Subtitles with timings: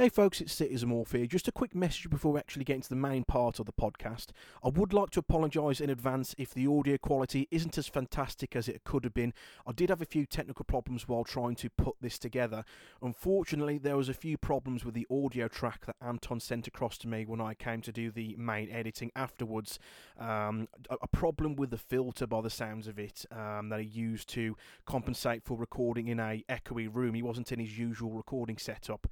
[0.00, 1.26] Hey folks, it's Citizen Morph here.
[1.26, 4.26] Just a quick message before we actually get into the main part of the podcast.
[4.62, 8.68] I would like to apologise in advance if the audio quality isn't as fantastic as
[8.68, 9.34] it could have been.
[9.66, 12.64] I did have a few technical problems while trying to put this together.
[13.02, 17.08] Unfortunately, there was a few problems with the audio track that Anton sent across to
[17.08, 19.80] me when I came to do the main editing afterwards.
[20.16, 24.28] Um, a, problem with the filter, by the sounds of it, um, that he used
[24.28, 24.56] to
[24.86, 27.14] compensate for recording in a echoey room.
[27.14, 29.08] He wasn't in his usual recording setup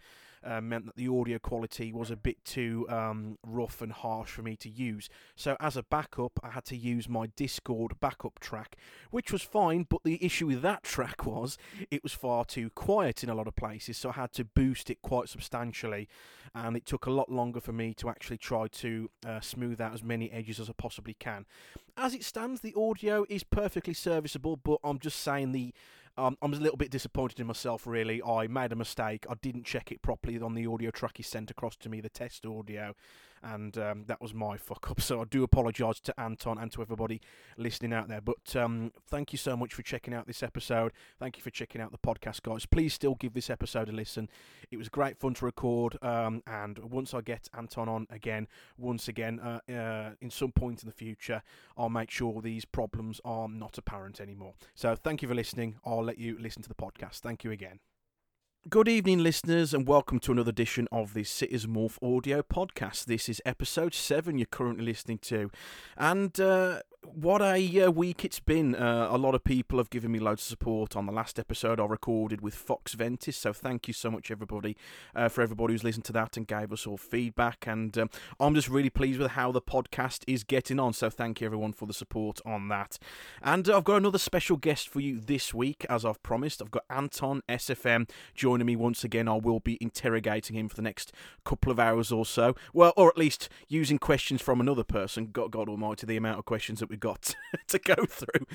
[0.46, 4.42] uh, meant that the audio quality was a bit too um, rough and harsh for
[4.42, 5.08] me to use.
[5.34, 8.76] So as a backup, I had to use my Discord backup track,
[9.10, 9.86] which was fine.
[9.88, 11.58] But the issue with that track was
[11.90, 14.88] it was far too quiet in a lot of places, so I had to boost
[14.90, 16.08] it quite substantially,
[16.54, 19.94] and it took a lot longer for me to actually try to uh, smooth out
[19.94, 21.46] as many edges as I possibly can.
[21.96, 25.72] As it stands, the audio is perfectly serviceable, but I'm just saying the
[26.18, 28.22] um, I'm a little bit disappointed in myself, really.
[28.22, 29.26] I made a mistake.
[29.28, 32.08] I didn't check it properly on the audio track he sent across to me, the
[32.08, 32.94] test audio,
[33.46, 35.00] and um, that was my fuck up.
[35.06, 37.20] So I do apologise to Anton and to everybody
[37.56, 38.20] listening out there.
[38.20, 40.92] But um, thank you so much for checking out this episode.
[41.20, 42.66] Thank you for checking out the podcast, guys.
[42.66, 44.28] Please still give this episode a listen.
[44.72, 49.06] It was great fun to record, um, and once I get Anton on again, once
[49.06, 51.42] again, uh, uh, in some point in the future,
[51.76, 54.54] I'll make sure these problems are not apparent anymore.
[54.74, 55.76] So thank you for listening.
[55.84, 57.20] I'll let you listen to the podcast.
[57.20, 57.78] Thank you again.
[58.68, 63.04] Good evening, listeners, and welcome to another edition of the Citizen Morph audio podcast.
[63.04, 65.52] This is episode seven you're currently listening to,
[65.96, 66.80] and uh,
[67.14, 68.74] what a uh, week it's been.
[68.74, 71.78] Uh, a lot of people have given me loads of support on the last episode
[71.78, 74.76] I recorded with Fox Ventis, so thank you so much, everybody,
[75.14, 77.66] uh, for everybody who's listened to that and gave us all feedback.
[77.68, 81.40] And um, I'm just really pleased with how the podcast is getting on, so thank
[81.40, 82.98] you, everyone, for the support on that.
[83.42, 86.60] And I've got another special guest for you this week, as I've promised.
[86.60, 89.28] I've got Anton SFM joining me once again.
[89.28, 91.12] I will be interrogating him for the next
[91.44, 92.54] couple of hours or so.
[92.72, 95.30] Well, or at least using questions from another person.
[95.32, 97.34] God, God Almighty, the amount of questions that we've got
[97.68, 98.46] to go through.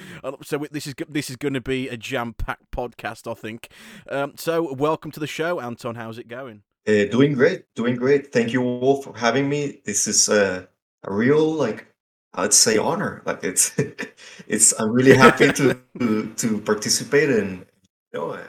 [0.43, 3.69] So this is this is going to be a jam-packed podcast, I think.
[4.09, 5.95] Um, so welcome to the show, Anton.
[5.95, 6.63] How's it going?
[6.87, 8.33] Uh, doing great, doing great.
[8.33, 9.81] Thank you all for having me.
[9.85, 10.65] This is uh,
[11.03, 11.87] a real like
[12.33, 13.21] I'd say honor.
[13.25, 13.73] Like it's
[14.47, 17.65] it's I'm really happy to to, to participate and
[18.13, 18.39] you know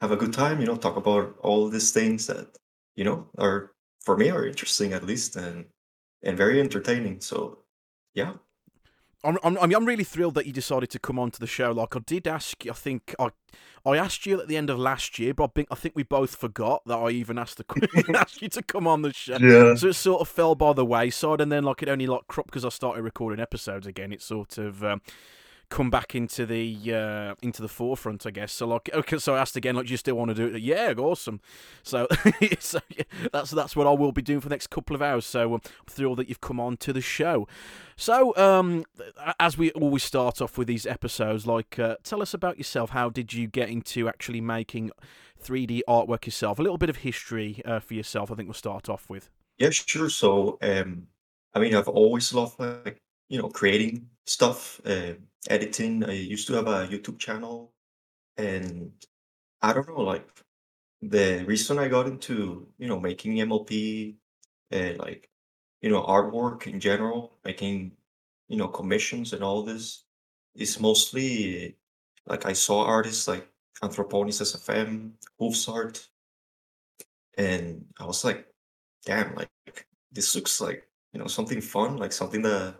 [0.00, 0.60] have a good time.
[0.60, 2.58] You know, talk about all these things that
[2.94, 5.66] you know are for me are interesting at least and
[6.22, 7.20] and very entertaining.
[7.20, 7.58] So
[8.14, 8.34] yeah.
[9.24, 11.72] I'm, I'm, I'm really thrilled that you decided to come on to the show.
[11.72, 13.30] Like I did ask, I think I,
[13.84, 16.04] I asked you at the end of last year, but I think I think we
[16.04, 19.38] both forgot that I even asked, to, asked you to come on the show.
[19.38, 19.74] Yeah.
[19.74, 22.50] So it sort of fell by the wayside, and then like it only like cropped
[22.50, 24.12] because I started recording episodes again.
[24.12, 25.02] It sort of um,
[25.68, 28.52] come back into the uh, into the forefront, I guess.
[28.52, 30.62] So like, okay, so I asked again, like, do you still want to do it?
[30.62, 31.40] Yeah, awesome.
[31.82, 32.06] So,
[32.58, 35.26] so yeah, that's that's what I will be doing for the next couple of hours.
[35.26, 37.48] So um, I'm thrilled that you've come on to the show.
[37.96, 38.84] So, um,
[39.40, 42.90] as we always start off with these episodes, like, uh, tell us about yourself.
[42.90, 44.90] How did you get into actually making
[45.42, 46.58] 3D artwork yourself?
[46.58, 48.30] A little bit of history uh, for yourself.
[48.30, 49.30] I think we'll start off with.
[49.56, 50.10] Yeah, sure.
[50.10, 51.06] So, um,
[51.54, 55.14] I mean, I've always loved like you know creating stuff, uh,
[55.48, 56.04] editing.
[56.04, 57.72] I used to have a YouTube channel,
[58.36, 58.92] and
[59.62, 60.28] I don't know, like
[61.02, 64.16] the reason I got into you know making MLP,
[64.72, 65.30] uh, like
[65.82, 67.92] you know artwork in general, making
[68.48, 70.04] you know commissions and all this
[70.54, 71.76] is mostly
[72.26, 73.48] like I saw artists like
[73.82, 75.12] Anthroponies SFM,
[75.68, 76.08] Art,
[77.36, 78.46] and I was like,
[79.04, 79.50] damn, like
[80.12, 82.76] this looks like you know something fun, like something that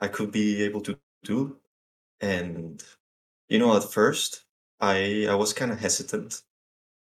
[0.00, 1.56] I could be able to do.
[2.20, 2.82] And
[3.48, 4.44] you know, at first,
[4.80, 6.42] I I was kind of hesitant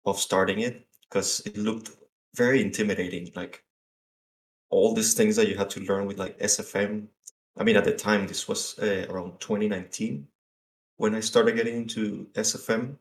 [0.05, 1.91] of starting it because it looked
[2.35, 3.31] very intimidating.
[3.35, 3.63] Like
[4.69, 7.07] all these things that you had to learn with like SFM.
[7.57, 10.27] I mean, at the time, this was uh, around 2019
[10.97, 12.97] when I started getting into SFM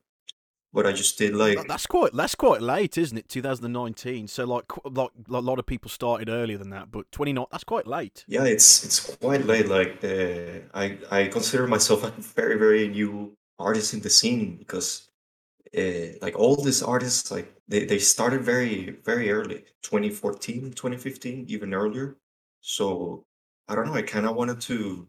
[0.73, 3.29] but I just did like that's quite that's quite late, isn't it?
[3.29, 4.29] 2019.
[4.29, 7.87] So like like a lot of people started earlier than that, but 29 that's quite
[7.87, 8.25] late.
[8.29, 9.69] Yeah, it's it's quite late.
[9.69, 15.09] Like uh, I I consider myself a very very new artist in the scene because
[15.77, 21.75] uh, like all these artists like they, they started very very early 2014 2015 even
[21.75, 22.17] earlier
[22.61, 23.25] so
[23.69, 25.07] i don't know i kind of wanted to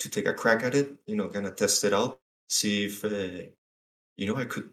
[0.00, 2.18] to take a crack at it you know kind of test it out
[2.48, 3.46] see if uh,
[4.16, 4.70] you know i could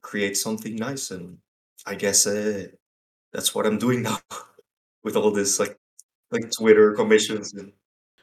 [0.00, 1.10] create something nice.
[1.10, 1.38] And
[1.86, 2.66] I guess uh,
[3.32, 4.18] that's what I'm doing now
[5.02, 5.78] with all this like
[6.30, 7.72] like Twitter commissions and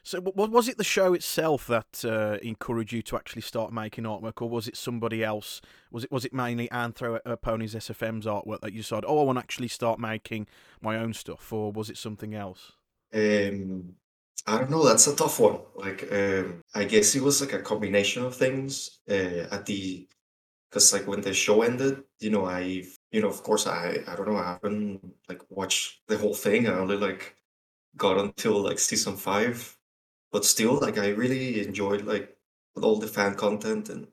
[0.04, 4.42] So, was it the show itself that uh, encouraged you to actually start making artwork,
[4.42, 5.62] or was it somebody else?
[5.92, 9.24] Was it was it mainly Anthro uh, Ponies SFM's artwork that you said oh, I
[9.24, 10.48] want to actually start making
[10.82, 12.74] my own stuff, or was it something else?
[13.14, 13.96] Um,
[14.46, 14.86] I don't know.
[14.86, 15.60] That's a tough one.
[15.76, 19.00] Like, um, I guess it was like a combination of things.
[19.10, 20.08] Uh, at the
[20.70, 24.16] because like when the show ended, you know, I, you know, of course, I, I
[24.16, 26.68] don't know, I haven't like watched the whole thing.
[26.68, 27.36] I only like
[27.98, 29.78] got until like season five,
[30.32, 32.38] but still, like, I really enjoyed like
[32.82, 34.08] all the fan content and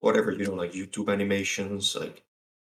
[0.00, 2.24] whatever, you know, like YouTube animations, like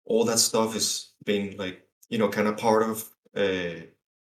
[0.06, 3.82] all that stuff is being like, you know, kind of part of uh,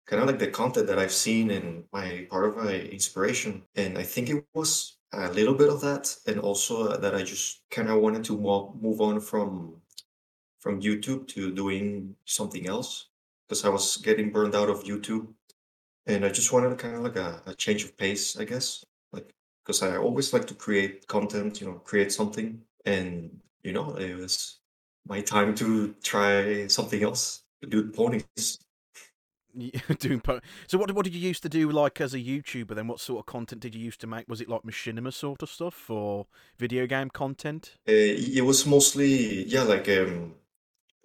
[0.06, 3.62] kind of like the content that I've seen and my part of my inspiration.
[3.74, 7.22] And I think it was a little bit of that, and also uh, that I
[7.22, 9.80] just kind of wanted to mo- move on from
[10.60, 13.08] from YouTube to doing something else
[13.48, 15.28] because I was getting burned out of YouTube,
[16.06, 18.84] and I just wanted kind of like a, a change of pace, I guess.
[19.12, 23.94] Like because I always like to create content, you know, create something, and you know,
[23.96, 24.60] it was
[25.06, 28.58] my time to try something else, to do ponies.
[29.98, 32.88] doing po- so what what did you used to do like as a YouTuber then
[32.88, 35.50] what sort of content did you used to make was it like machinima sort of
[35.50, 36.26] stuff or
[36.58, 37.92] video game content Uh,
[38.36, 40.34] it was mostly yeah, like um,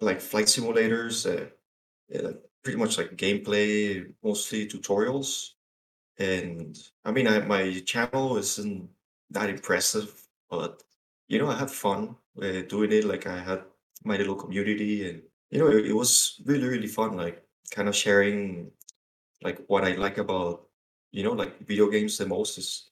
[0.00, 1.46] like flight simulators, uh,
[2.22, 5.50] like pretty much like gameplay, mostly tutorials.
[6.18, 8.90] And I mean, I, my channel isn't
[9.30, 10.82] that impressive, but
[11.28, 13.04] you know, I had fun uh, doing it.
[13.04, 13.64] Like I had
[14.04, 17.16] my little community, and you know, it, it was really really fun.
[17.16, 18.70] Like kind of sharing
[19.42, 20.68] like what I like about
[21.10, 22.90] you know like video games the most is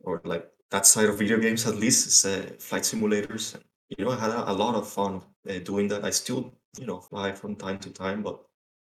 [0.00, 3.54] or like that side of video games at least is uh, flight simulators.
[3.54, 3.64] And,
[3.96, 6.04] you know, I had a, a lot of fun uh, doing that.
[6.04, 8.40] I still you know fly from time to time, but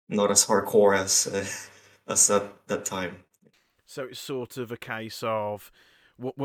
[0.08, 1.44] not as hardcore as uh,
[2.12, 3.24] as that that time.
[3.86, 5.70] so it's sort of a case of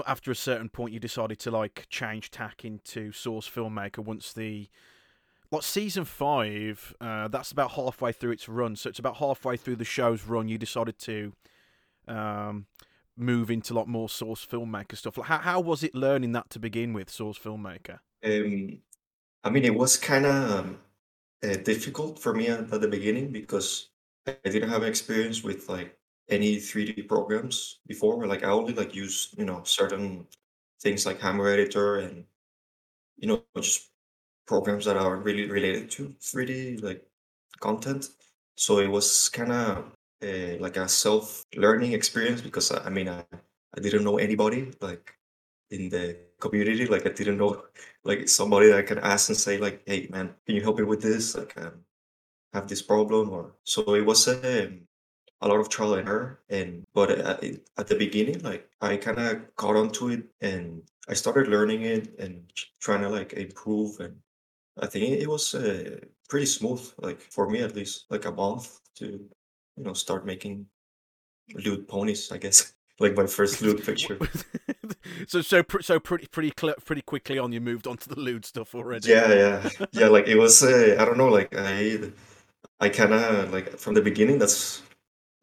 [0.05, 4.69] after a certain point you decided to like change tack into source filmmaker once the
[5.53, 9.75] like season five uh, that's about halfway through its run so it's about halfway through
[9.75, 11.33] the show's run you decided to
[12.07, 12.65] um,
[13.15, 16.59] move into like more source filmmaker stuff like how, how was it learning that to
[16.59, 18.81] begin with source filmmaker Um,
[19.43, 20.79] I mean, it was kind of um,
[21.43, 23.91] uh, difficult for me at, at the beginning because
[24.25, 25.97] I didn't have experience with like
[26.29, 28.25] any 3D programs before.
[28.25, 30.27] Like I only like use you know certain
[30.81, 32.25] things like Hammer Editor and
[33.17, 33.91] you know just
[34.47, 37.03] programs that are really related to 3D like
[37.59, 38.09] content.
[38.57, 39.91] So it was kind of
[40.23, 43.23] uh, like a self learning experience because I, I mean I,
[43.77, 45.13] I didn't know anybody like
[45.71, 46.85] in the community.
[46.87, 47.63] Like I didn't know
[48.03, 50.83] like somebody that I can ask and say like, "Hey, man, can you help me
[50.85, 51.35] with this?
[51.35, 51.83] Like, um,
[52.53, 54.87] have this problem." Or so it was um,
[55.41, 56.41] a lot of trial and error.
[56.49, 60.83] And but uh, it- at the beginning, like I kind of got onto it and
[61.09, 62.51] I started learning it and
[62.81, 63.99] trying to like improve.
[64.01, 64.17] And
[64.81, 65.99] I think it was uh,
[66.29, 70.65] pretty smooth, like for me at least, like a month to you know start making
[71.53, 72.31] lewd ponies.
[72.31, 74.17] I guess like my first lewd picture.
[75.27, 78.19] so so pr- so pretty pretty cl- pretty quickly on you moved on to the
[78.19, 79.09] lewd stuff already.
[79.09, 80.07] Yeah, yeah, yeah.
[80.07, 81.29] Like it was, uh, I don't know.
[81.29, 81.99] Like I,
[82.79, 84.39] I kind of like from the beginning.
[84.39, 84.81] That's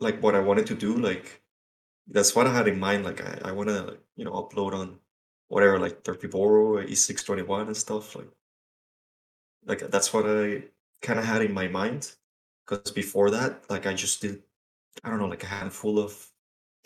[0.01, 0.97] like what I wanted to do.
[0.97, 1.41] Like
[2.09, 3.05] that's what I had in mind.
[3.05, 4.99] Like I, I want to, like, you know, upload on
[5.49, 8.17] whatever, like Derpibooru, E621 and stuff.
[8.17, 8.29] Like,
[9.67, 10.65] like that's what I
[11.03, 12.13] kind of had in my mind.
[12.67, 14.43] Because before that, like I just did,
[15.03, 16.27] I don't know, like a handful of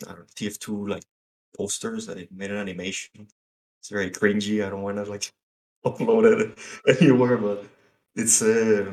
[0.03, 1.03] I don't know, TF2 like
[1.57, 2.07] posters.
[2.07, 3.27] That I made an animation.
[3.79, 4.65] It's very cringy.
[4.65, 5.31] I don't want to like
[5.85, 7.65] upload it anywhere, but
[8.15, 8.91] it's uh,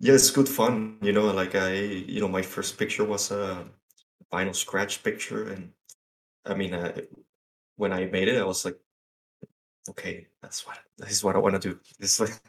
[0.00, 0.98] yeah, it's good fun.
[1.00, 3.64] You know, like I, you know, my first picture was a
[4.32, 5.72] vinyl scratch picture, and
[6.44, 7.00] I mean, uh,
[7.76, 8.78] when I made it, I was like,
[9.90, 11.78] okay, that's what this is what I want to do.
[11.98, 12.40] This like,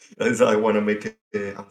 [0.20, 1.64] I want to make it uh.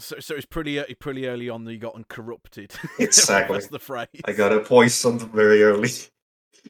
[0.00, 2.74] So so it's pretty uh, pretty early on that you got corrupted.
[2.98, 3.56] Exactly.
[3.56, 4.08] That's the phrase.
[4.24, 5.90] I got a poisoned very early.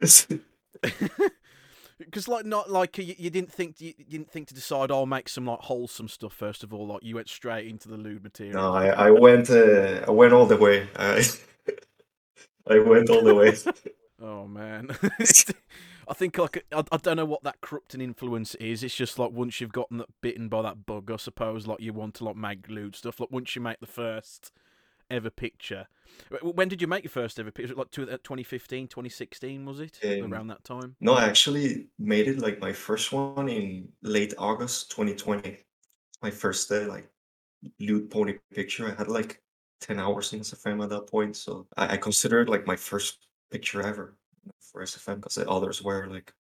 [1.99, 5.07] Because like not like you, you didn't think you, you didn't think to decide I'll
[5.07, 6.89] make some like wholesome stuff first of all.
[6.89, 8.55] Like you went straight into the lewd material.
[8.55, 10.89] no, I, I went, uh, I went all the way.
[10.97, 11.25] I,
[12.67, 13.55] I went all the way.
[14.21, 14.91] Oh man,
[16.09, 18.83] I think like I, I don't know what that corrupting influence is.
[18.83, 21.67] It's just like once you've gotten that bitten by that bug, I suppose.
[21.67, 23.21] Like you want to like make lewd stuff.
[23.21, 24.53] Like once you make the first
[25.11, 25.87] ever picture.
[26.43, 27.75] When did you make your first ever picture?
[27.75, 30.01] Like two- uh, 2015, 2016 was it?
[30.05, 30.97] Um, Around that time.
[31.01, 35.59] No, I actually made it like my first one in late August 2020.
[36.23, 37.09] My first uh, like
[37.81, 38.91] lewd pony picture.
[38.91, 39.43] I had like
[39.81, 43.27] 10 hours in SFM at that point, so I, I consider it like my first
[43.51, 44.17] picture ever
[44.61, 46.33] for SFM because the others were like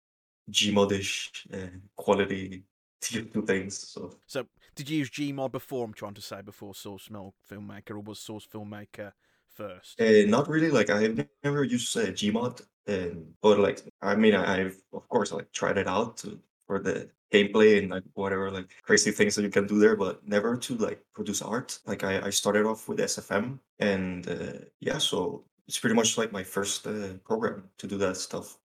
[0.50, 2.64] Gmodish uh, quality
[3.00, 3.78] two things.
[3.88, 5.84] So So, did you use Gmod before?
[5.84, 9.12] I'm trying to say before Source Mil- Filmmaker, or was Source Filmmaker
[9.48, 10.00] first?
[10.00, 14.60] uh, not really like I've never used uh, Gmod, um, but like I mean I,
[14.60, 18.70] I've of course like tried it out to, for the gameplay and like whatever like
[18.82, 21.78] crazy things that you can do there, but never to like produce art.
[21.86, 26.32] Like I, I started off with SFM, and uh, yeah, so it's pretty much like
[26.32, 28.58] my first uh, program to do that stuff,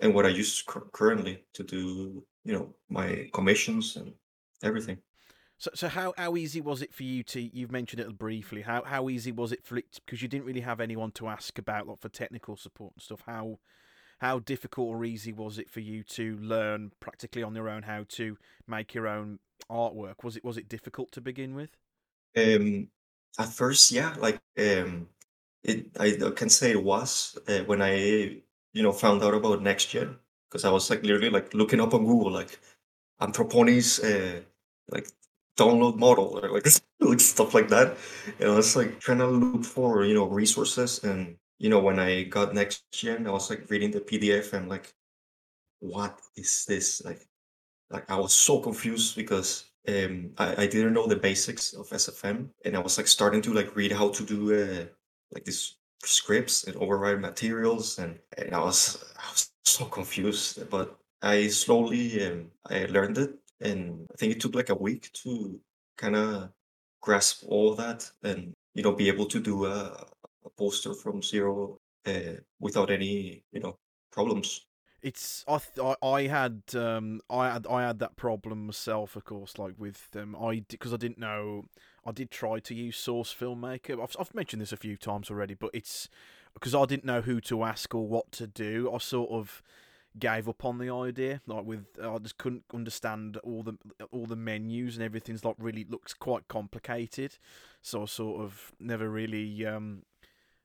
[0.00, 4.12] and what I use cur- currently to do you know my commissions and
[4.62, 4.98] everything.
[5.58, 7.40] So, so how, how easy was it for you to?
[7.40, 8.62] You've mentioned it briefly.
[8.62, 10.00] How how easy was it for it?
[10.04, 13.22] Because you didn't really have anyone to ask about, like for technical support and stuff.
[13.26, 13.58] How
[14.20, 18.04] how difficult or easy was it for you to learn practically on your own how
[18.08, 19.38] to make your own
[19.70, 20.24] artwork?
[20.24, 21.76] Was it was it difficult to begin with?
[22.36, 22.88] Um,
[23.38, 25.08] at first, yeah, like um,
[25.62, 27.94] it I can say it was uh, when I
[28.72, 30.16] you know found out about next gen
[30.48, 32.58] because I was like literally like looking up on Google like
[33.20, 34.40] Anthroponies uh,
[34.90, 35.08] like
[35.58, 36.66] download model or like,
[37.00, 37.96] like stuff like that,
[38.38, 41.04] and I was like trying to look for you know resources.
[41.04, 44.68] And you know when I got next gen, I was like reading the PDF and
[44.68, 44.94] like
[45.80, 47.02] what is this?
[47.04, 47.26] Like
[47.90, 52.50] like I was so confused because um I, I didn't know the basics of SFM
[52.64, 54.86] and I was like starting to like read how to do uh,
[55.32, 60.96] like these scripts and override materials and, and I was I was so confused but
[61.22, 65.60] I slowly um, I learned it and I think it took like a week to
[65.96, 66.50] kind of
[67.00, 70.06] grasp all that and you know be able to do a,
[70.44, 73.76] a poster from zero uh, without any you know
[74.12, 74.66] problems.
[75.02, 79.58] It's I th- I, had um I had I had that problem myself, of course,
[79.58, 81.64] like with um I because I didn't know
[82.06, 84.02] I did try to use Source Filmmaker.
[84.02, 86.08] I've I've mentioned this a few times already, but it's
[86.54, 88.90] because I didn't know who to ask or what to do.
[88.92, 89.62] I sort of
[90.18, 91.40] gave up on the idea.
[91.46, 93.76] Like with I just couldn't understand all the
[94.10, 97.38] all the menus and everything's like really looks quite complicated.
[97.82, 100.02] So I sort of never really um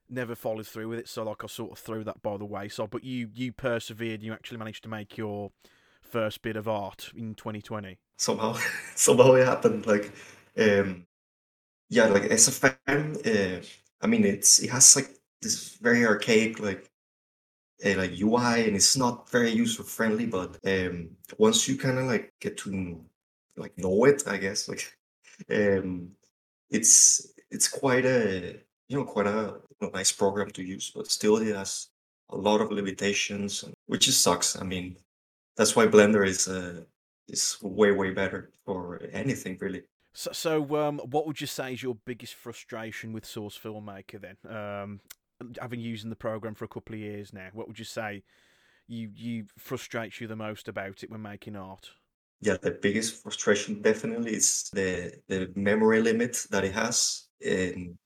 [0.08, 1.08] never followed through with it.
[1.08, 2.90] So like I sort of threw that by the wayside.
[2.90, 4.22] But you you persevered.
[4.22, 5.52] You actually managed to make your
[6.02, 7.98] first bit of art in 2020.
[8.16, 8.56] somehow
[8.94, 10.12] somehow it happened like
[10.56, 11.04] um
[11.88, 13.64] yeah like sfm uh,
[14.02, 15.10] i mean it's it has like
[15.42, 16.90] this very archaic like
[17.84, 22.06] uh, like ui and it's not very user friendly but um once you kind of
[22.06, 23.00] like get to
[23.56, 24.96] like know it i guess like
[25.50, 26.10] um
[26.70, 28.56] it's it's quite a
[28.88, 31.88] you know quite a you know, nice program to use but still it has
[32.30, 34.60] a lot of limitations which just sucks.
[34.60, 34.96] I mean
[35.56, 36.82] that's why blender is uh
[37.28, 39.82] is way way better for anything really
[40.16, 44.36] So, so um, what would you say is your biggest frustration with Source Filmmaker then?
[44.50, 45.00] Um,
[45.60, 48.22] having using the program for a couple of years now, what would you say
[48.88, 51.90] you you frustrates you the most about it when making art?
[52.40, 57.96] yeah the biggest frustration definitely is the the memory limit that it has and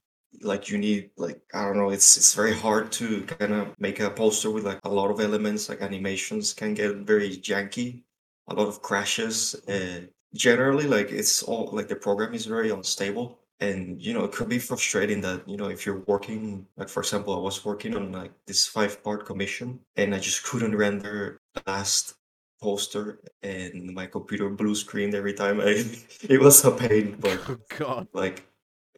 [0.42, 3.98] like you need like i don't know it's it's very hard to kind of make
[3.98, 8.04] a poster with like a lot of elements like animations can get very janky
[8.48, 10.00] a lot of crashes uh,
[10.34, 13.38] generally like it's all like the program is very unstable.
[13.60, 17.00] And you know it could be frustrating that you know if you're working like for
[17.00, 21.40] example i was working on like this five part commission and i just couldn't render
[21.54, 22.14] the last
[22.62, 25.60] poster and my computer blue screened every time.
[25.64, 25.84] I
[26.22, 28.08] it was a pain but Oh God.
[28.14, 28.46] like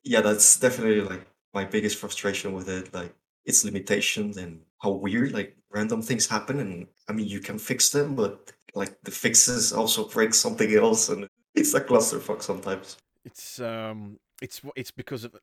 [0.05, 2.93] yeah that's definitely like my biggest frustration with it.
[2.95, 7.59] Like its limitations and how weird like random things happen and I mean you can
[7.59, 12.97] fix them but like the fixes also break something else and it's a clusterfuck sometimes
[13.25, 15.37] It's um, it's it's because of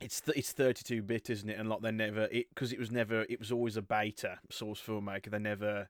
[0.00, 1.58] it's th- it's thirty two bit, isn't it?
[1.58, 4.80] And like they never it because it was never it was always a beta Source
[4.80, 5.30] Filmmaker.
[5.30, 5.88] They never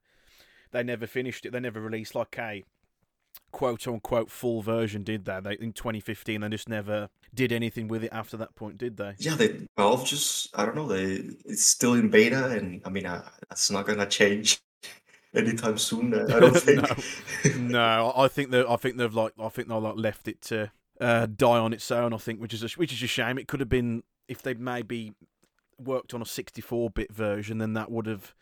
[0.72, 1.52] they never finished it.
[1.52, 2.64] They never released like a
[3.52, 5.40] quote unquote full version, did they?
[5.40, 9.14] They in 2015 they just never did anything with it after that point, did they?
[9.18, 13.06] yeah they Valve just I don't know they it's still in beta and I mean
[13.06, 14.58] uh, that's not gonna change
[15.34, 19.68] anytime soon I don't think No, I think they I think they've like I think
[19.68, 20.70] they've like left it to
[21.00, 22.12] uh, die on its own.
[22.12, 23.38] I think, which is a, which is a shame.
[23.38, 25.14] It could have been if they'd maybe
[25.78, 28.34] worked on a 64-bit version, then that would have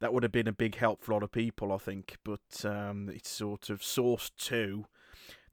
[0.00, 1.72] that would have been a big help for a lot of people.
[1.72, 4.86] I think, but um, it's sort of Source Two.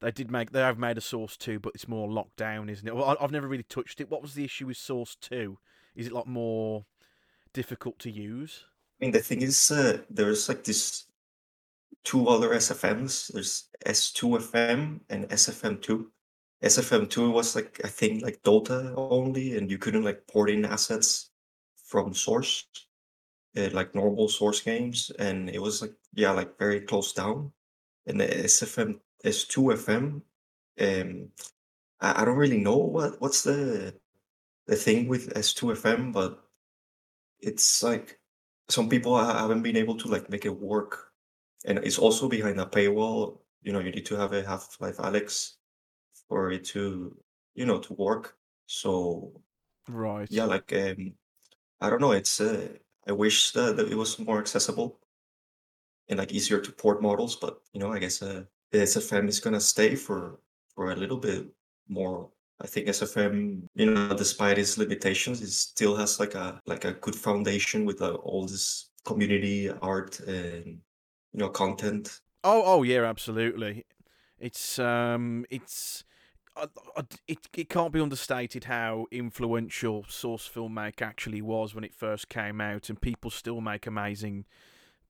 [0.01, 2.87] They did make they have made a Source Two, but it's more locked down, isn't
[2.87, 2.95] it?
[2.95, 4.09] Well, I've never really touched it.
[4.09, 5.57] What was the issue with Source Two?
[5.95, 6.85] Is it like more
[7.53, 8.65] difficult to use?
[9.01, 11.05] I mean, the thing is, uh, there's like this
[12.03, 13.31] two other SFMs.
[13.33, 16.07] There's S2FM and SFM2.
[16.63, 21.31] SFM2 was like I think like Dota only, and you couldn't like port in assets
[21.85, 22.65] from source.
[23.57, 27.51] uh, like normal source games, and it was like yeah, like very close down.
[28.07, 30.21] And the SFM S2FM,
[30.81, 31.29] um,
[32.01, 33.95] I, I don't really know what what's the
[34.67, 36.43] the thing with S2FM, but
[37.41, 38.20] it's like
[38.71, 41.11] some people haven't been able to like make it work,
[41.65, 43.39] and it's also behind a paywall.
[43.61, 45.55] You know, you need to have a Half-Life Alyx
[46.27, 47.17] for it to
[47.55, 48.37] you know to work.
[48.67, 49.41] So
[49.87, 50.29] Right.
[50.31, 51.13] yeah, like um,
[51.81, 52.11] I don't know.
[52.13, 54.99] It's uh, I wish that, that it was more accessible
[56.09, 59.39] and like easier to port models, but you know, I guess uh, the SFM is
[59.39, 60.39] gonna stay for
[60.75, 61.47] for a little bit
[61.87, 62.31] more.
[62.61, 66.93] I think SFM, you know, despite its limitations, it still has like a like a
[66.93, 72.19] good foundation with uh, all this community art and you know content.
[72.43, 73.85] Oh, oh yeah, absolutely.
[74.39, 76.03] It's um, it's
[76.55, 81.95] I, I, it it can't be understated how influential Source Filmmaker actually was when it
[81.95, 84.45] first came out, and people still make amazing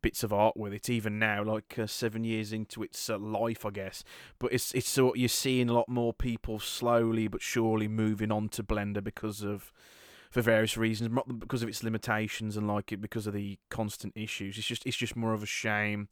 [0.02, 3.66] bits of art with it even now, like uh, seven years into its uh, life,
[3.66, 4.04] I guess.
[4.40, 8.50] But it's it's sort you're seeing a lot more people slowly but surely moving on
[8.50, 9.72] to Blender because of
[10.30, 14.14] for various reasons, not because of its limitations and like it because of the constant
[14.16, 14.58] issues.
[14.58, 16.08] It's just it's just more of a shame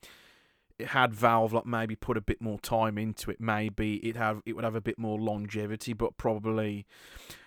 [0.77, 4.41] It had Valve like maybe put a bit more time into it, maybe it have
[4.45, 5.93] it would have a bit more longevity.
[5.93, 6.85] But probably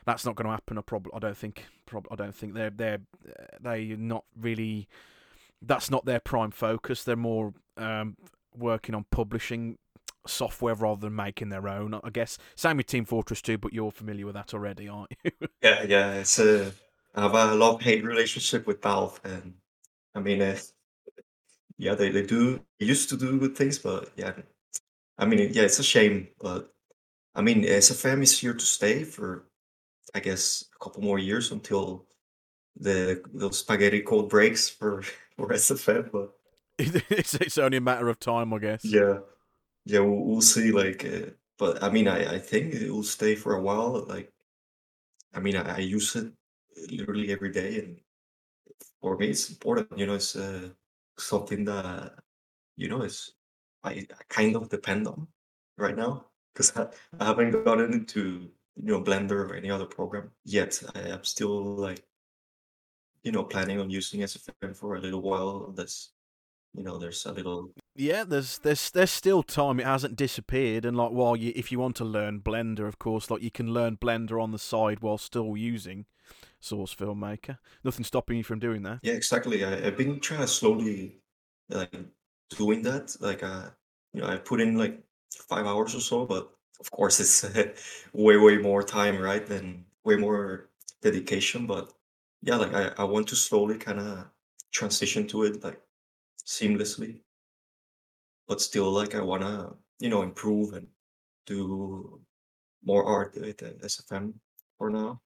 [0.05, 0.79] that's not going to happen.
[0.79, 1.67] I probably I don't think.
[1.87, 3.01] Prob- I don't think they're they're
[3.61, 4.89] they're not really.
[5.65, 7.05] That's not their prime focus.
[7.05, 8.17] They're more um,
[8.57, 9.79] working on publishing
[10.27, 11.99] software rather than making their own.
[12.03, 15.31] I guess same with Team Fortress 2, but you're familiar with that already, aren't you?
[15.63, 16.13] Yeah, yeah.
[16.15, 16.73] It's a
[17.15, 19.55] I have a love hate relationship with Valve, and
[20.15, 20.59] I mean, uh,
[21.79, 24.33] yeah, they they do they used to do good things, but yeah,
[25.19, 26.73] I mean, yeah, it's a shame, but
[27.35, 29.45] I mean, SFM is here to stay for,
[30.15, 32.07] I guess, a couple more years until
[32.77, 35.03] the the spaghetti code breaks for
[35.37, 36.11] for SFM.
[36.11, 36.33] But
[36.79, 38.85] it's it's only a matter of time, I guess.
[38.85, 39.19] yeah,
[39.85, 40.73] yeah, we'll, we'll see.
[40.73, 44.05] Like, uh, but I mean, I I think it will stay for a while.
[44.09, 44.33] Like,
[45.35, 46.33] I mean, I, I use it
[46.91, 48.01] literally every day, and
[49.01, 49.99] for me, it's important.
[49.99, 50.71] You know, it's uh,
[51.19, 52.15] something that
[52.77, 53.33] you know is
[53.85, 55.29] I, I kind of depend on
[55.79, 56.87] right now because I,
[57.21, 60.83] I haven't gotten into you know Blender or any other program yet.
[60.95, 62.03] I am still like
[63.23, 65.73] you know planning on using SFM for a little while.
[65.77, 66.11] That's
[66.75, 69.81] you know there's a little Yeah, there's there's there's still time.
[69.81, 73.31] It hasn't disappeared, and like while you if you want to learn Blender, of course,
[73.31, 76.07] like you can learn Blender on the side while still using
[76.61, 77.59] Source Filmmaker.
[77.85, 79.01] Nothing stopping you from doing that.
[79.03, 79.65] yeah exactly.
[79.65, 81.21] I, I've been trying to slowly
[81.69, 81.95] like
[82.51, 83.17] doing that.
[83.21, 83.71] Like uh
[84.13, 85.01] you know I put in like
[85.49, 87.45] five hours or so, but of course it's
[88.13, 89.47] way way more time, right?
[89.47, 90.69] Than way more
[91.03, 91.67] dedication.
[91.67, 91.93] But
[92.43, 94.27] yeah, like I, I want to slowly kind of
[94.73, 95.81] transition to it like
[96.45, 97.21] seamlessly,
[98.49, 100.89] but still like I wanna you know improve and
[101.47, 102.21] do
[102.85, 104.35] more art with SFM
[104.77, 105.21] for now.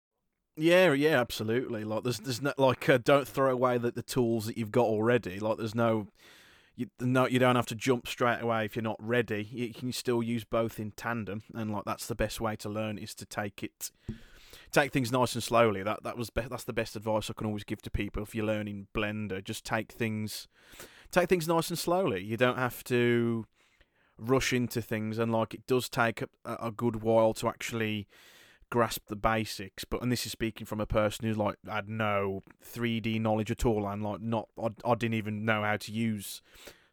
[0.56, 1.84] Yeah, yeah, absolutely.
[1.84, 4.86] Like there's there's no like uh, don't throw away the, the tools that you've got
[4.86, 5.38] already.
[5.38, 6.08] Like there's no
[6.74, 9.48] you no you don't have to jump straight away if you're not ready.
[9.50, 12.98] You can still use both in tandem, and like that's the best way to learn
[12.98, 13.90] is to take it
[14.72, 15.82] take things nice and slowly.
[15.82, 18.34] That that was be- that's the best advice I can always give to people if
[18.34, 19.42] you're learning Blender.
[19.42, 20.48] Just take things
[21.10, 22.22] take things nice and slowly.
[22.22, 23.46] You don't have to
[24.18, 28.08] rush into things, and like it does take a, a good while to actually
[28.70, 29.84] grasp the basics.
[29.84, 33.64] But and this is speaking from a person who's like had no 3D knowledge at
[33.64, 36.42] all, and like not I, I didn't even know how to use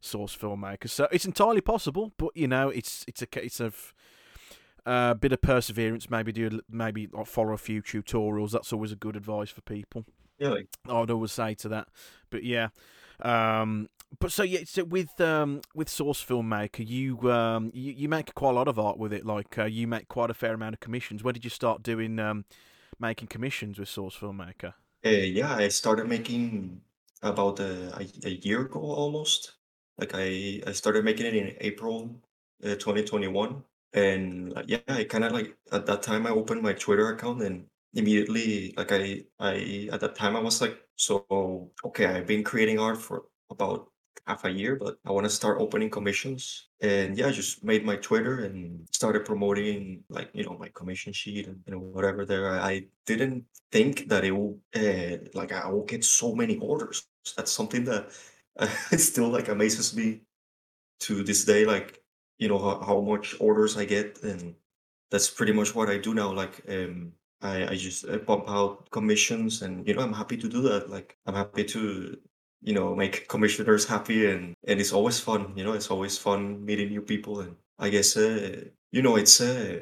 [0.02, 0.90] Source Filmmaker.
[0.90, 3.94] So it's entirely possible, but you know it's it's a case of
[4.86, 6.10] a uh, bit of perseverance.
[6.10, 8.52] Maybe do maybe like follow a few tutorials.
[8.52, 10.06] That's always a good advice for people.
[10.40, 11.88] Like I'd always say to that.
[12.30, 12.70] But yeah,
[13.22, 18.34] um, but so yeah, so with um, with Source Filmmaker, you um, you, you make
[18.36, 19.26] quite a lot of art with it.
[19.26, 21.24] Like uh, you make quite a fair amount of commissions.
[21.24, 22.46] When did you start doing um,
[23.00, 24.74] making commissions with Source Filmmaker?
[25.06, 26.82] uh, yeah, I started making
[27.22, 29.54] about a, a, a year ago almost.
[29.98, 32.16] Like I I started making it in April
[32.64, 33.64] uh, 2021,
[33.94, 37.66] and yeah, I kind of like at that time I opened my Twitter account and
[37.94, 42.80] immediately like I I at that time I was like so okay I've been creating
[42.80, 43.90] art for about
[44.28, 46.70] half a year but I want to start opening commissions.
[46.82, 51.14] And yeah I just made my Twitter and started promoting like you know my commission
[51.14, 52.60] sheet and whatever there.
[52.60, 57.06] I didn't think that it will uh, like I will get so many orders.
[57.38, 58.10] That's something that
[58.58, 60.22] uh, still like amazes me
[61.02, 62.03] to this day like
[62.44, 64.56] you know how, how much orders I get and
[65.12, 68.90] that's pretty much what I do now like um I, I just uh, pump out
[68.92, 72.18] commissions and you know I'm happy to do that like I'm happy to
[72.64, 76.64] you know make commissioners happy and and it's always fun you know it's always fun
[76.66, 79.80] meeting new people and i guess uh, you know it's uh,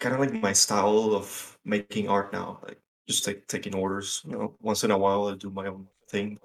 [0.00, 4.32] kind of like my style of making art now like just like taking orders you
[4.32, 6.38] know once in a while i do my own thing.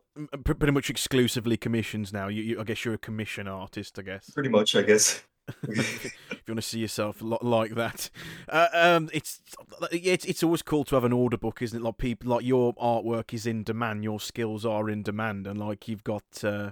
[0.44, 4.30] Pretty much exclusively commissions now you, you i guess you're a commission artist i guess.
[4.30, 5.24] Pretty much i guess
[5.64, 8.10] if you want to see yourself like that,
[8.50, 9.42] uh, um, it's
[9.92, 11.84] it's it's always cool to have an order book, isn't it?
[11.84, 15.88] Like people, like your artwork is in demand, your skills are in demand, and like
[15.88, 16.44] you've got.
[16.44, 16.72] Uh,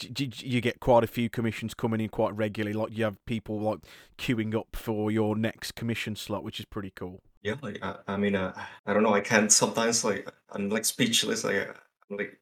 [0.00, 2.72] you get quite a few commissions coming in quite regularly.
[2.72, 3.80] Like you have people like
[4.16, 7.20] queuing up for your next commission slot, which is pretty cool.
[7.42, 8.52] Yeah, like I, I mean, uh,
[8.86, 9.12] I don't know.
[9.12, 11.42] I can't sometimes like I'm like speechless.
[11.42, 11.76] Like
[12.10, 12.38] like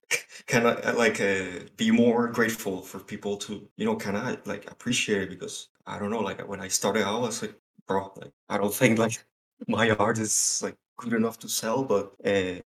[0.47, 4.71] can I like uh, be more grateful for people to you know can I like
[4.71, 5.31] appreciate it?
[5.31, 7.55] Because I don't know like when I started out I was like
[7.87, 9.25] bro like I don't think like
[9.69, 12.61] my art is like good enough to sell but uh,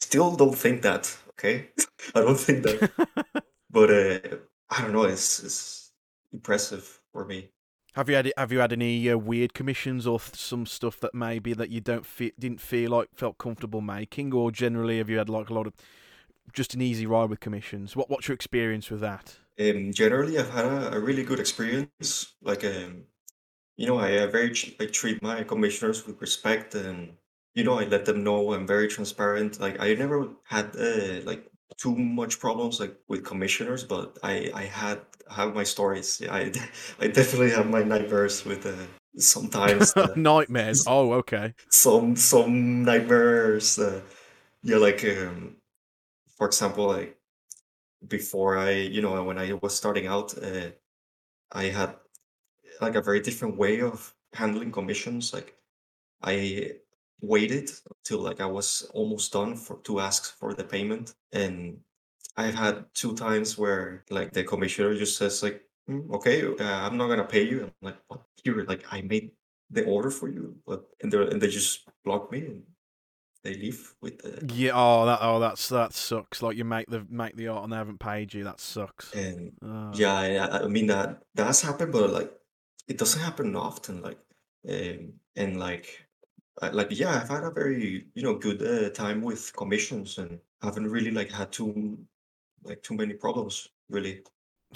[0.00, 1.68] still don't think that okay?
[2.14, 2.90] I don't think that.
[3.70, 4.36] But uh,
[4.70, 5.90] I don't know it's it's
[6.32, 7.50] impressive for me.
[7.94, 11.12] Have you had have you had any uh, weird commissions or th- some stuff that
[11.12, 15.18] maybe that you don't feel didn't feel like felt comfortable making, or generally have you
[15.18, 15.74] had like a lot of
[16.54, 17.96] just an easy ride with commissions.
[17.96, 19.36] What what's your experience with that?
[19.60, 22.34] Um, generally, I've had a, a really good experience.
[22.42, 23.04] Like, um,
[23.76, 27.16] you know, I, I very I treat my commissioners with respect, and
[27.54, 29.60] you know, I let them know I'm very transparent.
[29.60, 34.64] Like, I never had uh, like too much problems like with commissioners, but I I
[34.64, 36.20] had have my stories.
[36.20, 36.52] Yeah, I
[37.00, 38.86] I definitely have my nightmares with uh,
[39.18, 40.84] sometimes uh, nightmares.
[40.86, 41.54] Oh, okay.
[41.70, 43.78] Some some nightmares.
[43.78, 44.00] Uh,
[44.62, 45.56] yeah, like um,
[46.44, 47.16] for example, like
[48.06, 50.72] before I, you know, when I was starting out, uh,
[51.50, 51.96] I had
[52.82, 55.32] like a very different way of handling commissions.
[55.32, 55.56] Like
[56.22, 56.72] I
[57.22, 57.70] waited
[58.04, 61.80] till like I was almost done for to ask for the payment, and
[62.36, 66.98] I've had two times where like the commissioner just says like, mm, "Okay, uh, I'm
[66.98, 68.20] not gonna pay you." I'm like, "What?
[68.44, 69.30] Here, like I made
[69.70, 72.62] the order for you," but and they and they just blocked me and
[73.44, 74.72] they leave with the yeah.
[74.74, 76.42] Oh, that oh that's that sucks.
[76.42, 78.42] Like you make the make the art and they haven't paid you.
[78.42, 79.12] That sucks.
[79.12, 79.90] And oh.
[79.94, 82.32] yeah, I, I mean that that's happened, but like
[82.88, 84.00] it doesn't happen often.
[84.00, 84.18] Like
[84.68, 86.06] um, and like
[86.72, 90.90] like yeah, I've had a very you know good uh, time with commissions and haven't
[90.90, 91.98] really like had too
[92.64, 94.22] like too many problems really.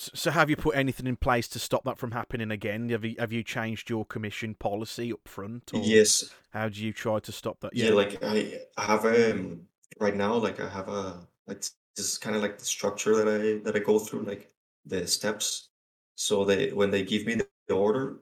[0.00, 2.88] So have you put anything in place to stop that from happening again?
[2.90, 5.70] Have you have you changed your commission policy up front?
[5.74, 6.30] Yes.
[6.50, 7.74] How do you try to stop that?
[7.74, 9.62] Yeah, yeah like I have um
[9.98, 13.28] right now like I have a like this is kind of like the structure that
[13.28, 14.50] I that I go through like
[14.86, 15.68] the steps.
[16.14, 18.20] So they when they give me the, the order,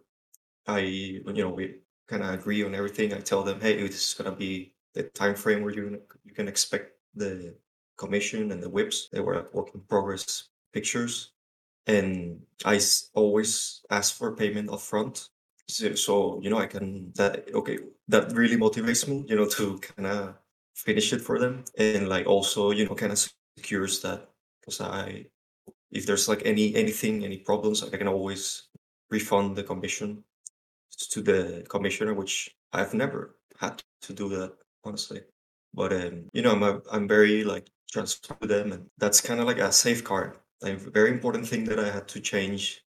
[0.66, 1.76] I you know we
[2.08, 3.12] kind of agree on everything.
[3.12, 6.48] I tell them, hey, this is gonna be the time frame where you you can
[6.48, 7.54] expect the
[7.96, 9.08] commission and the WIPs.
[9.10, 11.32] They were work in progress pictures
[11.86, 12.80] and I
[13.14, 15.28] always ask for payment upfront.
[15.68, 17.78] So, so you know, I can that okay.
[18.08, 20.34] That really motivates me, you know, to kind of
[20.74, 23.18] finish it for them, and like also, you know, kind of
[23.58, 24.28] secures that
[24.60, 25.26] because I,
[25.90, 28.68] if there's like any anything, any problems, I can always
[29.10, 30.22] refund the commission
[31.10, 34.52] to the commissioner, which I've never had to do that
[34.84, 35.22] honestly.
[35.74, 39.40] But um, you know, I'm a, I'm very like transparent with them, and that's kind
[39.40, 42.84] of like a safeguard a very important thing that I had to change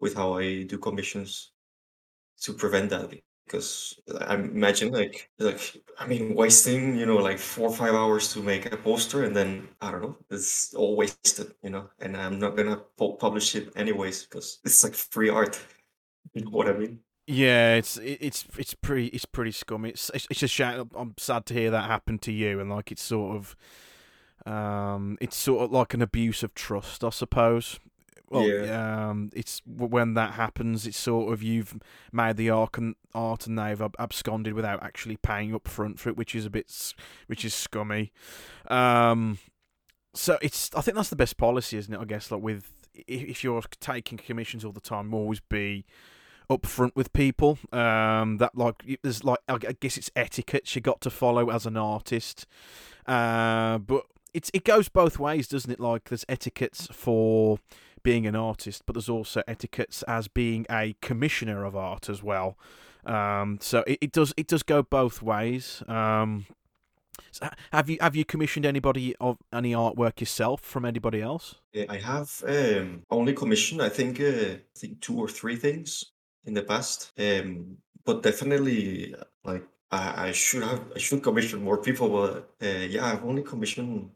[0.00, 1.52] with how I do commissions
[2.42, 3.10] to prevent that
[3.50, 8.32] because I imagine like like I mean wasting you know like four or five hours
[8.32, 12.16] to make a poster and then I don't know it's all wasted you know and
[12.16, 15.58] I'm not gonna publish it anyways because it's like free art
[16.34, 17.00] you know what I mean?
[17.26, 19.90] Yeah it's it's it's pretty it's pretty scummy.
[19.90, 22.92] It's it's, it's a shame I'm sad to hear that happen to you and like
[22.92, 23.56] it's sort of
[24.46, 27.78] um, it's sort of like an abuse of trust, I suppose.
[28.30, 29.08] Well, yeah.
[29.08, 31.76] um, it's when that happens, it's sort of you've
[32.12, 36.16] made the art and art and they've absconded without actually paying up front for it,
[36.16, 36.94] which is a bit,
[37.26, 38.12] which is scummy.
[38.68, 39.38] Um,
[40.14, 41.98] so it's, I think that's the best policy, isn't it?
[41.98, 45.84] I guess like with if you're taking commissions all the time, always be
[46.48, 47.58] upfront with people.
[47.72, 51.76] Um, that like there's like I guess it's etiquette you got to follow as an
[51.76, 52.46] artist.
[53.06, 55.80] Uh, but it's it goes both ways, doesn't it?
[55.80, 57.58] Like there's etiquettes for
[58.02, 62.56] being an artist, but there's also etiquettes as being a commissioner of art as well.
[63.04, 65.82] Um, so it, it does it does go both ways.
[65.88, 66.46] Um,
[67.30, 71.56] so have you have you commissioned anybody of any artwork yourself from anybody else?
[71.88, 76.04] I have um, only commissioned I think uh, I think two or three things
[76.44, 79.14] in the past, um, but definitely
[79.44, 83.42] like I, I should have I should commission more people, but uh, yeah, I've only
[83.42, 84.10] commissioned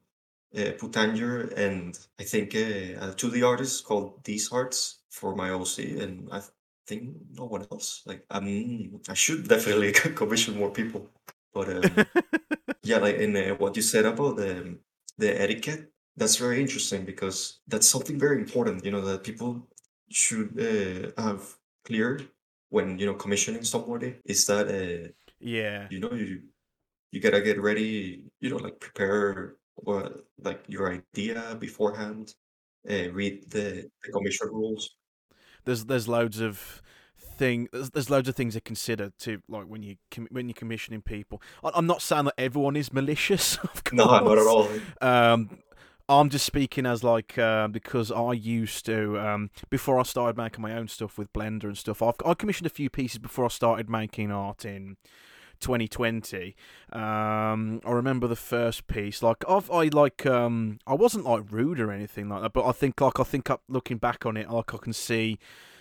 [0.57, 5.79] uh, Putanger, and I think uh, a 2D artist called These Hearts for my OC,
[6.01, 6.43] and I
[6.87, 8.03] think no one else.
[8.07, 11.11] Like, um, I should definitely commission more people,
[11.53, 12.07] but um,
[12.83, 14.79] yeah, like in uh, what you said about the
[15.19, 18.85] the etiquette, that's very interesting because that's something very important.
[18.85, 19.69] You know that people
[20.11, 21.43] should uh, have
[21.85, 22.21] clear
[22.69, 25.09] when you know commissioning somebody is that uh,
[25.41, 26.43] yeah, you know you
[27.13, 28.25] you gotta get ready.
[28.41, 32.35] You know, like prepare what like your idea beforehand.
[32.89, 34.91] Uh, read the, the commission rules.
[35.65, 36.83] There's there's loads of
[37.37, 39.97] thing there's, there's loads of things to consider to like when you
[40.31, 43.93] when you're commissioning people I, i'm not saying that everyone is malicious of course.
[43.93, 44.69] no not at all
[45.01, 45.59] um
[46.07, 50.61] I'm just speaking as like uh, because I used to um, before I started making
[50.61, 52.03] my own stuff with Blender and stuff.
[52.03, 54.99] I've I commissioned a few pieces before I started making art in
[55.61, 56.55] 2020.
[56.93, 59.23] Um, I remember the first piece.
[59.23, 62.73] Like I've I like um I wasn't like rude or anything like that, but I
[62.73, 65.39] think like I think up looking back on it, like I can see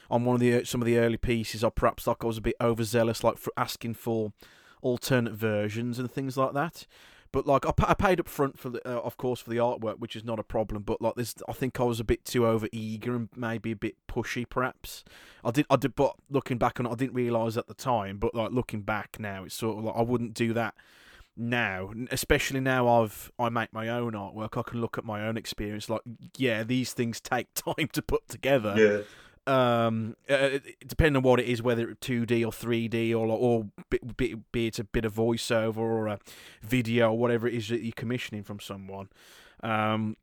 [0.10, 2.42] on one of the some of the early pieces, I perhaps like I was a
[2.42, 4.32] bit overzealous, like for asking for
[4.82, 6.86] alternate versions and things like that.
[7.34, 10.00] But like I, I paid up front for the, uh, of course, for the artwork,
[10.00, 10.84] which is not a problem.
[10.84, 13.76] But like this, I think I was a bit too over eager and maybe a
[13.76, 15.04] bit pushy, perhaps.
[15.44, 18.20] I did, I did, but looking back on it, I didn't realise at the time.
[18.20, 20.76] But like looking back now, it's sort of like I wouldn't do that
[21.36, 24.56] now, especially now I've I make my own artwork.
[24.56, 25.90] I can look at my own experience.
[25.90, 26.02] Like,
[26.38, 28.76] yeah, these things take time to put together.
[28.78, 29.04] Yeah
[29.46, 33.68] um, uh, depending on what it is, whether it's 2D or 3D or or
[34.18, 36.20] be, be it a bit of voiceover or a
[36.62, 39.10] video or whatever it is that you're commissioning from someone.
[39.62, 40.18] Um,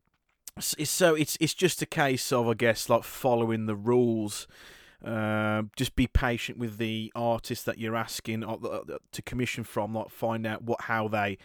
[0.58, 4.46] so it's it's just a case of I guess like following the rules.
[5.04, 8.56] Uh, just be patient with the artist that you're asking uh,
[9.12, 9.94] to commission from.
[9.94, 11.38] Like find out what how they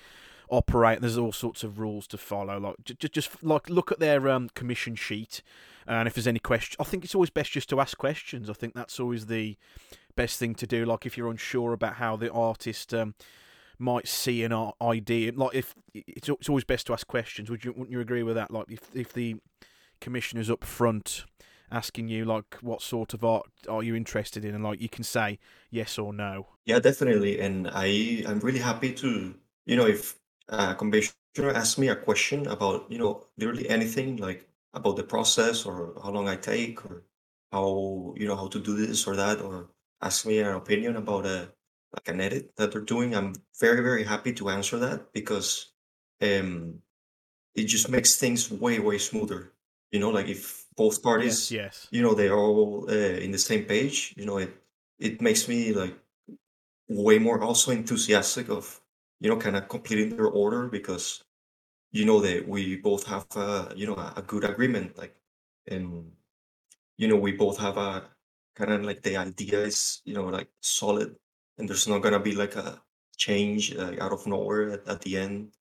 [0.50, 1.02] operate.
[1.02, 2.60] There's all sorts of rules to follow.
[2.60, 5.42] Like just just like look at their um, commission sheet
[5.88, 8.50] and if there's any question, I think it's always best just to ask questions.
[8.50, 9.58] I think that's always the
[10.16, 10.86] best thing to do.
[10.86, 13.16] Like if you're unsure about how the artist um,
[13.78, 17.50] might see an idea, like if it's it's always best to ask questions.
[17.50, 18.52] Would you wouldn't you agree with that?
[18.52, 19.36] Like if if the
[20.02, 21.26] commissioner's up front
[21.72, 25.04] asking you like what sort of art are you interested in and like you can
[25.04, 25.40] say
[25.72, 29.34] yes or no yeah definitely and i i'm really happy to
[29.66, 30.20] you know if
[30.50, 31.16] a commissioner
[31.54, 36.12] asks me a question about you know literally anything like about the process or how
[36.12, 37.04] long I take or
[37.52, 39.70] how you know how to do this or that or
[40.02, 41.50] ask me an opinion about a
[41.94, 45.72] like an edit that they're doing, I'm very very happy to answer that because
[46.22, 46.80] um
[47.56, 49.54] it just makes things way way smoother.
[49.92, 51.88] You know, like if both parties, yes, yes.
[51.92, 54.14] you know, they're all uh, in the same page.
[54.18, 54.54] You know, it
[55.00, 55.96] it makes me like
[56.90, 58.82] way more also enthusiastic of
[59.22, 61.24] you know kind of completing their order because
[61.96, 65.16] you know that we both have a, you know a, good agreement like
[65.68, 66.12] and
[66.98, 68.04] you know we both have a
[68.54, 71.16] kind of like the idea is you know like solid
[71.58, 72.82] and there's not gonna be like a
[73.16, 75.54] change uh, out of nowhere at, at the end.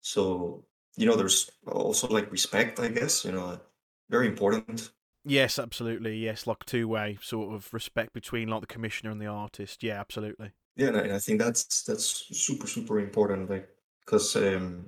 [0.00, 0.64] So
[0.96, 3.60] you know there's also like respect i guess you know
[4.08, 4.90] very important.
[5.24, 9.82] Yes absolutely yes like two-way sort of respect between like the commissioner and the artist
[9.82, 10.52] yeah absolutely.
[10.74, 13.68] Yeah and I, think that's that's super super important like
[14.00, 14.86] because um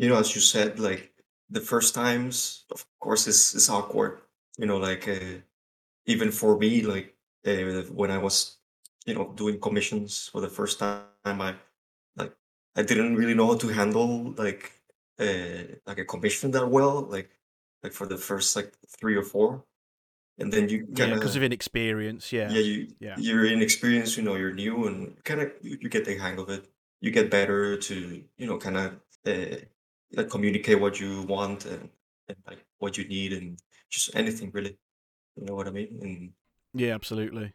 [0.00, 1.12] you know, as you said, like
[1.50, 4.20] the first times, of course, it's, it's awkward.
[4.56, 5.36] You know, like uh,
[6.06, 7.14] even for me, like
[7.46, 8.56] uh, when I was,
[9.04, 11.54] you know, doing commissions for the first time, I
[12.16, 12.32] like
[12.74, 14.72] I didn't really know how to handle like
[15.18, 17.28] uh, like a commission that well, like
[17.82, 19.62] like for the first like three or four,
[20.38, 23.16] and then you kind of yeah, because of inexperience, yeah, yeah, you yeah.
[23.18, 26.48] you're inexperienced, you know, you're new, and kind of you, you, get the hang of
[26.48, 26.64] it.
[27.02, 28.94] You get better to you know kind of
[29.26, 29.56] uh,
[30.12, 31.88] like communicate what you want and,
[32.28, 33.58] and like what you need and
[33.90, 34.78] just anything really.
[35.36, 35.98] You know what I mean?
[36.02, 36.32] And
[36.74, 37.52] yeah, absolutely.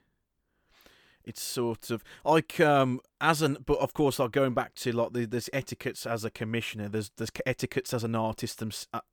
[1.26, 5.14] It's sort of like um as an but of course like going back to like
[5.14, 8.62] the, there's etiquettes as a commissioner there's there's etiquettes as an artist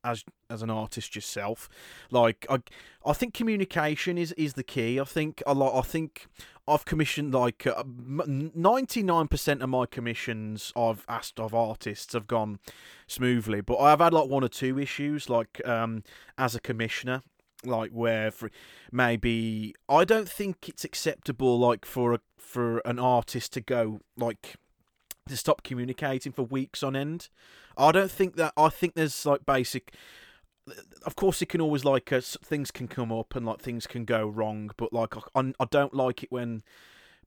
[0.05, 1.69] as as an artist yourself.
[2.11, 2.59] Like I
[3.05, 5.01] I think communication is is the key.
[5.01, 6.27] I think a lot I think
[6.69, 12.27] I've commissioned like uh, ninety nine percent of my commissions I've asked of artists have
[12.27, 12.61] gone
[13.07, 16.05] smoothly, but I've had like one or two issues like um,
[16.39, 17.23] as a commissioner,
[17.65, 18.51] like where for
[18.91, 24.57] maybe I don't think it's acceptable like for a for an artist to go like
[25.29, 27.29] to stop communicating for weeks on end.
[27.77, 29.95] I don't think that I think there's like basic
[31.05, 34.05] of course it can always like uh, things can come up and like things can
[34.05, 36.63] go wrong but like I, I don't like it when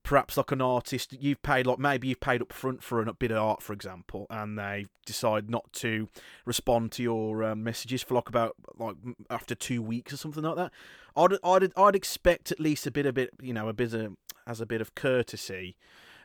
[0.06, 3.32] perhaps like an artist you've paid like maybe you've paid up front for a bit
[3.32, 6.08] of art for example and they decide not to
[6.46, 8.96] respond to your um, messages for like about like
[9.32, 10.72] after two weeks or something like that.
[11.18, 14.16] I'd i'd, I'd expect at least a bit a bit you know a bit of
[14.46, 15.76] as a bit of courtesy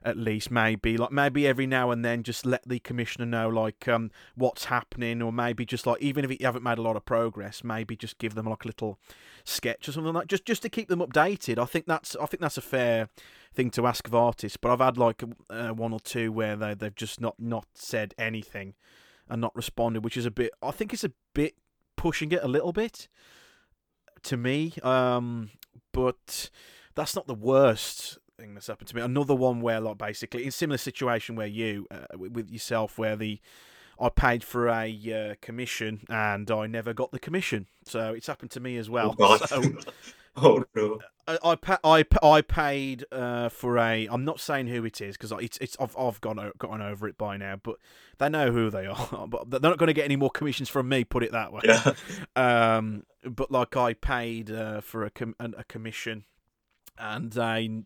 [0.03, 3.89] at least maybe like maybe every now and then just let the commissioner know like
[3.89, 7.05] um what's happening or maybe just like even if you haven't made a lot of
[7.07, 8.99] progress maybe just give them like a little
[9.45, 11.59] sketch or something like just just to keep them updated.
[11.59, 13.09] I think that's i think that's a fair
[13.53, 16.75] thing to ask of artists but i've had like uh, one or two where they
[16.75, 18.75] they've just not not said anything
[19.29, 21.55] and not responded which is a bit i think it's a bit
[21.97, 23.09] pushing it a little bit
[24.23, 25.51] to me um
[25.93, 26.51] but
[26.95, 29.03] that's not the worst thing that's happened to me.
[29.03, 33.41] Another one where, like, basically, in similar situation where you, uh, with yourself, where the
[34.01, 37.67] I paid for a uh, commission and I never got the commission.
[37.85, 39.15] So it's happened to me as well.
[39.19, 39.63] Oh, So,
[40.37, 40.99] oh no.
[41.27, 44.07] I I, pa- I, I paid uh, for a.
[44.11, 47.17] I'm not saying who it is because it's it's I've I've gone gotten over it
[47.17, 47.77] by now, but
[48.19, 49.29] they know who they are.
[49.29, 51.05] But they're not going to get any more commissions from me.
[51.05, 51.63] Put it that way.
[51.65, 51.93] Yeah.
[52.37, 56.25] Um, but like I paid uh, for a com- a commission,
[56.99, 57.83] and they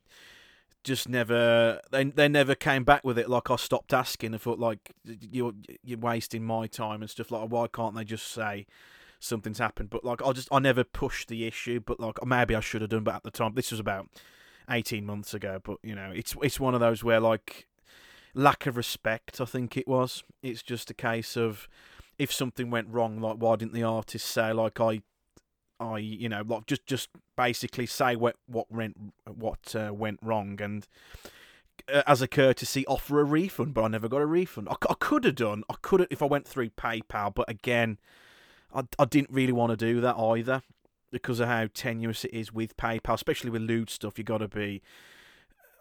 [0.85, 3.29] just never they they never came back with it.
[3.29, 4.35] Like I stopped asking.
[4.35, 7.31] I thought like you're you're wasting my time and stuff.
[7.31, 8.67] Like why can't they just say
[9.25, 9.91] something's happened?
[9.91, 11.81] But like I just I never pushed the issue.
[11.81, 13.05] But like maybe I should have done.
[13.05, 14.09] But at the time, this was about
[14.71, 15.61] eighteen months ago.
[15.63, 17.67] But you know, it's it's one of those where like
[18.35, 19.41] lack of respect.
[19.41, 20.23] I think it was.
[20.43, 21.69] It's just a case of
[22.19, 25.03] if something went wrong, like why didn't the artist say like I,
[25.81, 30.61] I you know like just just basically say what what went what uh, went wrong
[30.61, 30.87] and
[31.93, 34.69] uh, as a courtesy offer a refund, but I never got a refund.
[34.71, 35.65] I could have done.
[35.69, 37.99] I could have if I went through PayPal, but again,
[38.75, 40.63] I I didn't really want to do that either
[41.11, 44.19] because of how tenuous it is with PayPal, especially with lewd stuff.
[44.19, 44.83] You got to be.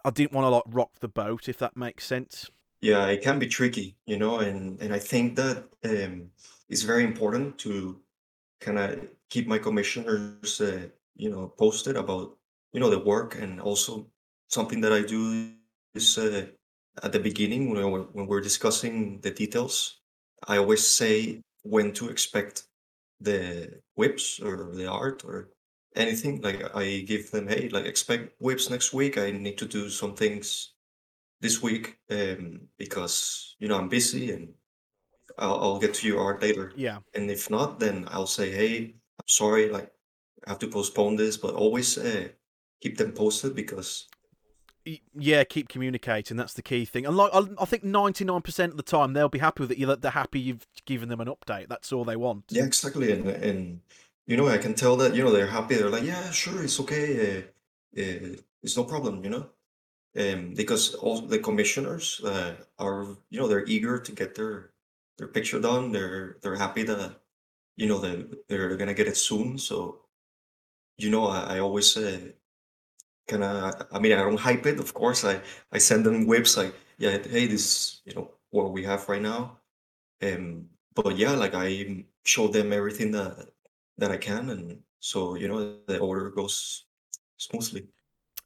[0.04, 2.50] I didn't want to like rock the boat, if that makes sense.
[2.80, 6.30] Yeah, it can be tricky, you know, and and I think that um,
[6.68, 8.00] it's very important to
[8.60, 12.36] kind of keep my commissioners, uh, you know, posted about
[12.72, 14.06] you know the work, and also
[14.48, 15.50] something that I do
[15.94, 16.46] is uh,
[17.02, 20.00] at the beginning when when we're discussing the details,
[20.46, 22.64] I always say when to expect
[23.24, 25.50] the WIPs or the art or
[25.96, 26.40] anything.
[26.40, 29.18] Like I give them, hey, like expect WIPs next week.
[29.18, 30.74] I need to do some things
[31.40, 34.54] this week um, because you know I'm busy and
[35.38, 36.72] I'll, I'll get to your art later.
[36.76, 39.90] Yeah, And if not, then I'll say, hey, I'm sorry, like
[40.46, 42.28] I have to postpone this, but always uh,
[42.80, 44.08] keep them posted because
[45.14, 45.44] yeah.
[45.44, 46.36] Keep communicating.
[46.36, 47.06] That's the key thing.
[47.06, 49.72] And like I, I think ninety nine percent of the time they'll be happy with
[49.72, 50.00] it.
[50.00, 51.68] They're happy you've given them an update.
[51.68, 52.44] That's all they want.
[52.50, 53.12] yeah, exactly.
[53.12, 53.80] And and
[54.26, 55.76] you know I can tell that you know they're happy.
[55.76, 57.38] They're like, yeah, sure, it's okay.
[57.38, 57.40] Uh,
[58.00, 59.46] uh, it's no problem, you know.
[60.16, 64.70] Um, because all the commissioners uh, are you know they're eager to get their
[65.18, 65.92] their picture done.
[65.92, 67.20] They're they're happy that
[67.76, 69.58] you know they they're gonna get it soon.
[69.58, 70.00] So
[70.98, 72.20] you know I, I always uh,
[73.28, 74.78] kind of I mean I don't hype it.
[74.80, 75.40] Of course I
[75.72, 79.58] I send them WIPs like yeah hey this you know what we have right now.
[80.22, 83.50] Um, but yeah like I show them everything that
[83.98, 86.86] that I can, and so you know the order goes
[87.36, 87.88] smoothly.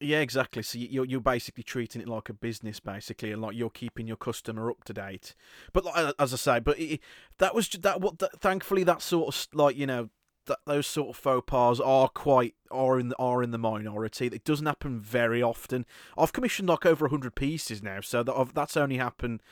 [0.01, 0.63] Yeah, exactly.
[0.63, 4.07] So you- you're you're basically treating it like a business, basically, and like you're keeping
[4.07, 5.35] your customer up to date.
[5.73, 7.01] But like, as I say, but it,
[7.39, 8.01] that was that.
[8.01, 10.09] What that, thankfully that sort of like you know
[10.49, 14.27] that those sort of faux pas are quite are in the, are in the minority.
[14.27, 15.87] It doesn't happen very often.
[16.17, 19.43] I've commissioned like over hundred pieces now, so that I've, that's only happened.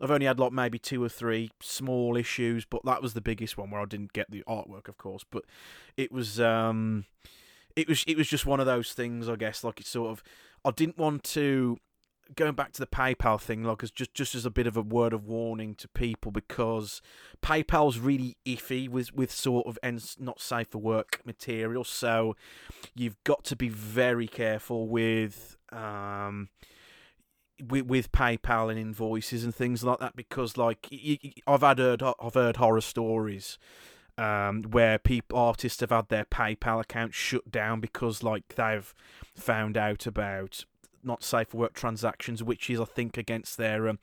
[0.00, 3.56] I've only had like maybe two or three small issues, but that was the biggest
[3.56, 5.24] one where I didn't get the artwork, of course.
[5.30, 5.44] But
[5.96, 7.04] it was um
[7.76, 9.62] it was it was just one of those things, I guess.
[9.62, 10.22] Like it's sort of,
[10.64, 11.78] I didn't want to
[12.34, 14.82] going back to the PayPal thing, like as just just as a bit of a
[14.82, 17.02] word of warning to people because
[17.42, 21.84] PayPal's really iffy with with sort of and not safe for work material.
[21.84, 22.36] So
[22.94, 26.48] you've got to be very careful with um
[27.68, 30.88] with, with PayPal and invoices and things like that because like
[31.46, 33.58] I've had heard I've heard horror stories
[34.16, 38.94] um, where people artists have had their PayPal account shut down because like they've
[39.34, 40.64] found out about
[41.04, 43.98] not safe for work transactions, which is I think against their um,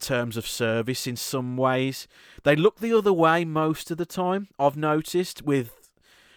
[0.00, 2.08] terms of service in some ways.
[2.42, 4.48] They look the other way most of the time.
[4.58, 5.76] I've noticed with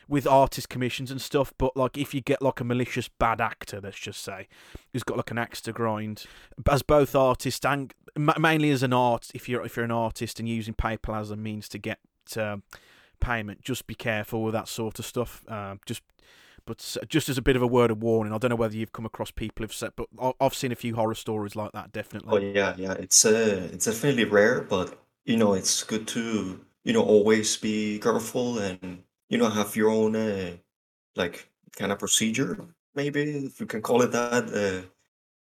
[0.07, 3.79] with artist commissions and stuff, but like if you get like a malicious bad actor,
[3.81, 4.47] let's just say,
[4.91, 6.25] who's got like an axe to grind,
[6.69, 10.47] as both artists and mainly as an art, if you're if you're an artist and
[10.47, 11.99] using PayPal as a means to get
[12.37, 12.63] um,
[13.19, 15.43] payment, just be careful with that sort of stuff.
[15.47, 16.03] Um, just
[16.65, 18.93] But just as a bit of a word of warning, I don't know whether you've
[18.93, 20.07] come across people who've said, but
[20.39, 21.91] I've seen a few horror stories like that.
[21.91, 22.31] Definitely.
[22.31, 22.93] Oh yeah, yeah.
[22.93, 27.99] It's uh, it's definitely rare, but you know, it's good to you know always be
[27.99, 30.57] careful and you know have your own uh,
[31.15, 34.45] like kind of procedure, maybe if you can call it that.
[34.53, 34.87] Uh,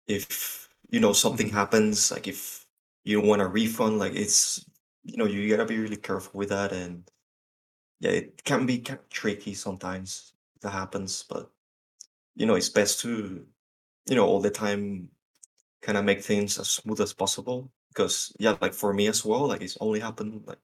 [0.09, 1.51] if you know something Mhm.
[1.51, 2.67] happens, like if
[3.05, 4.65] you want a refund, like it's
[5.05, 7.11] you know you gotta be really careful with that, and
[8.01, 10.34] yeah, it can be kind of tricky sometimes
[10.65, 11.51] that happens, but
[12.35, 13.45] you know it's best to
[14.07, 15.09] you know all the time
[15.83, 19.47] kind of make things as smooth as possible because yeah like for me as well
[19.47, 20.59] like it's only happened like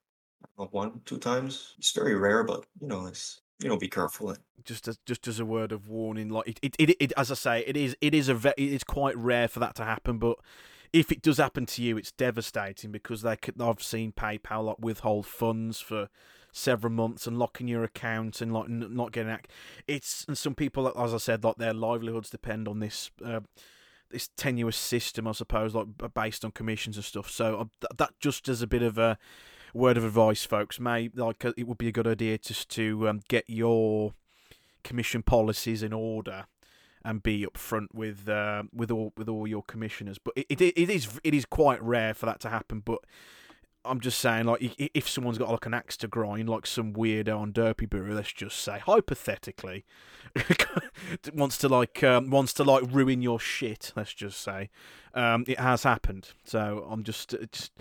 [0.73, 4.35] one two times it's very rare but you know it's you know be careful eh.
[4.65, 7.35] just as just as a word of warning, like it, it, it, it as I
[7.35, 10.19] say, it is it is a ve- it is quite rare for that to happen,
[10.19, 10.39] but
[10.93, 13.61] if it does happen to you, it's devastating because they could.
[13.61, 16.09] I've seen PayPal like withhold funds for
[16.53, 19.43] several months and locking your account and like n- not getting ac
[19.87, 23.11] It's and some people, as I said, like their livelihoods depend on this.
[23.25, 23.41] Uh,
[24.11, 27.31] this tenuous system, I suppose, like based on commissions and stuff.
[27.31, 29.17] So uh, th- that just as a bit of a
[29.73, 33.09] word of advice, folks, may like uh, it would be a good idea just to
[33.09, 34.15] um, get your
[34.83, 36.47] commission policies in order
[37.05, 40.19] and be upfront with uh, with all with all your commissioners.
[40.19, 42.83] But it, it it is it is quite rare for that to happen.
[42.85, 43.01] But
[43.85, 47.39] I'm just saying, like, if someone's got like an axe to grind, like some weirdo
[47.39, 49.85] on Derpibooru, let's just say, hypothetically,
[51.35, 53.93] wants to like um, wants to like ruin your shit.
[53.97, 54.71] Let's just say,
[55.15, 56.33] um, it has happened.
[56.45, 57.73] So I'm just just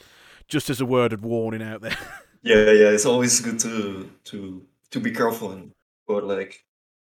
[0.47, 1.97] just as a word of warning out there.
[2.41, 5.71] yeah yeah it's always good to to to be careful and
[6.07, 6.63] but like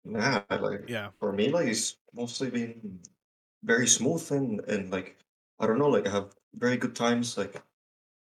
[0.05, 3.01] nah like yeah, for me like it's mostly been
[3.65, 5.17] very smooth and and like
[5.59, 7.61] i don't know like i have very good times like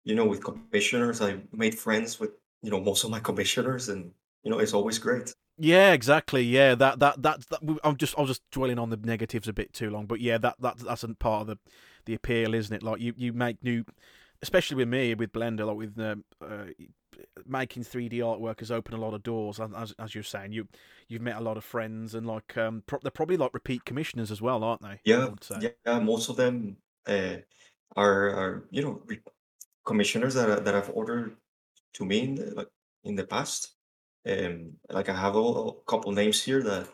[0.03, 2.31] you know with commissioners i made friends with
[2.61, 4.11] you know most of my commissioners and
[4.43, 6.41] you know it's always great yeah, exactly.
[6.41, 9.53] Yeah, that that that, that I'm just I was just dwelling on the negatives a
[9.53, 10.07] bit too long.
[10.07, 11.57] But yeah, that that that's a part of the
[12.05, 12.81] the appeal, isn't it?
[12.81, 13.83] Like you you make new,
[14.41, 16.65] especially with me with Blender, like with um, uh,
[17.45, 19.59] making 3D artwork has opened a lot of doors.
[19.59, 20.67] and As as you're saying, you
[21.07, 24.31] you've met a lot of friends and like um pro- they're probably like repeat commissioners
[24.31, 24.99] as well, aren't they?
[25.03, 25.29] Yeah,
[25.85, 27.35] yeah, most of them uh,
[27.95, 29.19] are, are you know re-
[29.85, 31.37] commissioners that I- that I've ordered
[31.95, 32.69] to me in the, like
[33.03, 33.75] in the past.
[34.27, 36.87] Um, like I have a, a couple names here that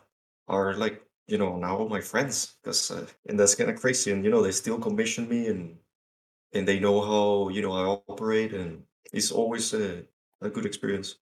[0.48, 4.24] are like you know now my friends because uh, and that's kind of crazy and
[4.24, 5.78] you know they still commission me and
[6.54, 10.04] and they know how you know I operate and it's always a,
[10.42, 11.16] a good experience.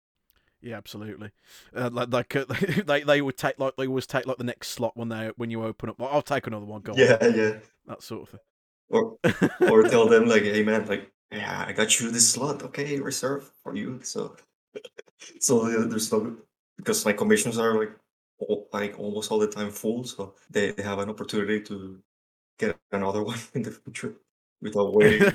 [0.60, 1.32] Yeah, absolutely.
[1.74, 2.44] Uh, like like uh,
[2.86, 5.50] they they would take like they always take like the next slot when they when
[5.50, 5.98] you open up.
[6.00, 6.82] Like, I'll take another one.
[6.82, 7.60] Go on, Yeah, yeah.
[7.86, 8.40] that sort of
[8.88, 9.50] Or thing.
[9.66, 12.62] or tell them like, hey man, like yeah, I got you this slot.
[12.62, 14.00] Okay, reserved for you.
[14.02, 14.36] So
[15.40, 16.36] so uh, there's no
[16.76, 17.92] because my commissions are like
[18.38, 21.98] all, like almost all the time full, so they, they have an opportunity to
[22.58, 24.14] get another one in the future
[24.60, 25.32] without waiting.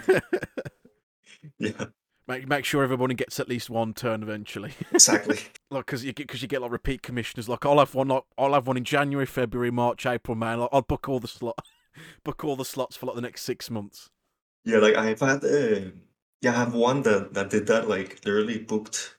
[1.60, 1.86] Yeah,
[2.28, 4.74] make make sure everybody gets at least one turn eventually.
[4.92, 5.40] exactly.
[5.72, 7.50] like because you get because you get like repeat commissioners.
[7.50, 8.10] Like I'll have one.
[8.10, 10.56] Like, I'll have one in January, February, March, April, May.
[10.56, 11.58] Like, I'll book all the slot,
[12.24, 14.10] book all the slots for like the next six months.
[14.64, 15.92] Yeah, like I've had uh,
[16.42, 19.18] yeah, I have one that that did that like literally booked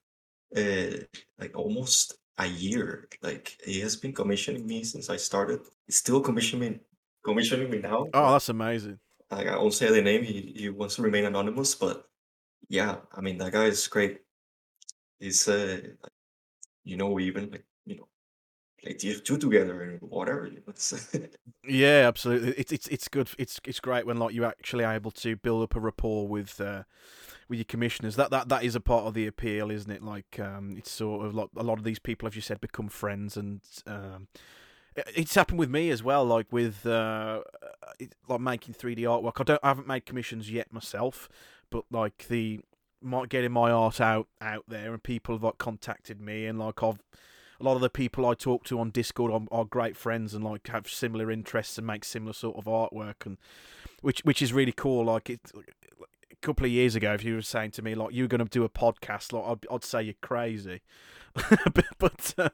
[0.57, 1.05] uh
[1.39, 3.09] like almost a year.
[3.23, 5.61] Like he has been commissioning me since I started.
[5.87, 6.81] He's still commissioning me
[7.25, 8.07] commissioning me now.
[8.15, 8.99] Oh, that's amazing.
[9.31, 10.23] Like I won't say the name.
[10.23, 12.09] He he wants to remain anonymous, but
[12.69, 14.23] yeah, I mean that guy is great.
[15.21, 15.81] He's uh,
[16.85, 17.67] you know, even like
[18.83, 20.47] play TF2 together and whatever.
[20.47, 21.19] You know,
[21.69, 22.53] Yeah, absolutely.
[22.57, 23.29] It's it's it's good.
[23.39, 26.85] It's it's great when like you're actually able to build up a rapport with uh,
[27.49, 28.17] with your commissioners.
[28.17, 30.03] That that that is a part of the appeal, isn't it?
[30.03, 32.89] Like um, it's sort of like a lot of these people, as you said, become
[32.89, 34.29] friends, and um,
[34.97, 36.25] it- it's happened with me as well.
[36.25, 37.43] Like with uh,
[37.99, 39.41] it, like making 3D artwork.
[39.41, 41.29] I don't I haven't made commissions yet myself,
[41.71, 42.61] but like the
[43.29, 47.01] getting my art out out there, and people have like contacted me, and like I've
[47.61, 50.45] a lot of the people I talk to on Discord are, are great friends and
[50.45, 53.37] like have similar interests and make similar sort of artwork and
[54.01, 55.07] which which is really cool.
[55.07, 55.41] Like it,
[56.31, 58.45] a couple of years ago, if you were saying to me like you're going to
[58.45, 60.83] do a podcast, like I'd, I'd say you're crazy.
[61.35, 62.51] but but, uh,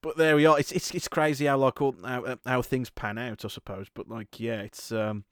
[0.00, 0.58] but there we are.
[0.58, 3.88] It's it's it's crazy how like all, how how things pan out, I suppose.
[3.92, 5.24] But like yeah, it's um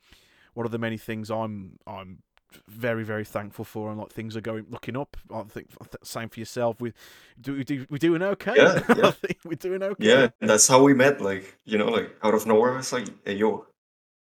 [0.55, 2.23] one of the many things I'm I'm
[2.69, 5.17] very very thankful for and like things are going looking up.
[5.33, 5.69] I think
[6.03, 6.81] same for yourself.
[6.81, 6.93] We
[7.41, 8.55] do we do we're doing okay.
[8.57, 9.13] Yeah, yeah.
[9.45, 10.07] We're doing okay.
[10.07, 11.21] yeah, that's how we met.
[11.21, 13.67] Like you know, like out of nowhere, it's like, hey yo,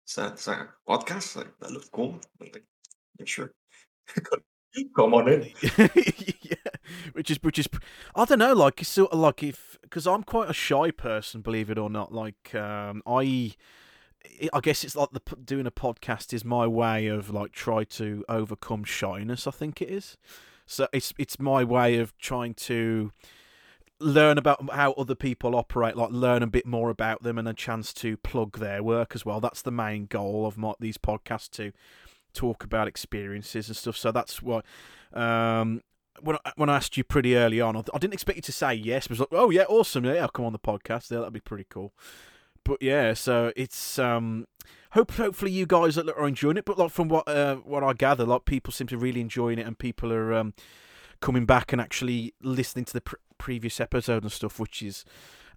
[0.07, 1.36] is that, is that a podcast?
[1.36, 2.19] Like that looks cool.
[2.39, 2.63] Like,
[3.19, 3.51] yeah, sure.
[4.95, 5.51] Come on in.
[6.41, 6.55] yeah,
[7.13, 7.67] which is which is
[8.15, 11.41] I don't know, like it's sort of like if because I'm quite a shy person,
[11.41, 12.11] believe it or not.
[12.11, 13.53] Like um, I,
[14.53, 18.24] I guess it's like the doing a podcast is my way of like try to
[18.30, 19.47] overcome shyness.
[19.47, 20.17] I think it is.
[20.65, 23.11] So it's it's my way of trying to
[23.99, 27.53] learn about how other people operate, like learn a bit more about them, and a
[27.53, 29.39] chance to plug their work as well.
[29.39, 31.71] That's the main goal of my, these podcasts to
[32.34, 33.97] talk about experiences and stuff.
[33.97, 34.65] So that's what.
[35.13, 35.82] Um,
[36.21, 38.74] when I, when I asked you pretty early on, I didn't expect you to say
[38.74, 39.07] yes.
[39.07, 41.11] But I was like, oh yeah, awesome, yeah, I'll come on the podcast.
[41.11, 41.93] Yeah, that'd be pretty cool.
[42.64, 44.47] But yeah, so it's um,
[44.91, 46.66] hope hopefully you guys are enjoying it.
[46.66, 49.68] But like from what uh, what I gather, like people seem to really enjoying it,
[49.68, 50.53] and people are um,
[51.20, 55.03] coming back and actually listening to the pr- previous episode and stuff, which is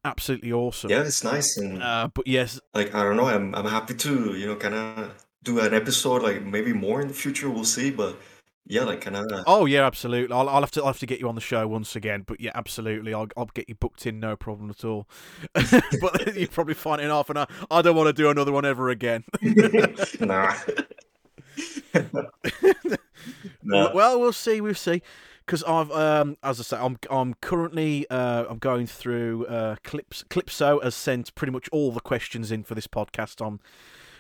[0.05, 0.91] absolutely awesome.
[0.91, 1.57] Yeah, it's nice.
[1.57, 4.75] And uh, but yes, like I don't know, I'm I'm happy to you know kind
[4.75, 7.49] of do an episode like maybe more in the future.
[7.51, 8.17] We'll see, but
[8.69, 9.45] yeah, like kind of.
[9.47, 10.35] Oh yeah, absolutely.
[10.35, 12.25] I'll, I'll have to I'll have to get you on the show once again.
[12.27, 13.15] But yeah, absolutely.
[13.15, 15.07] I'll I'll get you booked in, no problem at all.
[15.55, 17.47] but you probably find it in half an hour.
[17.71, 19.25] I don't want to do another one ever again.
[20.21, 20.55] nah.
[23.63, 23.93] nah.
[23.95, 24.61] Well, we'll see.
[24.61, 25.03] We'll see
[25.47, 30.25] because I've, um, as I say, I'm I'm currently uh, I'm going through uh, Clips.
[30.29, 33.45] Clipso has sent pretty much all the questions in for this podcast.
[33.45, 33.61] On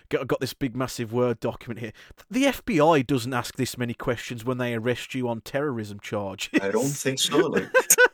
[0.09, 1.93] got got this big massive word document here.
[2.31, 6.51] The FBI doesn't ask this many questions when they arrest you on terrorism charge.
[6.61, 7.39] I don't think so.
[7.39, 7.69] Like.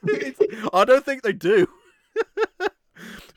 [0.73, 1.67] I don't think they do.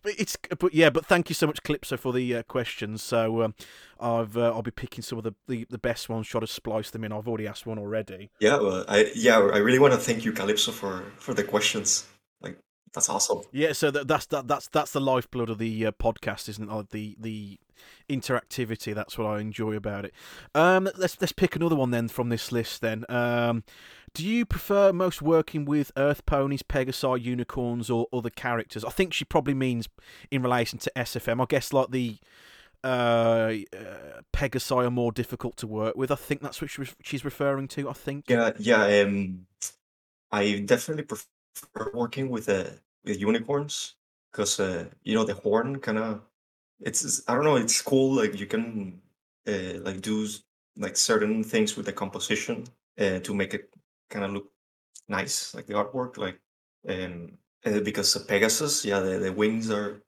[0.05, 3.01] but it's but yeah, but thank you so much, Clipso, for the uh, questions.
[3.01, 3.55] So um,
[3.99, 6.91] I've uh, I'll be picking some of the, the, the best ones, try to splice
[6.91, 7.11] them in.
[7.11, 8.29] I've already asked one already.
[8.39, 12.07] Yeah, well, I yeah, I really want to thank you, Calypso, for for the questions.
[12.41, 12.57] Like
[12.93, 13.41] that's awesome.
[13.51, 16.89] Yeah, so that, that's that, that's that's the lifeblood of the uh, podcast, isn't it?
[16.91, 17.59] The the
[18.09, 18.93] interactivity.
[18.93, 20.13] That's what I enjoy about it.
[20.53, 22.81] Um, let's let's pick another one then from this list.
[22.81, 23.63] Then, um,
[24.13, 28.85] do you prefer most working with Earth ponies, Pegasi, unicorns, or other characters?
[28.85, 29.89] I think she probably means
[30.31, 31.41] in relation to SFM.
[31.41, 32.17] I guess like the
[32.83, 32.87] uh,
[33.73, 36.11] uh, Pegasi are more difficult to work with.
[36.11, 36.69] I think that's what
[37.01, 37.89] she's referring to.
[37.89, 38.25] I think.
[38.29, 39.03] Yeah, yeah.
[39.03, 39.47] Um,
[40.31, 42.65] I definitely prefer working with uh,
[43.03, 43.95] with unicorns
[44.31, 46.21] because uh, you know the horn kind of
[46.79, 47.55] it's I don't know.
[47.55, 48.15] It's cool.
[48.15, 49.01] Like you can
[49.47, 50.27] uh, like do
[50.77, 52.65] like certain things with the composition
[52.99, 53.69] uh, to make it
[54.09, 54.51] kind of look
[55.07, 56.17] nice, like the artwork.
[56.17, 56.39] Like
[56.87, 60.01] um, uh, because of Pegasus, yeah, the, the wings are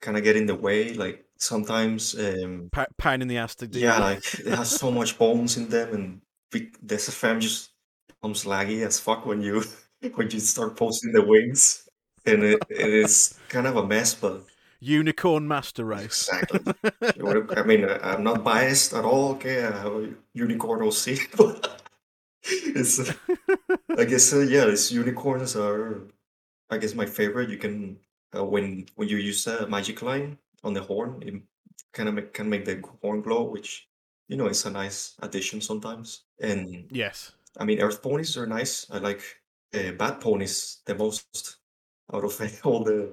[0.00, 0.94] kind of get in the way.
[0.94, 3.80] Like sometimes um, pa- pain in the ass to do.
[3.80, 7.70] Yeah, like it has so much bones in them, and the SFM just
[8.08, 9.64] becomes laggy as fuck when you
[10.14, 11.88] when you start posting the wings,
[12.26, 14.14] and it, it is kind of a mess.
[14.14, 14.44] But
[14.80, 16.28] Unicorn Master Race.
[16.28, 16.74] Exactly.
[17.56, 19.32] I mean, I'm not biased at all.
[19.32, 21.18] Okay, I have a unicorn OC,
[22.42, 23.00] it's.
[23.96, 26.02] I guess uh, yeah, these unicorns are.
[26.70, 27.50] I guess my favorite.
[27.50, 27.98] You can
[28.36, 31.34] uh, when when you use a magic line on the horn, it
[31.92, 33.88] kind of make, can make the horn glow, which
[34.28, 36.22] you know is a nice addition sometimes.
[36.40, 38.86] And yes, I mean, earth ponies are nice.
[38.90, 39.22] I like
[39.74, 41.56] uh, bat ponies the most
[42.12, 43.12] out of all the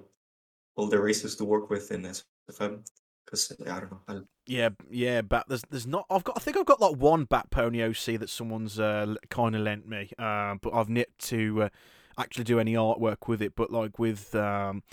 [0.78, 2.84] all the races to work with in SFM
[3.26, 4.00] because I don't know.
[4.08, 4.24] I'll...
[4.46, 6.06] Yeah, yeah, but there's there's not.
[6.10, 6.38] I've got.
[6.38, 9.88] I think I've got like one Bat Pony OC that someone's uh, kind of lent
[9.88, 11.70] me, uh, but I've yet to uh,
[12.18, 13.56] actually do any artwork with it.
[13.56, 14.84] But like with um,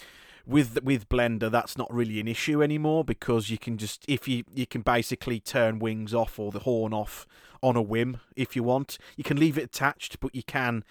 [0.47, 4.43] with with Blender, that's not really an issue anymore because you can just if you
[4.53, 7.27] you can basically turn wings off or the horn off
[7.63, 8.99] on a whim if you want.
[9.17, 10.85] You can leave it attached, but you can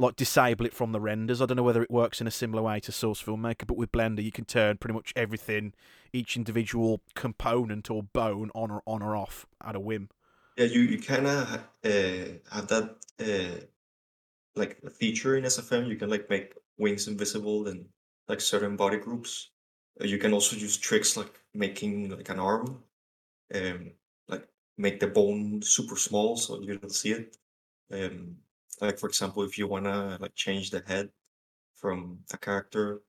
[0.00, 1.40] like disable it from the renders.
[1.40, 3.92] I don't know whether it works in a similar way to Source Filmmaker, but with
[3.92, 5.74] Blender you can turn pretty much everything,
[6.12, 10.08] each individual component or bone on or on or off at a whim.
[10.56, 13.64] Yeah, you you kind of uh, have that uh,
[14.56, 15.88] like feature in SFM.
[15.88, 17.86] You can like make wings invisible and
[18.28, 19.50] like certain body groups.
[20.00, 22.82] Uh, you can also use tricks like making like an arm,
[23.54, 23.90] um,
[24.28, 24.48] like
[24.78, 27.36] make the bone super small so you don't see it.
[27.92, 28.36] Um,
[28.80, 31.10] like for example, if you wanna like change the head
[31.76, 33.02] from a character,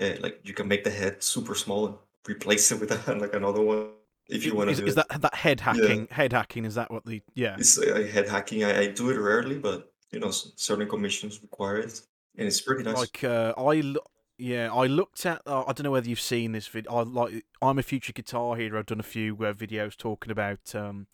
[0.00, 1.96] uh, like you can make the head super small and
[2.28, 3.90] replace it with a, like another one.
[4.28, 5.06] If you want to is, do is it.
[5.08, 6.08] that that head hacking?
[6.10, 6.14] Yeah.
[6.16, 7.56] Head hacking is that what the yeah?
[7.58, 8.64] It's uh, head hacking.
[8.64, 12.00] I, I do it rarely, but you know certain commissions require it,
[12.36, 12.96] and it's pretty nice.
[12.96, 13.94] Like uh, I.
[14.38, 15.40] Yeah, I looked at.
[15.46, 16.92] Uh, I don't know whether you've seen this video.
[16.92, 17.46] I like.
[17.62, 18.78] I'm a future guitar hero.
[18.78, 21.06] I've done a few uh, videos talking about um,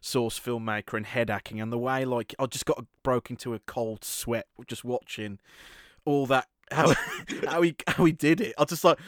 [0.00, 3.58] source filmmaker and head hacking and the way like I just got broke into a
[3.60, 5.38] cold sweat just watching
[6.04, 6.94] all that how
[7.48, 8.54] how he how he did it.
[8.58, 8.98] I just like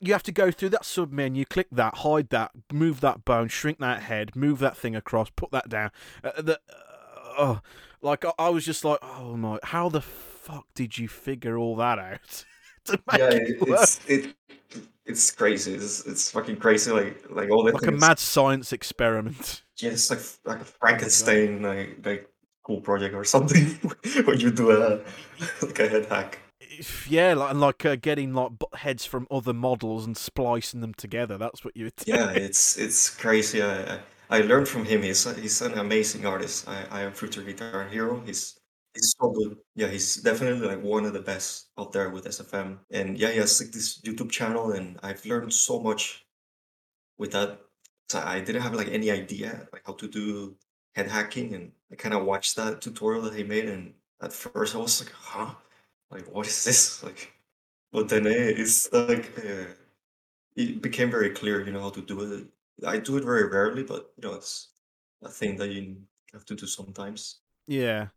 [0.00, 3.48] you have to go through that sub menu, click that, hide that, move that bone,
[3.48, 5.90] shrink that head, move that thing across, put that down.
[6.22, 7.60] Uh, the, uh, oh,
[8.02, 11.76] like I, I, was just like, oh my, how the fuck did you figure all
[11.76, 12.44] that out?
[12.84, 13.80] to make yeah, it it, work.
[13.80, 14.34] it's it
[15.10, 15.74] it's crazy.
[15.74, 16.90] It's it's fucking crazy.
[16.90, 19.62] Like like all the Like a mad science experiment.
[19.78, 22.28] Yeah, it's like like a Frankenstein like like
[22.64, 23.66] cool project or something
[24.24, 25.00] when you do a
[25.62, 26.38] like a head hack.
[27.08, 31.36] Yeah, like and like uh, getting like heads from other models and splicing them together.
[31.38, 31.90] That's what you.
[32.06, 33.62] Yeah, it's it's crazy.
[33.62, 34.00] I I,
[34.30, 35.02] I learned from him.
[35.02, 36.68] He's he's an amazing artist.
[36.68, 38.20] I I am Future Guitar Hero.
[38.24, 38.59] He's
[38.94, 39.58] he's so good.
[39.74, 42.80] Yeah, he's definitely like one of the best out there with SFM.
[42.90, 46.26] And yeah, he has like this YouTube channel, and I've learned so much
[47.18, 47.60] with that.
[48.08, 50.56] So I didn't have like any idea like how to do
[50.94, 54.74] head hacking, and I kind of watched that tutorial that he made, and at first
[54.74, 55.54] I was like, huh,
[56.10, 57.02] like what is this?
[57.04, 57.32] Like,
[57.92, 59.32] but then it's like.
[59.38, 59.66] Uh,
[60.56, 62.46] it became very clear, you know, how to do it.
[62.86, 64.68] I do it very rarely, but you know, it's
[65.22, 65.96] a thing that you
[66.32, 67.40] have to do sometimes.
[67.66, 68.08] Yeah.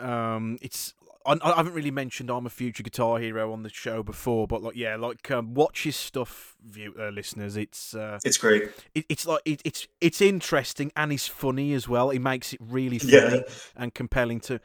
[0.00, 0.94] Um, it's
[1.26, 4.62] I, I haven't really mentioned I'm a future guitar hero on the show before, but
[4.62, 7.56] like yeah, like um, watch his stuff, view uh, listeners.
[7.56, 8.70] It's uh, It's great.
[8.94, 12.10] it, it's like it, it's it's interesting and he's funny as well.
[12.10, 13.42] He makes it really funny Yeah,
[13.76, 14.60] and compelling to.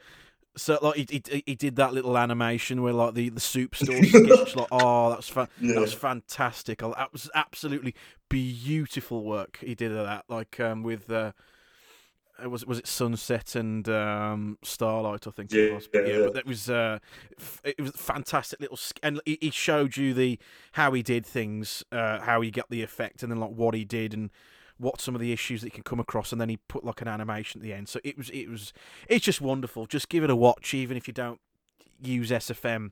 [0.56, 4.04] So like he, he, he did that little animation where like the, the soup store
[4.04, 6.78] sketch like oh that's fa- yeah, that was fantastic.
[6.78, 7.94] That was absolutely
[8.28, 10.24] beautiful work he did of that.
[10.28, 11.32] Like um with uh,
[12.42, 15.86] uh, was it was it sunset and um starlight I think it was.
[15.86, 16.24] But yeah, yeah.
[16.24, 16.98] but that was uh
[17.38, 20.38] f- it was fantastic little sk- and he, he showed you the
[20.72, 23.84] how he did things, uh how he got the effect and then like what he
[23.84, 24.30] did and
[24.78, 27.00] what some of the issues that you can come across and then he put like
[27.00, 27.88] an animation at the end.
[27.88, 28.72] So it was it was
[29.08, 29.86] it's just wonderful.
[29.86, 31.40] Just give it a watch even if you don't
[32.02, 32.90] use SFM.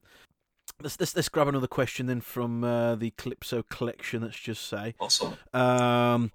[0.81, 4.23] Let's, let's, let's grab another question then from uh, the Calypso collection.
[4.23, 5.35] Let's just say, Awesome.
[5.53, 6.31] um,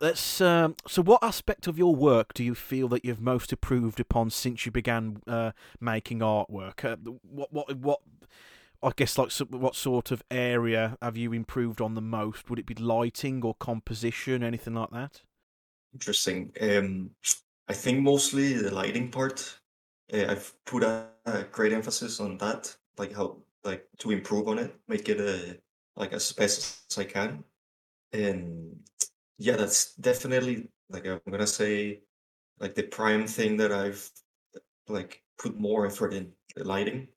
[0.00, 0.40] let's.
[0.40, 4.30] Um, so, what aspect of your work do you feel that you've most improved upon
[4.30, 6.84] since you began uh, making artwork?
[6.84, 8.00] Uh, what, what, what?
[8.80, 12.48] I guess like what sort of area have you improved on the most?
[12.48, 15.22] Would it be lighting or composition, anything like that?
[15.92, 16.52] Interesting.
[16.60, 17.10] Um,
[17.68, 19.58] I think mostly the lighting part.
[20.12, 24.58] Uh, I've put a, a great emphasis on that, like how like to improve on
[24.58, 25.54] it, make it uh,
[25.96, 27.42] like as best as I can.
[28.12, 28.76] And
[29.38, 32.00] yeah, that's definitely like I'm gonna say
[32.60, 34.10] like the prime thing that I've
[34.88, 37.08] like put more effort in the lighting.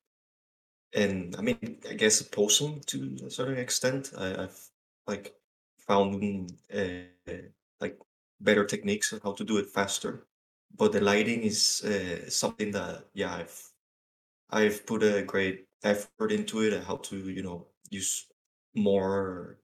[0.93, 4.11] And I mean, I guess posing to a certain extent.
[4.17, 4.59] I, I've
[5.07, 5.33] like
[5.79, 7.33] found uh,
[7.79, 7.97] like
[8.41, 10.27] better techniques on how to do it faster.
[10.77, 13.71] But the lighting is uh, something that yeah I've
[14.51, 18.27] I've put a great effort into it how to you know use
[18.75, 19.59] more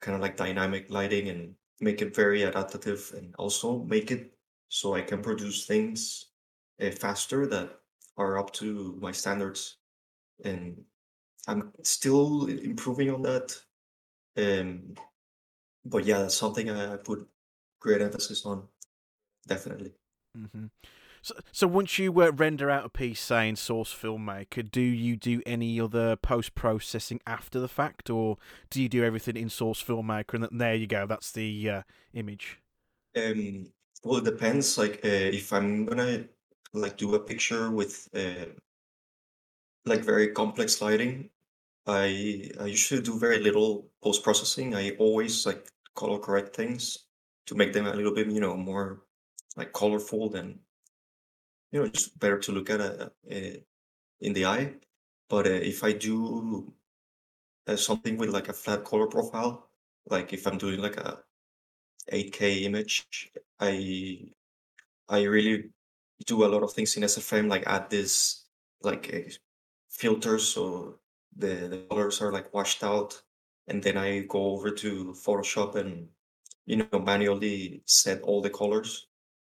[0.00, 4.32] kind of like dynamic lighting and make it very adaptive and also make it
[4.68, 6.26] so I can produce things
[6.80, 7.68] uh, faster that
[8.16, 9.76] are up to my standards.
[10.44, 10.82] And
[11.46, 13.54] I'm still improving on that
[14.36, 14.94] um
[15.84, 17.24] but yeah that's something I, I put
[17.80, 18.66] great emphasis on
[19.46, 19.92] definitely.
[20.34, 20.66] Hmm
[21.24, 25.40] So, so once you uh, render out a piece, saying Source Filmmaker, do you do
[25.46, 28.36] any other post processing after the fact, or
[28.68, 32.60] do you do everything in Source Filmmaker and there you go, that's the uh, image?
[33.16, 33.72] Um,
[34.02, 34.76] well, it depends.
[34.76, 36.26] Like, uh, if I'm gonna
[36.74, 38.50] like do a picture with uh,
[39.86, 41.30] like very complex lighting,
[41.86, 44.74] I I usually do very little post processing.
[44.74, 47.06] I always like color correct things
[47.46, 49.04] to make them a little bit, you know, more
[49.56, 50.58] like colorful and
[51.74, 53.56] you know just better to look at uh, uh,
[54.20, 54.74] in the eye.
[55.28, 56.72] But uh, if I do
[57.66, 59.68] uh, something with like a flat color profile,
[60.08, 61.18] like if I'm doing like a
[62.12, 64.30] 8K image, I
[65.08, 65.70] I really
[66.26, 68.44] do a lot of things in SFM, like add this
[68.82, 69.32] like uh,
[69.90, 71.00] filters so
[71.36, 73.20] the, the colors are like washed out,
[73.66, 76.06] and then I go over to Photoshop and
[76.66, 79.08] you know manually set all the colors,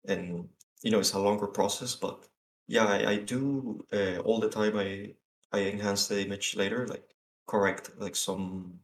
[0.07, 0.47] and
[0.83, 2.27] you know it's a longer process, but
[2.67, 4.77] yeah, I, I do uh, all the time.
[4.77, 5.13] I
[5.51, 7.03] I enhance the image later, like
[7.47, 8.79] correct like some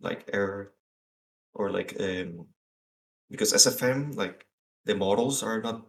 [0.00, 0.72] like error
[1.54, 2.46] or like um
[3.30, 4.46] because SFM like
[4.84, 5.86] the models are not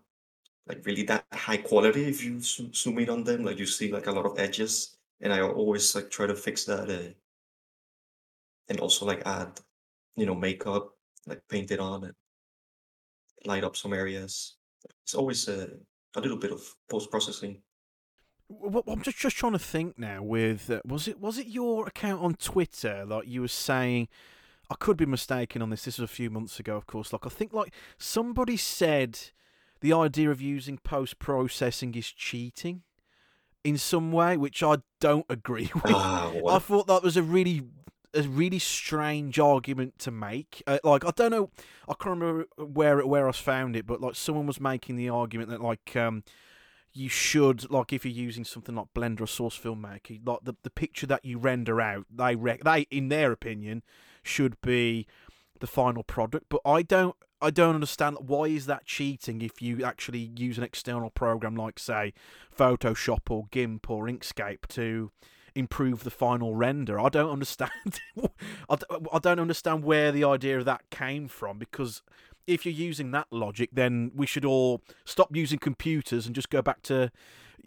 [0.68, 4.08] like really that high quality if you zoom in on them like you see like
[4.08, 7.14] a lot of edges and I always like try to fix that uh,
[8.70, 9.60] and also like add
[10.16, 10.96] you know makeup
[11.28, 12.14] like paint it on and
[13.46, 14.56] light up some areas
[15.04, 15.68] it's always uh,
[16.16, 17.62] a little bit of post processing
[18.88, 20.22] I'm just just trying to think now.
[20.22, 23.04] With uh, was it was it your account on Twitter?
[23.04, 24.08] Like you were saying,
[24.70, 25.86] I could be mistaken on this.
[25.86, 27.12] This was a few months ago, of course.
[27.12, 29.20] Like I think like somebody said
[29.82, 32.84] the idea of using post processing is cheating.
[33.64, 35.94] in some way, which I don't agree with.
[35.94, 37.64] Ah, I thought that was a really
[38.16, 40.64] a really strange argument to make.
[40.66, 41.50] Uh, like I don't know,
[41.88, 45.50] I can't remember where where I found it, but like someone was making the argument
[45.50, 46.24] that like um
[46.94, 50.70] you should like if you're using something like Blender or Source Filmmaker, like the the
[50.70, 53.84] picture that you render out, they rec- they in their opinion
[54.24, 55.06] should be
[55.60, 56.46] the final product.
[56.50, 60.64] But I don't I don't understand why is that cheating if you actually use an
[60.64, 62.14] external program like say
[62.58, 65.12] Photoshop or GIMP or Inkscape to
[65.56, 67.00] improve the final render.
[67.00, 67.72] I don't understand.
[68.70, 72.02] I don't understand where the idea of that came from because
[72.48, 76.62] if you're using that logic, then we should all stop using computers and just go
[76.62, 77.12] back to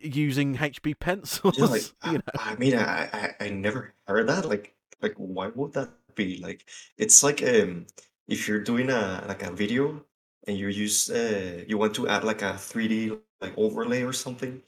[0.01, 1.59] using HB pencils.
[1.59, 1.83] Yeah, like
[2.13, 2.53] you I.
[2.53, 4.45] I mean, I, I I never heard that.
[4.45, 6.39] Like, like why would that be?
[6.39, 6.67] Like,
[6.97, 7.87] it's like um,
[8.29, 10.05] if you're doing a like a video
[10.47, 14.63] and you use uh, you want to add like a 3D like overlay or something,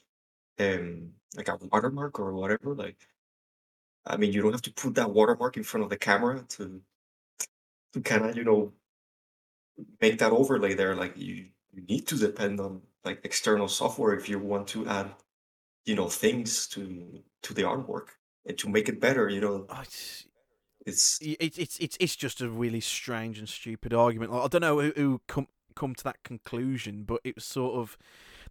[0.59, 2.73] um, like a watermark or whatever.
[2.75, 2.97] Like,
[4.05, 6.81] I mean, you don't have to put that watermark in front of the camera to
[7.93, 8.73] to kind of you know
[10.01, 10.95] make that overlay there.
[10.95, 15.15] Like, you you need to depend on like external software if you want to add
[15.85, 18.09] you know things to to the artwork
[18.45, 20.25] and to make it better you know s-
[20.85, 24.31] it's it, it's it's it's just a really strange and stupid argument.
[24.31, 27.75] Like, I don't know who, who come come to that conclusion, but it was sort
[27.75, 27.97] of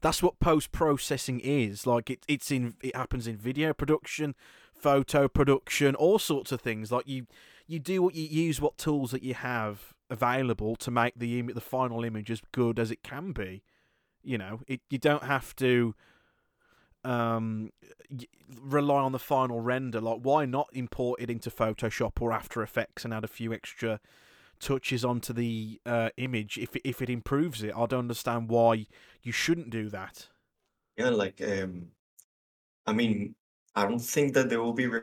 [0.00, 1.86] that's what post processing is.
[1.86, 4.34] Like it it's in it happens in video production,
[4.80, 6.90] photo production, all sorts of things.
[6.90, 7.26] Like you
[7.66, 11.52] you do what you use what tools that you have available to make the im-
[11.54, 13.62] the final image as good as it can be.
[14.22, 15.94] You know, it you don't have to
[17.04, 17.70] um
[18.60, 23.06] rely on the final render like why not import it into photoshop or after effects
[23.06, 23.98] and add a few extra
[24.58, 28.84] touches onto the uh, image if if it improves it i don't understand why
[29.22, 30.28] you shouldn't do that
[30.98, 31.86] yeah like um
[32.86, 33.34] i mean
[33.74, 35.02] i don't think that they will be re-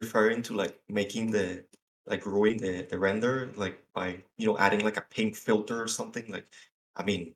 [0.00, 1.64] referring to like making the
[2.06, 5.88] like ruin the, the render like by you know adding like a pink filter or
[5.88, 6.46] something like
[6.96, 7.34] i mean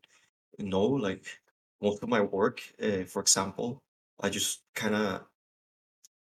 [0.58, 1.26] no like
[1.82, 3.82] most of my work uh, for example
[4.20, 5.22] i just kind of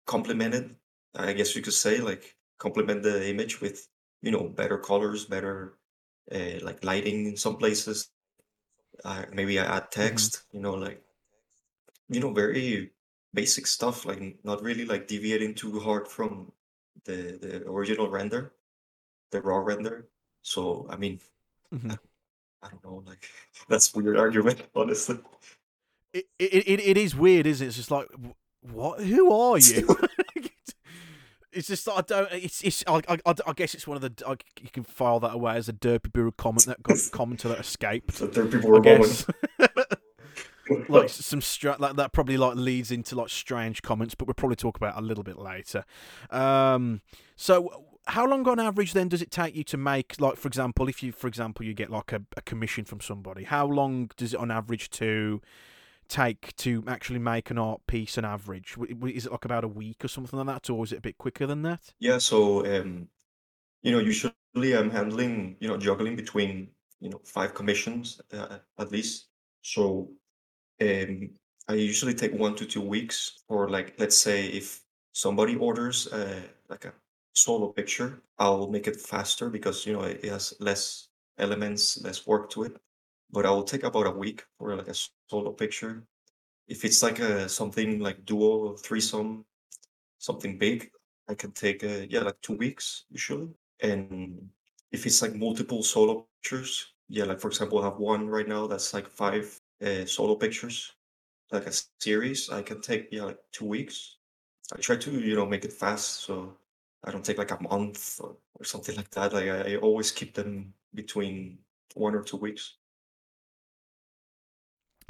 [0.05, 0.75] complemented
[1.15, 3.87] i guess you could say like complement the image with
[4.21, 5.77] you know better colors better
[6.31, 8.11] uh, like lighting in some places.
[9.05, 11.03] Uh, maybe i add hmm text you know like
[12.09, 12.91] you know very
[13.33, 16.51] basic stuff like not really like deviating too hard from
[17.05, 18.53] the the original render
[19.31, 20.07] the raw render.
[20.41, 21.19] So i mean
[21.71, 21.97] hmm i,
[22.63, 23.29] I don't know like
[23.69, 25.19] that's weird argument honestly.
[26.11, 27.67] It, it, it, is weird isn't it?
[27.67, 28.07] It's just like
[28.61, 28.99] what?
[28.99, 29.95] Who are you?
[31.51, 34.35] It's just i don't it's, it's I, I, I guess it's one of the I,
[34.61, 38.27] you can file that away as a Derpibooru comment that got commenter that escaped so
[38.27, 39.25] there people i were going guess
[40.87, 44.55] like some stra- that that probably like leads into like strange comments, but we'll probably
[44.55, 45.85] talk about a little bit later.
[46.29, 47.01] Um,
[47.35, 50.89] so how long on average then does it take you to make like for example
[50.89, 54.33] if you for example you get like a, a commission from somebody how long does
[54.33, 55.39] it on average to
[56.07, 58.75] take to actually make an art piece on average?
[59.05, 61.19] Is it like about a week or something like that or is it a bit
[61.19, 61.93] quicker than that?
[61.99, 63.09] Yeah so um
[63.83, 64.33] you know usually
[64.75, 69.27] i'm handling you know juggling between you know five commissions uh, at least.
[69.61, 70.09] So
[70.81, 71.29] um
[71.67, 74.81] i usually take one to two weeks or like let's say if
[75.13, 76.93] somebody orders uh, like a
[77.33, 81.09] solo picture i'll make it faster because you know it has less
[81.39, 82.77] elements less work to it.
[83.31, 84.95] But i will take about a week for like a
[85.29, 86.03] solo picture.
[86.67, 89.45] If it's like a something like duo threesome
[90.19, 90.91] something big
[91.29, 93.47] i can take uh, yeah like two weeks usually.
[93.81, 94.49] And
[94.91, 98.67] if it's like multiple solo pictures yeah like for example i have one right now
[98.67, 100.93] that's like five uh, solo pictures
[101.51, 102.49] like a series.
[102.49, 104.17] I can take yeah like two weeks.
[104.75, 106.53] I try to you know make it fast so
[107.03, 109.33] i don't take like a month or, or something like that.
[109.33, 111.59] Like I, I always keep them between
[111.95, 112.75] one or two weeks.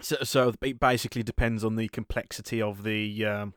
[0.01, 3.53] So so it basically depends on the complexity of the um,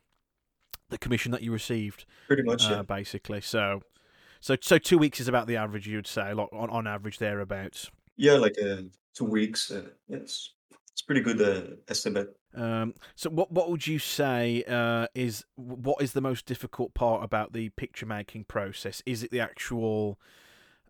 [0.89, 2.81] the commission that you received pretty much yeah.
[2.81, 3.41] uh, basically.
[3.41, 3.83] So
[4.41, 7.91] so so two weeks is about the average you'd say like on, on average thereabouts.
[8.17, 8.83] Yeah like uh,
[9.15, 10.19] two weeks uh, yeah,
[10.93, 16.03] it's, pretty good uh, estimate Um, so what what would you say uh, is what
[16.03, 19.03] is the most difficult part about the picture making process?
[19.07, 20.19] Is it the actual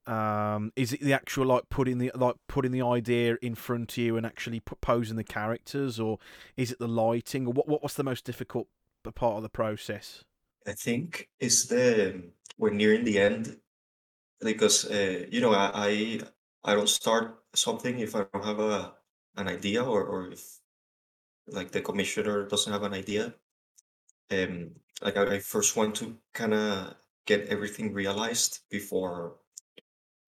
[0.06, 3.98] um, is it the actual like putting the like putting the idea in front of
[3.98, 6.18] you and actually posing the characters, or
[6.56, 8.66] is it the lighting, or what what what's the most difficult
[9.14, 10.24] part of the process?
[10.66, 12.22] I think is the
[12.58, 13.58] we're nearing the end
[14.40, 16.20] because uh, you know I, I
[16.64, 18.94] I don't start something if I don't have a
[19.36, 20.60] an idea or or if
[21.48, 23.34] like the commissioner doesn't have an idea.
[24.30, 24.70] um,
[25.02, 26.94] like I, I first want to kind of
[27.26, 29.36] get everything realized before,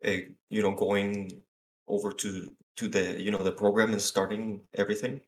[0.06, 0.10] uh,
[0.50, 1.42] you know, going
[1.88, 5.20] over to to the you know the program and starting everything.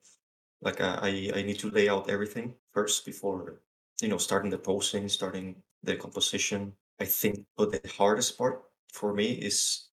[0.62, 3.62] Like uh, I I need to lay out everything first before
[4.02, 6.74] you know starting the posing, starting the composition.
[7.00, 9.88] I think, but the hardest part for me is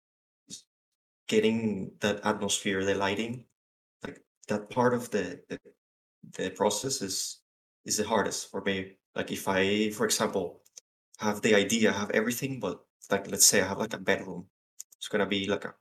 [1.27, 3.45] getting that atmosphere, the lighting,
[4.47, 5.59] that part of the the,
[6.37, 7.41] the process is
[7.85, 8.97] is the hardest for me.
[9.15, 10.61] Like if I, for example,
[11.19, 12.81] have the idea, have everything, but
[13.11, 14.47] like let's say I have like a bedroom.
[14.97, 15.75] It's gonna be like a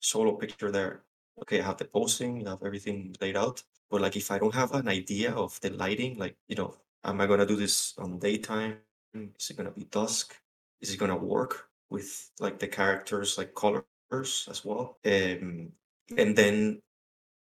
[0.00, 1.02] solo picture there.
[1.42, 3.62] Okay, I have the posing, I have everything laid out.
[3.90, 7.20] But like if I don't have an idea of the lighting, like you know, am
[7.20, 8.78] I gonna do this on daytime?
[9.14, 10.34] Is it gonna be dusk?
[10.80, 14.98] Is it gonna work with like the characters like colors as well?
[15.04, 15.72] Um,
[16.16, 16.80] and then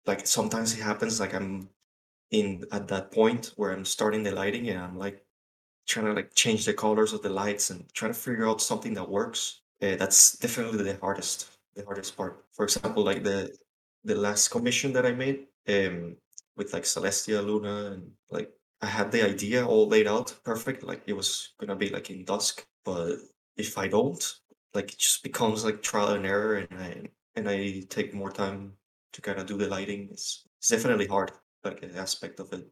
[0.07, 1.69] like sometimes it happens like I'm
[2.31, 5.25] in at that point where I'm starting the lighting and I'm like
[5.87, 8.95] trying to like change the colors of the lights and trying to figure out something
[8.95, 9.61] that works.
[9.83, 12.45] Uh, that's definitely the hardest, the hardest part.
[12.53, 13.57] For example, like the
[14.05, 16.17] the last commission that I made um,
[16.57, 18.51] with like Celestia Luna and like
[18.81, 22.25] I had the idea all laid out perfect, like it was gonna be like in
[22.25, 22.67] dusk.
[22.85, 23.17] But
[23.57, 24.23] if I don't,
[24.75, 27.03] like it just becomes like trial and error, and I
[27.35, 28.73] and I take more time
[29.17, 30.09] to kind of do the lighting.
[30.13, 31.33] It's definitely hard,
[31.65, 32.69] like an aspect of it.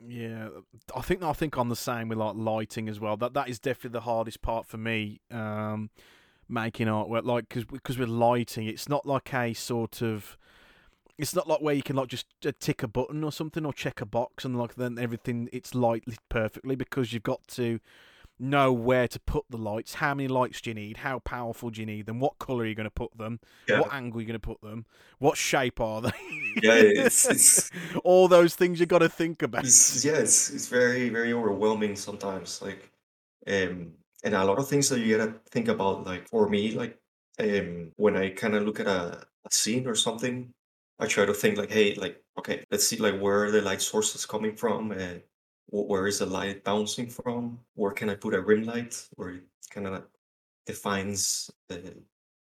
[0.00, 0.48] Yeah,
[0.94, 3.16] I think I think I'm the same with like lighting as well.
[3.16, 5.20] That that is definitely the hardest part for me.
[5.30, 5.90] Um,
[6.48, 10.38] making artwork like because because with lighting, it's not like a sort of.
[11.18, 13.72] It's not like where you can like just uh, tick a button or something or
[13.72, 17.80] check a box and like then everything it's lighted perfectly because you've got to
[18.38, 21.80] know where to put the lights, how many lights do you need, how powerful do
[21.80, 24.20] you need them, what color are you going to put them, Yeah, what angle are
[24.22, 24.86] you going to put them,
[25.18, 26.10] what shape are they,
[26.62, 26.72] yeah,
[27.04, 27.70] it's it's
[28.04, 29.64] all those things you got to think about.
[29.64, 32.62] it's yeah, it's it's very very overwhelming sometimes.
[32.62, 32.90] Like,
[33.46, 33.92] um,
[34.24, 36.06] and a lot of things that you gotta think about.
[36.06, 36.98] Like for me, like
[37.38, 40.52] um, when I kind of look at a, a scene or something,
[40.98, 43.82] I try to think like, hey, like okay, let's see like where are the light
[43.82, 45.22] sources coming from, and
[45.70, 47.58] where is the light bouncing from?
[47.74, 50.04] Where can I put a rim light where it kind of
[50.66, 51.94] defines the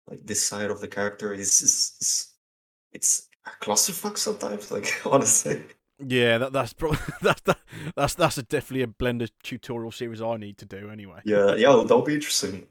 [0.09, 1.33] like this side of the character?
[1.33, 2.35] Is it's,
[2.93, 4.71] it's a clusterfuck sometimes.
[4.71, 5.63] Like honestly.
[6.07, 7.59] Yeah, that that's pro- that's that,
[7.97, 11.21] that's that's a definitely a Blender tutorial series I need to do anyway.
[11.25, 12.69] Yeah, yeah, that'll be interesting.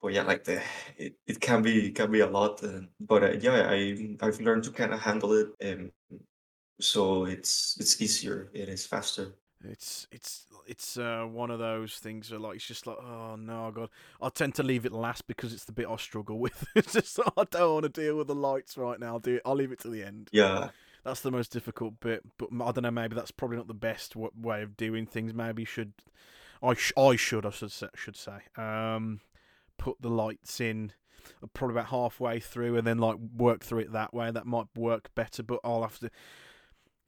[0.00, 0.62] But yeah, like the
[0.96, 4.62] it, it can be can be a lot, uh, but uh, yeah, I I've learned
[4.64, 5.90] to kind of handle it, um,
[6.80, 9.32] so it's it's easier, it is faster.
[9.64, 13.70] It's it's it's uh, one of those things where like it's just like oh no
[13.74, 13.88] god
[14.20, 16.64] I tend to leave it last because it's the bit I struggle with.
[16.74, 19.14] it's just I don't want to deal with the lights right now.
[19.14, 19.42] I'll do it.
[19.46, 20.28] I'll leave it to the end.
[20.32, 20.68] Yeah,
[21.04, 22.22] That's the most difficult bit.
[22.38, 22.90] But I don't know.
[22.90, 25.32] Maybe that's probably not the best w- way of doing things.
[25.32, 25.94] Maybe should
[26.62, 29.20] I sh- I should I should say, should say um
[29.78, 30.92] put the lights in
[31.42, 34.30] uh, probably about halfway through and then like work through it that way.
[34.30, 35.42] That might work better.
[35.42, 36.10] But I'll have to.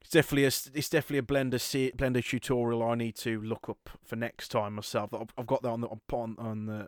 [0.01, 0.47] It's definitely a
[0.77, 5.13] it's definitely a Blender Blender tutorial I need to look up for next time myself.
[5.13, 6.87] I've, I've got that on the on on the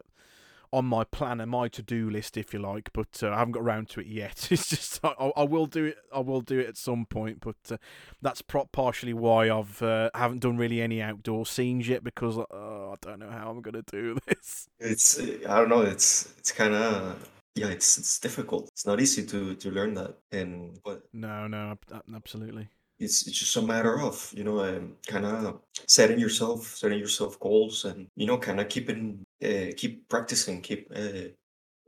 [0.73, 3.63] on my planner, my to do list, if you like, but uh, I haven't got
[3.63, 4.47] around to it yet.
[4.51, 5.97] It's just I, I will do it.
[6.13, 7.77] I will do it at some point, but uh,
[8.21, 12.43] that's pro- partially why I've uh, haven't done really any outdoor scenes yet because uh,
[12.91, 14.69] I don't know how I'm gonna do this.
[14.79, 18.69] it's I don't know, it's it's kind of yeah, it's it's difficult.
[18.71, 22.69] It's not easy to to learn that, and but No, no, ab- ab- absolutely.
[23.01, 27.39] It's it's just a matter of you know um, kind of setting yourself setting yourself
[27.39, 31.27] goals and you know kind of keeping uh, keep practicing keep uh,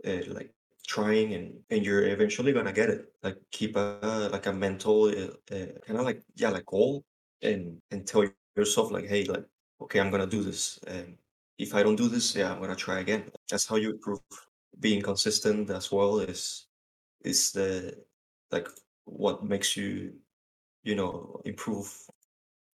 [0.09, 0.51] uh, like
[0.87, 3.13] trying and and you're eventually gonna get it.
[3.21, 7.03] Like keep a like a mental kind of like yeah like goal
[7.41, 9.45] and and tell yourself like hey like
[9.81, 11.17] okay i'm gonna do this and
[11.57, 13.23] if i don't do this yeah i'm gonna try again.
[13.49, 14.19] That's how you improve
[14.79, 16.67] being consistent as well is
[17.23, 17.95] is the
[18.51, 18.67] like
[19.05, 20.13] what makes you
[20.83, 21.91] you know improve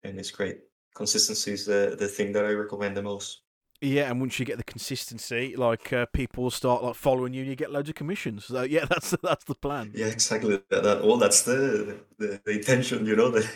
[0.04, 0.60] and it's great
[0.94, 3.42] consistency is the the thing that i recommend the most
[3.80, 7.42] Yeah, and once you get the consistency, like uh, people will start like following you,
[7.42, 8.46] and you get loads of commissions.
[8.46, 9.94] So yeah, that's that's the plan.
[9.94, 13.48] yeah exactly that, that well that's the, the the intention you know the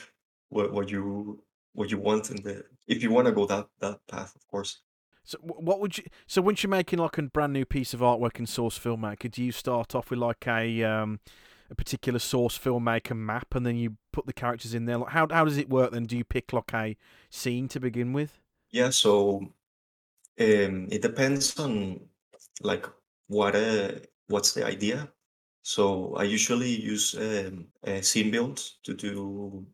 [0.48, 1.42] what what you
[1.72, 4.80] what you want and the if you want to go that that path of course
[5.24, 6.04] So what would you?
[6.26, 9.42] So once you're making like a brand new piece of artwork in Source Filmmaker, do
[9.42, 11.20] you start off with like a um,
[11.72, 14.98] a particular Source Filmmaker map, and then you put the characters in there?
[14.98, 15.92] Like how how does it work?
[15.92, 16.96] Then do you pick like a
[17.30, 18.40] scene to begin with?
[18.72, 19.40] yeah so
[20.40, 22.00] um it depends on
[22.62, 22.86] like
[23.28, 23.92] what uh
[24.28, 25.08] what's the idea
[25.62, 29.66] so i usually use um a scene build to do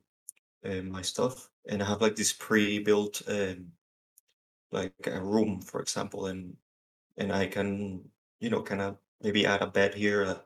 [0.64, 3.72] uh, my stuff, and I have like this pre-built um,
[4.72, 6.56] like a room, for example, and
[7.16, 10.40] and I can you know kind of maybe add a bed here,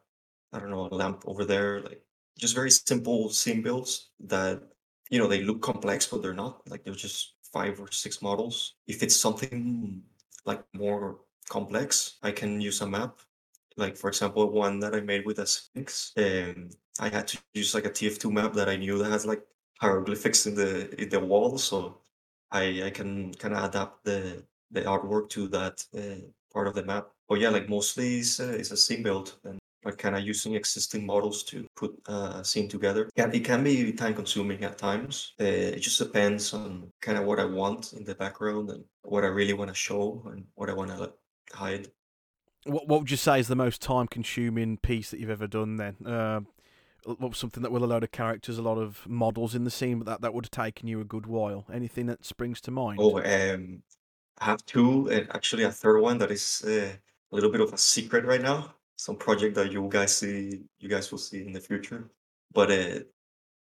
[0.52, 2.02] I don't know, a lamp over there, like
[2.38, 4.62] just very simple scene builds that
[5.10, 6.62] you know they look complex, but they're not.
[6.68, 8.74] Like they're just five or six models.
[8.86, 10.02] If it's something
[10.44, 13.20] like more complex, I can use a map.
[13.76, 17.74] Like for example, one that I made with a Sphinx, and I had to use
[17.74, 19.42] like a TF2 map that I knew that has like
[19.80, 21.98] hieroglyphics in the in the wall, so
[22.50, 26.84] I I can kind of adapt the the artwork to that uh, part of the
[26.84, 27.08] map.
[27.28, 30.54] But yeah, like mostly it's, uh, it's a scene build and like kind of using
[30.54, 33.08] existing models to put uh, a scene together.
[33.16, 35.34] Yeah, it can be time consuming at times.
[35.40, 39.24] Uh, it just depends on kind of what I want in the background and what
[39.24, 41.12] I really want to show and what I want to like,
[41.52, 41.88] hide.
[42.64, 45.76] What What would you say is the most time consuming piece that you've ever done?
[45.76, 46.40] Then, uh,
[47.32, 50.06] something that with a load of characters, a lot of models in the scene, but
[50.06, 51.66] that that would have taken you a good while.
[51.72, 53.00] Anything that springs to mind?
[53.02, 53.82] Oh, um,
[54.38, 56.92] I have two, and actually a third one that is uh,
[57.32, 58.74] a little bit of a secret right now.
[59.02, 62.08] Some project that you guys see, you guys will see in the future.
[62.52, 63.00] But uh,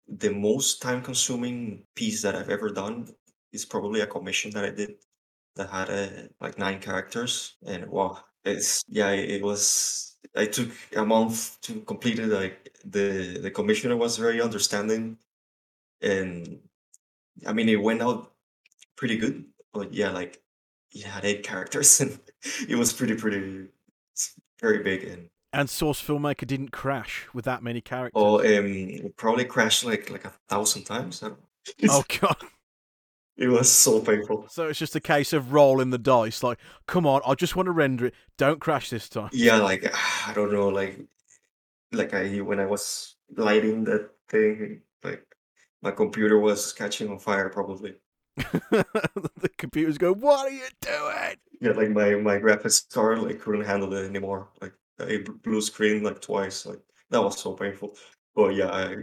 [0.05, 3.07] the most time-consuming piece that I've ever done
[3.53, 4.95] is probably a commission that I did
[5.55, 10.17] that had uh, like nine characters, and wow, it's yeah, it was.
[10.35, 12.27] I took a month to complete it.
[12.27, 15.17] Like the the commissioner was very understanding,
[16.01, 16.59] and
[17.47, 18.33] I mean it went out
[18.97, 19.45] pretty good.
[19.73, 20.41] But yeah, like
[20.91, 22.19] it had eight characters, and
[22.67, 23.69] it was pretty pretty
[24.59, 28.11] very big and And Source Filmmaker didn't crash with that many characters.
[28.15, 31.23] oh um it probably crashed like like a thousand times.
[31.23, 31.45] I don't know.
[31.89, 32.37] Oh god!
[33.37, 34.47] It was so painful.
[34.49, 36.43] So it's just a case of rolling the dice.
[36.43, 38.13] Like, come on, I just want to render it.
[38.37, 39.29] Don't crash this time.
[39.31, 39.85] Yeah, like
[40.27, 40.99] I don't know, like
[41.93, 45.25] like I when I was lighting that thing, like
[45.81, 47.95] my computer was catching on fire probably.
[48.71, 53.65] the computers go, "What are you doing?" Yeah, like my my graphics card like couldn't
[53.65, 54.49] handle it anymore.
[54.61, 56.65] Like a blue screen like twice.
[56.65, 57.97] Like that was so painful.
[58.35, 58.95] But yeah, I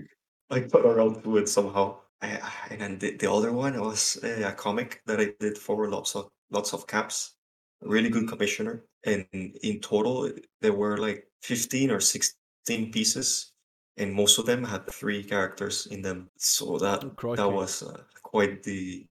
[0.50, 2.00] I got around to it somehow.
[2.22, 5.58] I, I- and then the, the other one was uh, a comic that I did
[5.58, 7.34] for lots of lots of caps.
[7.82, 8.84] Really good commissioner.
[9.04, 9.26] And
[9.62, 10.30] in total,
[10.60, 13.52] there were like 15 or 16 pieces,
[13.96, 16.30] and most of them had three characters in them.
[16.38, 19.06] So that Oh, that was uh, quite the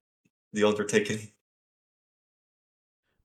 [0.56, 1.20] the undertaking.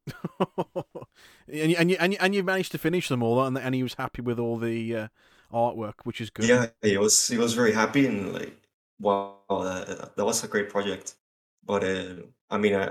[1.48, 3.74] and you, and you and you and you managed to finish them all, and and
[3.74, 5.08] he was happy with all the uh,
[5.52, 6.48] artwork, which is good.
[6.48, 8.56] Yeah, he was he was very happy and like
[9.00, 11.16] wow, that, that was a great project.
[11.64, 12.14] But uh,
[12.50, 12.88] I mean, I,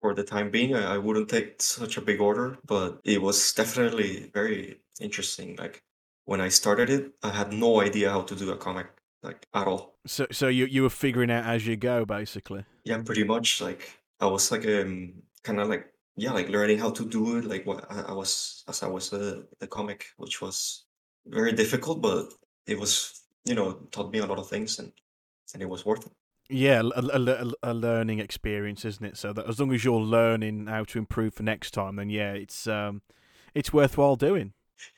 [0.00, 3.52] for the time being, I, I wouldn't take such a big order, but it was
[3.52, 5.56] definitely very interesting.
[5.56, 5.82] Like
[6.24, 8.86] when I started it, I had no idea how to do a comic
[9.22, 9.94] like at all.
[10.06, 12.64] So so you you were figuring out as you go, basically.
[12.84, 13.60] Yeah, pretty much.
[13.60, 15.86] Like I was like um kind of like
[16.16, 17.44] yeah, like learning how to do it.
[17.44, 20.84] Like what I, I was as I was uh, the comic, which was
[21.26, 22.32] very difficult, but
[22.66, 24.92] it was you know taught me a lot of things and
[25.54, 26.12] and it was worth it.
[26.48, 29.16] Yeah, a, a, a, a learning experience, isn't it?
[29.16, 32.32] So that as long as you're learning how to improve for next time, then yeah,
[32.32, 33.02] it's um,
[33.54, 34.52] it's worthwhile doing.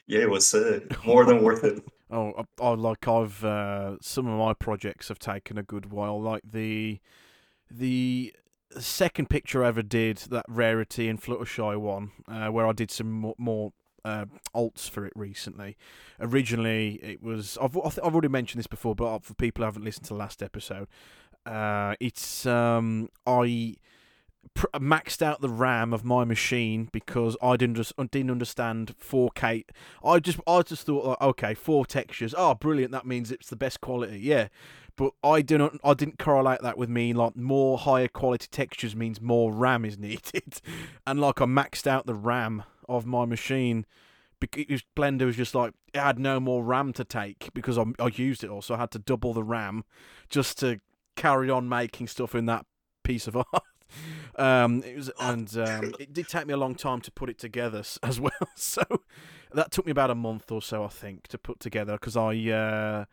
[0.06, 1.82] Yeah, it was uh, more than worth it.
[2.10, 6.20] Oh, I, I like I've uh, some of my projects have taken a good while.
[6.20, 7.00] Like the
[7.70, 8.34] the
[8.78, 13.10] second picture I ever did, that rarity and Fluttershy one, uh, where I did some
[13.10, 13.72] more, more
[14.04, 15.76] uh, alts for it recently.
[16.20, 20.06] Originally, it was I've I've already mentioned this before, but for people who haven't listened
[20.06, 20.88] to the last episode,
[21.46, 23.74] uh, it's um I
[24.54, 28.94] pr- uh, maxed out the RAM of my machine because I didn't just didn't understand
[28.98, 29.64] 4K.
[30.04, 32.34] I just I just thought like, okay, four textures.
[32.36, 32.92] Oh, brilliant!
[32.92, 34.18] That means it's the best quality.
[34.18, 34.48] Yeah,
[34.96, 39.20] but I didn't I didn't correlate that with me like more higher quality textures means
[39.20, 40.60] more RAM is needed,
[41.06, 43.86] and like I maxed out the RAM of my machine.
[44.40, 48.06] Because Blender was just like it had no more RAM to take because I, I
[48.14, 49.82] used it all, so I had to double the RAM
[50.28, 50.80] just to
[51.16, 52.64] carry on making stuff in that
[53.02, 53.64] piece of art.
[54.36, 57.38] Um, it was, and um, it did take me a long time to put it
[57.38, 58.32] together as well.
[58.54, 58.82] So
[59.52, 62.34] that took me about a month or so, I think, to put together because I
[62.50, 63.04] uh,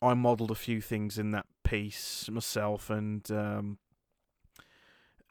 [0.00, 3.78] I modelled a few things in that piece myself and um,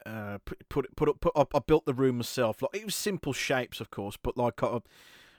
[0.05, 1.55] uh, put put put up put up.
[1.55, 2.61] I built the room myself.
[2.61, 4.80] Like it was simple shapes, of course, but like I,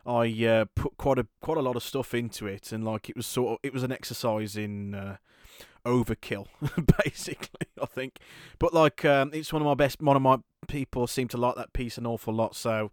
[0.05, 3.17] I uh, put quite a quite a lot of stuff into it, and like it
[3.17, 4.95] was sort of it was an exercise in.
[4.95, 5.17] Uh,
[5.89, 6.47] overkill
[7.05, 8.19] basically i think
[8.59, 11.55] but like um it's one of my best one of my people seem to like
[11.57, 12.91] that piece an awful lot so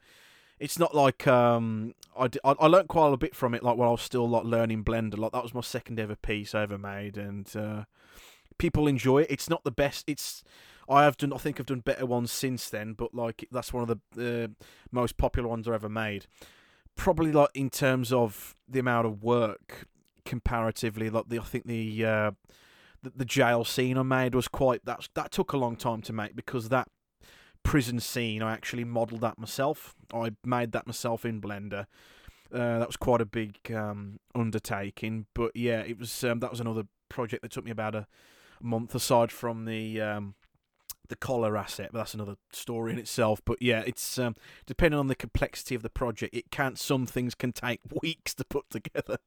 [0.60, 3.76] it's not like um I, d- I, I learned quite a bit from it like
[3.76, 6.64] while I was still like learning blender like that was my second ever piece I
[6.64, 7.84] ever made and uh
[8.58, 9.28] people enjoy it.
[9.32, 10.04] It's not the best.
[10.08, 10.44] It's
[10.88, 11.34] I have done.
[11.34, 14.48] I think I've done better ones since then, but like that's one of the uh,
[14.92, 16.28] most popular ones I ever made.
[16.96, 19.88] Probably like in terms of the amount of work
[20.26, 22.32] comparatively, like the I think the uh,
[23.06, 26.14] the, the jail scene I made was quite that that took a long time to
[26.14, 26.88] make because that
[27.64, 29.96] prison scene I actually modelled that myself.
[30.14, 31.86] I made that myself in Blender.
[32.54, 36.24] Uh, that was quite a big um, undertaking, but yeah, it was.
[36.24, 38.08] Um, that was another project that took me about a
[38.62, 40.36] month aside from the um,
[41.10, 43.42] the collar asset, but that's another story in itself.
[43.46, 44.36] But yeah, it's um,
[44.66, 48.46] depending on the complexity of the project, it can some things can take weeks to
[48.46, 49.18] put together.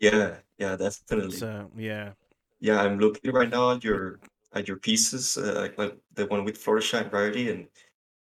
[0.00, 1.36] Yeah, yeah, that's definitely.
[1.36, 2.12] So yeah,
[2.60, 4.20] Yeah, I'm looking right now at your
[4.54, 7.66] at your pieces, uh, like, the one with Fluttershy and Rarity, and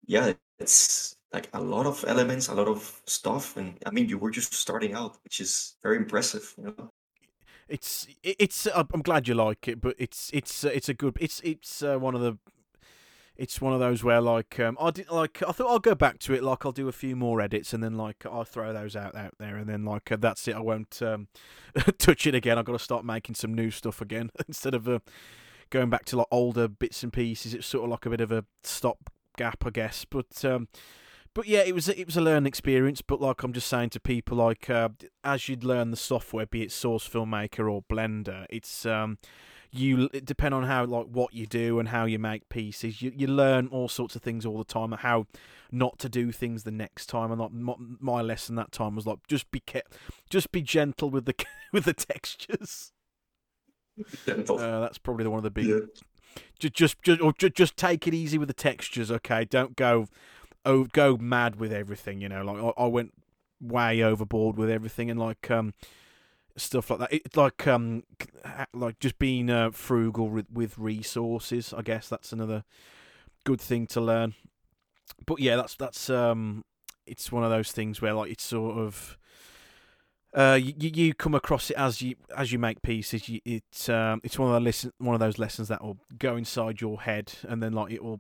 [0.08, 4.18] yeah, it's like a lot of elements, a lot of stuff, and I mean, you
[4.18, 6.54] were just starting out, which is very impressive.
[6.58, 6.90] You know?
[7.68, 8.68] it's it's.
[8.68, 11.18] uh, I'm glad you like it, but it's it's uh, it's a good.
[11.20, 12.38] It's it's uh, one of the.
[13.36, 16.20] It's one of those where like um I did like I thought I'll go back
[16.20, 18.96] to it like I'll do a few more edits and then like I'll throw those
[18.96, 21.28] out out there and then like uh, that's it I won't um
[21.98, 25.00] touch it again I've got to start making some new stuff again instead of uh,
[25.72, 28.32] going back to like older bits and pieces it's sort of like a bit of
[28.32, 30.68] a stop gap I guess but um
[31.34, 34.00] but yeah it was it was a learning experience but like I'm just saying to
[34.00, 34.90] people like uh,
[35.24, 39.18] as you'd learn the software be it Source Filmmaker or Blender it's um
[39.74, 43.12] you it depend on how like what you do and how you make pieces you
[43.16, 45.26] you learn all sorts of things all the time how
[45.72, 49.08] not to do things the next time and like my, my lesson that time was
[49.08, 49.90] like just be ke-
[50.30, 51.34] just be gentle with the
[51.74, 52.92] with the textures
[54.26, 54.60] Gentle.
[54.60, 55.80] uh, that's probably the one of the big yeah.
[56.60, 60.08] just just just or ju- just take it easy with the textures okay don't go
[60.66, 63.14] oh go mad with everything you know like I, I went
[63.60, 65.74] way overboard with everything and like um
[66.56, 68.04] stuff like that it's like um
[68.74, 72.64] like just being uh, frugal with, with resources i guess that's another
[73.44, 74.36] good thing to learn
[75.26, 76.64] but yeah that's that's um
[77.06, 79.18] it's one of those things where like it's sort of
[80.34, 83.30] uh, you, you come across it as you as you make pieces.
[83.30, 86.36] You, it's um, it's one of the listen one of those lessons that will go
[86.36, 88.20] inside your head, and then like it will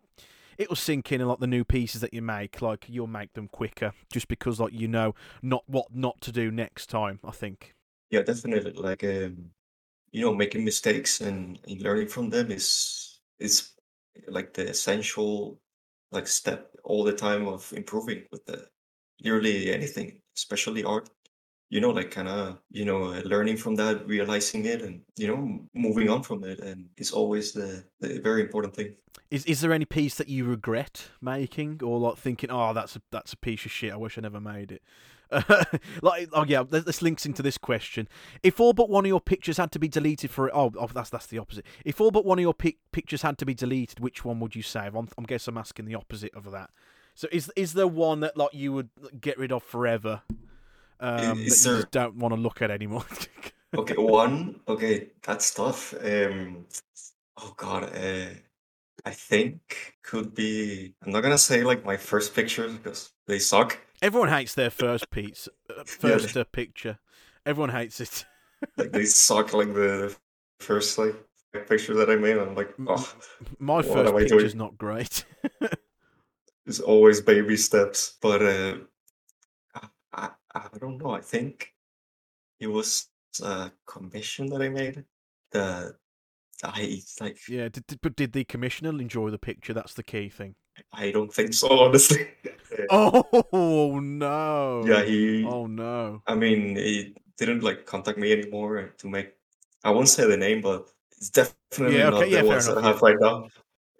[0.57, 3.33] it will sink in, and like the new pieces that you make, like you'll make
[3.33, 7.19] them quicker, just because like you know not what not to do next time.
[7.23, 7.73] I think.
[8.13, 8.73] Yeah, definitely.
[8.73, 9.49] Like um,
[10.11, 13.71] you know, making mistakes and, and learning from them is is
[14.27, 15.59] like the essential
[16.11, 18.67] like step all the time of improving with the
[19.23, 21.09] nearly anything, especially art.
[21.71, 25.27] You know, like kind of you know uh, learning from that, realizing it, and you
[25.27, 28.93] know moving on from it, and it's always the the very important thing.
[29.31, 33.01] Is is there any piece that you regret making, or like thinking, oh, that's a
[33.09, 33.91] that's a piece of shit.
[33.91, 34.83] I wish I never made it.
[36.01, 38.07] like, oh yeah, this, links into this question.
[38.41, 41.09] If all but one of your pictures had to be deleted for oh, oh that's
[41.09, 41.65] that's the opposite.
[41.85, 44.55] If all but one of your pic- pictures had to be deleted, which one would
[44.55, 44.95] you save?
[44.95, 46.69] I'm I'm guess I'm asking the opposite of that.
[47.15, 50.21] So is is there one that like you would get rid of forever?
[50.99, 53.05] Um, that you there- just don't want to look at anymore.
[53.75, 54.59] Okay, one.
[54.67, 55.93] Okay, that's tough.
[56.03, 56.67] Um,
[57.37, 58.27] oh God, uh,
[59.05, 60.93] I think could be.
[61.03, 63.79] I'm not gonna say like my first pictures because they suck.
[64.03, 66.99] Everyone hates their first piece, uh, first uh, picture.
[67.45, 68.25] Everyone hates it.
[68.77, 68.99] Like they.
[68.99, 70.15] Like the
[70.59, 71.15] first like
[71.67, 72.37] picture that I made.
[72.37, 73.13] I'm like, oh,
[73.59, 75.25] My first picture's not great.
[76.65, 78.17] it's always baby steps.
[78.21, 78.75] But uh,
[80.13, 81.11] I, I, don't know.
[81.11, 81.73] I think
[82.61, 83.09] it was
[83.43, 85.03] a commission that I made.
[85.51, 85.95] The
[86.63, 87.37] I like.
[87.49, 89.73] yeah, did, did, but did the commissioner enjoy the picture?
[89.73, 90.55] That's the key thing.
[90.91, 92.27] I don't think so, honestly.
[92.89, 94.83] Oh no!
[94.85, 95.45] yeah, he.
[95.45, 96.23] Oh no!
[96.25, 99.35] I mean, he didn't like contact me anymore to make.
[99.83, 102.77] I won't say the name, but it's definitely Yeah, not okay, yeah, the ones that
[102.79, 103.47] I have right now.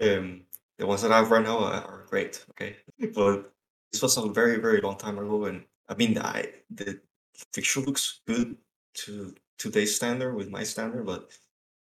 [0.01, 0.41] Um,
[0.79, 2.43] the ones that I have right now are, great.
[2.51, 2.75] Okay,
[3.13, 3.51] but
[3.91, 6.99] this was a very, very long time ago, and I mean, I the
[7.53, 8.57] picture looks good
[9.05, 11.31] to today's standard with my standard, but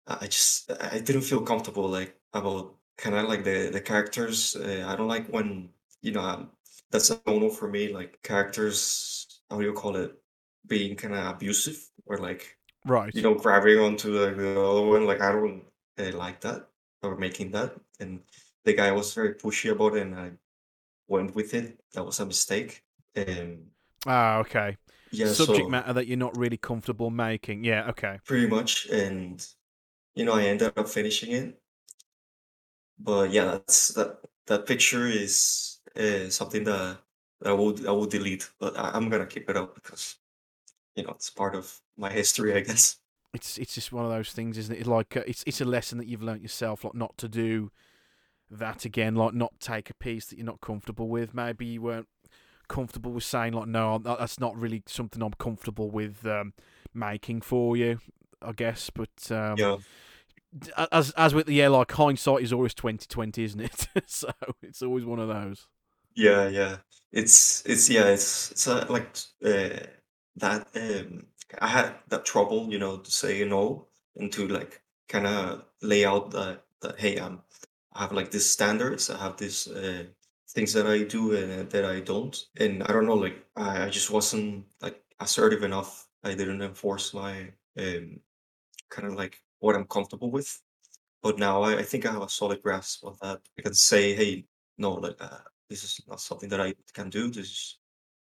[0.08, 4.56] I I just I didn't feel comfortable like about kind of like the the characters.
[4.56, 5.70] Uh, I don't like when
[6.02, 6.52] you know um,
[6.92, 7.94] that's a no no for me.
[7.94, 10.14] Like characters, how do you call it?
[10.68, 13.14] Being kind of abusive or like Right.
[13.14, 15.06] you know grabbing onto the, the other one.
[15.06, 15.64] Like I don't
[16.00, 16.70] uh, like that
[17.04, 17.76] or making that.
[18.00, 18.22] And
[18.66, 20.32] the guy was very pushy about it, and I
[21.08, 21.80] went with it.
[21.94, 22.84] That was a mistake.
[23.18, 23.72] Um,
[24.06, 24.78] ah, okay.
[25.12, 27.64] yeah, Subject so matter that you're not really comfortable making.
[27.64, 27.90] Yeah.
[27.90, 28.20] Okay.
[28.26, 29.46] pretty much, and
[30.16, 31.62] you know I ended up finishing it.
[33.00, 36.98] But yeah, that's that that picture is uh, something that
[37.46, 40.16] I would I would delete, but I, I'm gonna keep it up because
[40.96, 42.98] you know it's part of my history, I guess.
[43.34, 44.88] it's it's just one of those things, isn't it?
[44.88, 47.72] Like uh, it's it's a lesson that you've learnt yourself, like not to do
[48.50, 51.34] that again, like not take a piece that you're not comfortable with.
[51.34, 52.08] Maybe you weren't
[52.70, 56.54] comfortable with saying like, no, I'm- that's not really something I'm comfortable with um,
[56.94, 58.00] making for you.
[58.42, 59.78] I guess, but um, Yeah.
[60.92, 63.88] As as with the yeah, like hindsight is always twenty twenty, isn't it?
[64.08, 64.30] so
[64.62, 65.68] it's always one of those.
[66.16, 66.78] Yeah, yeah.
[67.12, 69.86] It's it's yeah, it's it's uh, like uh,
[70.36, 71.28] that um
[71.60, 76.06] I had that trouble, you know, to say no and to like kind of lay
[76.06, 77.42] out that that hey, I'm
[77.94, 80.06] I have like these standards, I have these uh
[80.50, 82.36] things that I do and uh, that I don't.
[82.58, 86.08] And I don't know, like I, I just wasn't like assertive enough.
[86.24, 88.20] I didn't enforce my um
[88.90, 90.62] kind of like what I'm comfortable with.
[91.24, 93.40] But now I, I think I have a solid grasp of that.
[93.58, 94.46] I can say, hey,
[94.78, 95.40] no, like uh,
[95.70, 97.30] this is not something that I can do.
[97.30, 97.80] This is,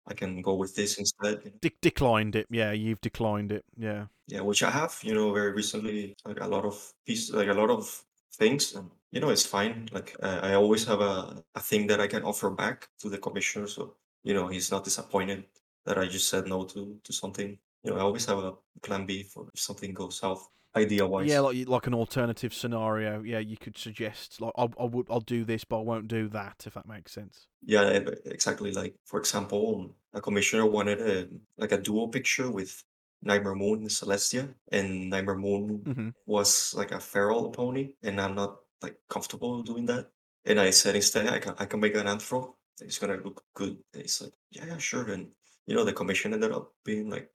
[0.07, 1.41] I can go with this instead.
[1.43, 1.57] you know.
[1.61, 2.47] De- declined it.
[2.49, 3.63] Yeah, you've declined it.
[3.77, 4.05] Yeah.
[4.27, 7.53] Yeah, which I have, you know, very recently, like a lot of pieces, like a
[7.53, 8.03] lot of
[8.35, 9.89] things, and you know, it's fine.
[9.91, 13.17] Like uh, I always have a, a thing that I can offer back to the
[13.17, 15.45] commissioner, so you know, he's not disappointed
[15.85, 17.57] that I just said no to to something.
[17.83, 21.27] You know, I always have a plan B for if something goes south, idea wise.
[21.27, 23.21] Yeah, like like an alternative scenario.
[23.23, 26.27] Yeah, you could suggest like I I would I'll do this, but I won't do
[26.29, 26.63] that.
[26.65, 27.47] If that makes sense.
[27.61, 27.89] Yeah,
[28.25, 28.71] exactly.
[28.71, 32.83] Like for example, a commissioner wanted a like a duo picture with
[33.21, 38.35] Nightmare Moon and Celestia, and Nightmare Moon hmm was like a feral pony, and I'm
[38.35, 40.11] not like comfortable doing that.
[40.45, 42.55] And I said instead, I can I can make an anthro.
[42.79, 43.83] It's gonna look good.
[43.93, 45.11] And he's like, yeah, yeah, sure.
[45.11, 45.31] And
[45.67, 47.31] you know, the commission ended up being like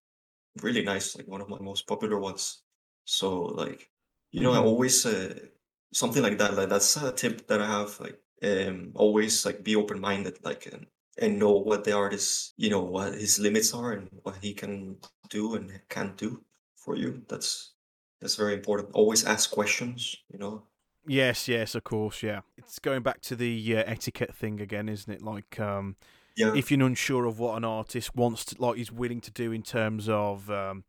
[0.63, 2.65] really nice, like one of my most popular ones.
[3.07, 3.91] So like,
[4.33, 4.65] you know, I Mhm.
[4.67, 5.49] always uh,
[5.95, 6.55] something like that.
[6.57, 7.99] Like that's a tip that I have.
[8.01, 10.39] Like, um, always like be open minded.
[10.45, 10.87] Like, and
[11.19, 14.99] and know what the artist, you know, what his limits are and what he can
[15.31, 16.45] do and can't do
[16.77, 17.25] for you.
[17.29, 17.75] That's
[18.21, 18.91] that's very important.
[18.95, 20.17] Always ask questions.
[20.33, 20.67] You know.
[21.09, 22.23] Yes, yes, of course.
[22.23, 25.23] Yeah, it's going back to the uh, etiquette thing again, isn't it?
[25.23, 25.97] Like, um,
[26.37, 26.55] Yeah.
[26.57, 29.63] if you're unsure of what an artist wants to, like, is willing to do in
[29.63, 30.85] terms of um,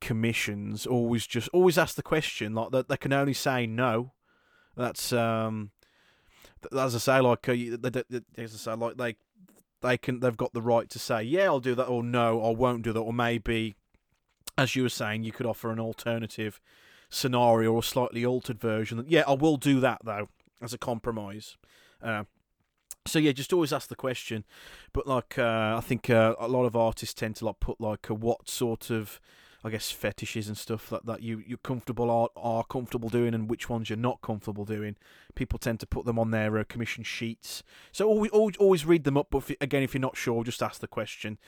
[0.00, 2.54] commissions, always just always ask the question.
[2.54, 4.12] Like, that they can only say no.
[4.76, 5.70] That's um,
[6.76, 9.16] as I say, like, uh, as I say, like they
[9.82, 12.50] they can they've got the right to say yeah, I'll do that, or no, I
[12.50, 13.76] won't do that, or maybe,
[14.58, 16.60] as you were saying, you could offer an alternative
[17.08, 18.98] scenario or slightly altered version.
[18.98, 20.28] that Yeah, I will do that though
[20.60, 21.56] as a compromise.
[22.02, 22.24] Uh,
[23.06, 24.44] so yeah, just always ask the question.
[24.92, 28.08] But like, uh, I think uh, a lot of artists tend to like put like
[28.10, 29.20] a what sort of,
[29.66, 33.50] I guess, fetishes and stuff that that you you're comfortable are are comfortable doing and
[33.50, 34.94] which ones you're not comfortable doing.
[35.34, 37.64] People tend to put them on their uh, commission sheets.
[37.90, 39.26] So always always, always read them up.
[39.30, 41.38] But if, again, if you're not sure, just ask the question.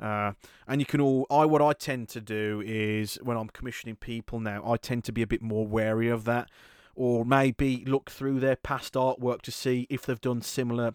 [0.00, 0.32] Uh,
[0.66, 1.24] and you can all.
[1.30, 5.12] I what I tend to do is when I'm commissioning people now, I tend to
[5.12, 6.50] be a bit more wary of that,
[6.96, 10.94] or maybe look through their past artwork to see if they've done similar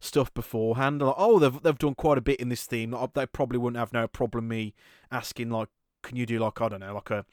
[0.00, 1.02] stuff beforehand.
[1.02, 2.94] Like, oh, they've they've done quite a bit in this theme.
[3.14, 4.74] They probably wouldn't have no problem me
[5.10, 5.68] asking like,
[6.02, 7.24] can you do like I don't know, like a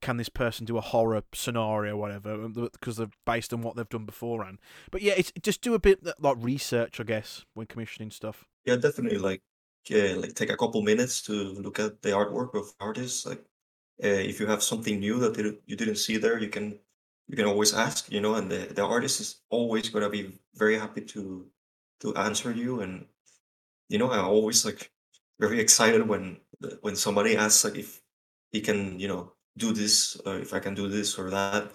[0.00, 3.88] can this person do a horror scenario, or whatever, because they're based on what they've
[3.88, 4.58] done beforehand.
[4.90, 8.44] But yeah, it's just do a bit like research, I guess, when commissioning stuff.
[8.64, 9.18] Yeah, definitely.
[9.18, 9.42] Like,
[9.88, 13.24] yeah, like take a couple minutes to look at the artwork of artists.
[13.24, 13.44] Like,
[14.02, 16.78] uh, if you have something new that you didn't see there, you can
[17.28, 18.10] you can always ask.
[18.12, 21.46] You know, and the the artist is always gonna be very happy to
[22.00, 22.80] to answer you.
[22.80, 23.06] And
[23.88, 24.90] you know, I'm always like
[25.40, 26.38] very excited when
[26.82, 28.02] when somebody asks like if
[28.56, 31.72] he can, you know, do this or if I can do this or that.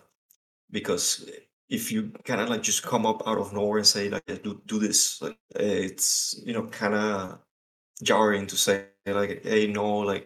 [0.72, 1.30] Because
[1.70, 4.62] if you kind of like just come up out of nowhere and say like do
[4.66, 7.40] do this, like it's you know kind of
[8.03, 10.26] jarring to say like hey no like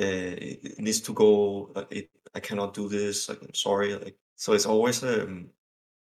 [0.00, 3.94] uh, it it needs to go uh, it, i cannot do this like i'm sorry
[3.94, 5.48] like so it's always um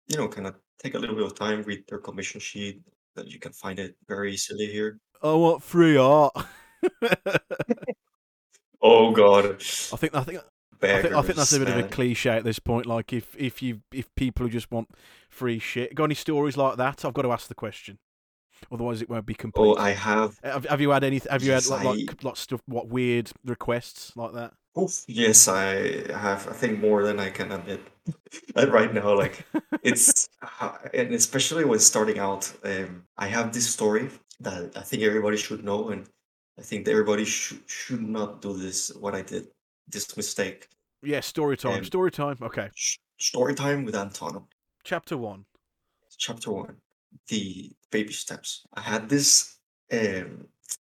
[0.07, 2.81] you know kind of take a little bit of time read their commission sheet
[3.15, 6.33] that you can find it very easily here I want free art.
[8.81, 9.45] oh god
[9.93, 10.39] I think I think
[10.83, 12.85] I think, I think that's a bit of a cliche at this point.
[12.87, 14.89] Like if if you if people who just want
[15.29, 17.05] free shit, got any stories like that?
[17.05, 17.99] I've got to ask the question,
[18.71, 19.67] otherwise it won't be complete.
[19.67, 21.21] oh i have have, have you had any?
[21.29, 22.61] Have you Yes, had like, I- like like stuff?
[22.65, 24.53] What weird requests like that?
[25.07, 25.65] Yes i
[26.13, 27.81] have i think more than i can admit
[28.69, 29.45] right now like
[29.83, 30.29] it's
[30.61, 34.09] uh, and especially when starting out um i have this story
[34.39, 36.07] that i think everybody should know and
[36.61, 39.45] i think everybody should should not do this what i did
[39.93, 40.59] this mistake
[41.03, 41.79] Yeah, story time.
[41.81, 42.37] Um, story time.
[42.49, 42.99] Okay, Sh-
[43.31, 44.41] story time with antonio
[44.83, 45.41] chapter one.
[46.25, 46.75] chapter one
[47.33, 49.57] the baby steps i had this
[49.99, 50.29] um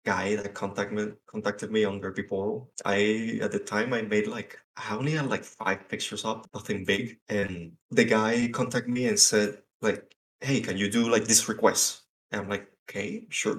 [0.05, 2.67] guy that contacted me contacted me on Derpibooru.
[2.85, 6.85] I at the time I made like I only had like five pictures up, nothing
[6.85, 7.17] big.
[7.27, 9.49] And the guy contacted me and said
[9.81, 10.01] like,
[10.47, 11.85] "Hey, can you do like this request?"
[12.31, 13.57] And I'm like, "Okay, sure,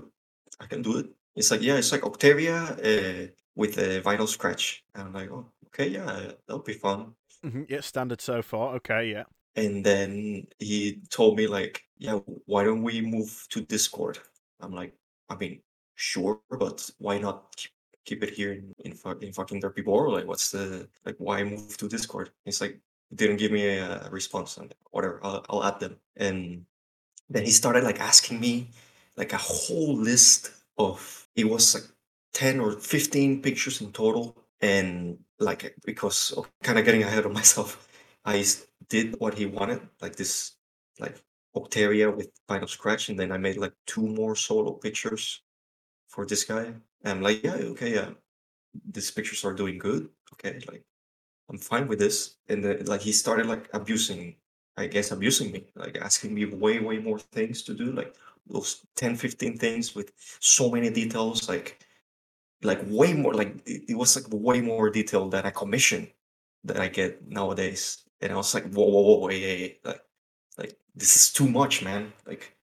[0.63, 1.07] I can do it."
[1.37, 4.85] It's like, yeah, it's like Octavia uh, with a vinyl scratch.
[4.95, 7.13] And I'm like, oh, okay, yeah, that'll be fun.
[7.43, 8.75] hmm Yeah, standard so far.
[8.77, 9.25] Okay, yeah.
[9.55, 14.19] And then he told me like, yeah, why don't we move to Discord?
[14.61, 14.95] I'm like,
[15.29, 15.61] I mean,
[15.95, 17.71] sure, but why not keep,
[18.05, 20.13] keep it here in in, in fucking Derpibooru?
[20.13, 21.17] Like, what's the like?
[21.19, 22.31] Why move to Discord?
[22.45, 22.79] He's like,
[23.15, 25.21] didn't give me a, response on whatever.
[25.23, 25.97] I'll, I'll add them.
[26.17, 26.67] And
[27.31, 28.71] then he started like asking me
[29.17, 31.85] like a whole list of it was like
[32.33, 37.33] 10 or 15 pictures in total and like because of kind of getting ahead of
[37.33, 37.89] myself
[38.25, 38.45] i
[38.89, 40.57] did what he wanted like this
[40.99, 41.23] like
[41.55, 45.43] octavia with Vinyl Scratch and then i made like two more solo pictures
[46.09, 46.65] for this guy.
[46.65, 48.11] And i'm like yeah okay yeah
[48.93, 50.85] these pictures are doing good okay like
[51.51, 52.37] i'm fine with this.
[52.49, 54.37] And then like he started like abusing
[54.77, 58.15] i guess abusing me like asking me way way more things to do like
[58.49, 61.85] those 10 15 things with so many details like
[62.63, 66.09] like way more like it, it was like way more detail than a commission
[66.67, 68.05] that I get nowadays.
[68.21, 70.01] And I was like, whoa, whoa, whoa, hey, hey, like,
[70.59, 72.13] like this is too much, man.
[72.27, 72.57] Like,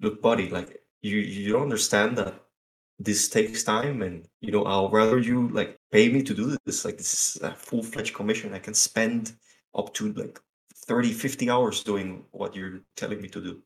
[0.00, 2.34] look, buddy, like you you don't understand that
[2.98, 6.84] this takes time, and you know I'll rather you like pay me to do this.
[6.84, 8.54] Like this is a full fledged commission.
[8.54, 9.32] I can spend
[9.74, 10.40] up to like
[10.86, 13.62] 30, 50 hours doing what you're telling me to do.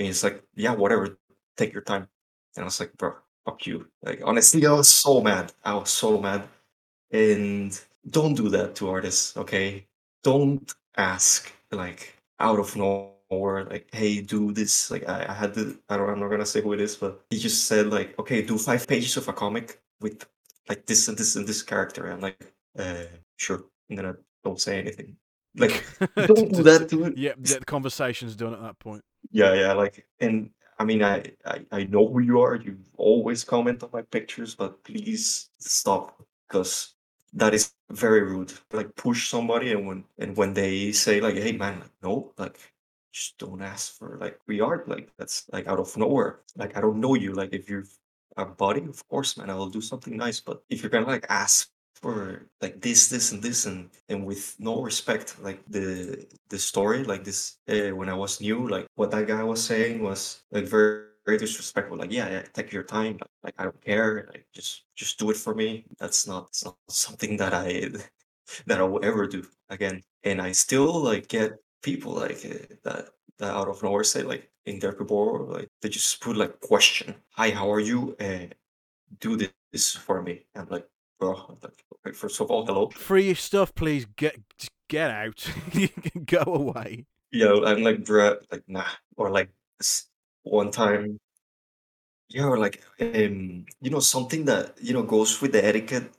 [0.00, 1.18] And it's like, yeah, whatever,
[1.58, 2.08] take your time.
[2.56, 3.86] And I was like, bro, fuck you.
[4.02, 5.52] Like honestly, I was so mad.
[5.62, 6.48] I was so mad.
[7.10, 7.78] And
[8.08, 9.86] don't do that to artists, okay?
[10.24, 14.90] Don't ask like out of nowhere, like, hey, do this.
[14.90, 17.20] Like I, I had to I don't I'm not gonna say who it is, but
[17.28, 20.26] he just said like, okay, do five pages of a comic with
[20.66, 22.10] like this and this and this character.
[22.10, 22.40] I'm like,
[22.78, 23.04] uh
[23.36, 23.64] sure.
[23.90, 24.12] And then I
[24.44, 25.16] don't say anything.
[25.56, 25.84] Like
[26.26, 27.16] don't do that to it.
[27.16, 29.02] Yeah, the conversation's done at that point.
[29.30, 32.56] Yeah, yeah, like, and I mean, I, I I know who you are.
[32.56, 36.94] You always comment on my pictures, but please stop because
[37.34, 38.52] that is very rude.
[38.72, 42.58] Like, push somebody, and when and when they say like, "Hey, man, like, no," like,
[43.12, 46.40] just don't ask for like we are Like, that's like out of nowhere.
[46.56, 47.32] Like, I don't know you.
[47.34, 47.84] Like, if you're
[48.36, 50.40] a buddy, of course, man, I will do something nice.
[50.40, 51.70] But if you're gonna like ask
[52.02, 57.04] for like this, this, and this, and and with no respect, like the the story,
[57.04, 60.64] like this, uh, when I was new, like what that guy was saying was like
[60.64, 61.98] very very disrespectful.
[61.98, 63.18] Like, yeah, yeah, take your time.
[63.42, 64.28] Like, I don't care.
[64.32, 65.84] Like, just just do it for me.
[65.98, 67.90] That's not it's not something that I
[68.66, 70.02] that I will ever do again.
[70.24, 71.52] And I still like get
[71.82, 75.88] people like uh, that that out of nowhere say like in their keyboard, like they
[75.88, 78.16] just put like question, hi, how are you?
[78.20, 78.46] Uh,
[79.20, 79.36] do
[79.72, 80.46] this for me.
[80.54, 80.86] I'm like,
[81.20, 82.88] like, first of all, hello.
[82.90, 84.06] Free stuff, please.
[84.16, 84.36] Get
[84.88, 85.46] get out.
[86.26, 87.06] Go away.
[87.32, 88.84] Yeah, I'm like, bruh, like nah.
[89.16, 89.50] Or like
[90.42, 91.18] one time,
[92.28, 96.10] yeah, or like um, you know, something that you know goes with the etiquette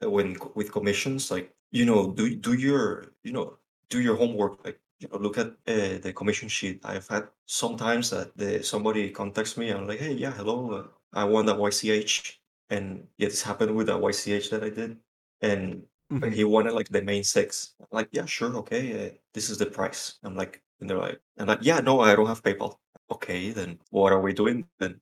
[0.00, 3.58] when with commissions, like you know, do do your you know
[3.88, 6.80] do your homework, like you know, look at uh, the commission sheet.
[6.84, 10.84] I've had sometimes that the somebody contacts me and I'm like, hey, yeah, hello, uh,
[11.12, 12.36] I want a YCH,
[12.70, 14.98] and yeah, this happened with a YCH that I did,
[15.42, 16.32] and Mhm.
[16.32, 17.74] he wanted like the main six.
[17.80, 20.18] I'm like, yeah, sure, okay, uh, this is the price.
[20.22, 22.76] I'm like, and they're like, I'm like, yeah, no, I don't have PayPal.
[23.10, 25.00] Okay, then what are we doing then?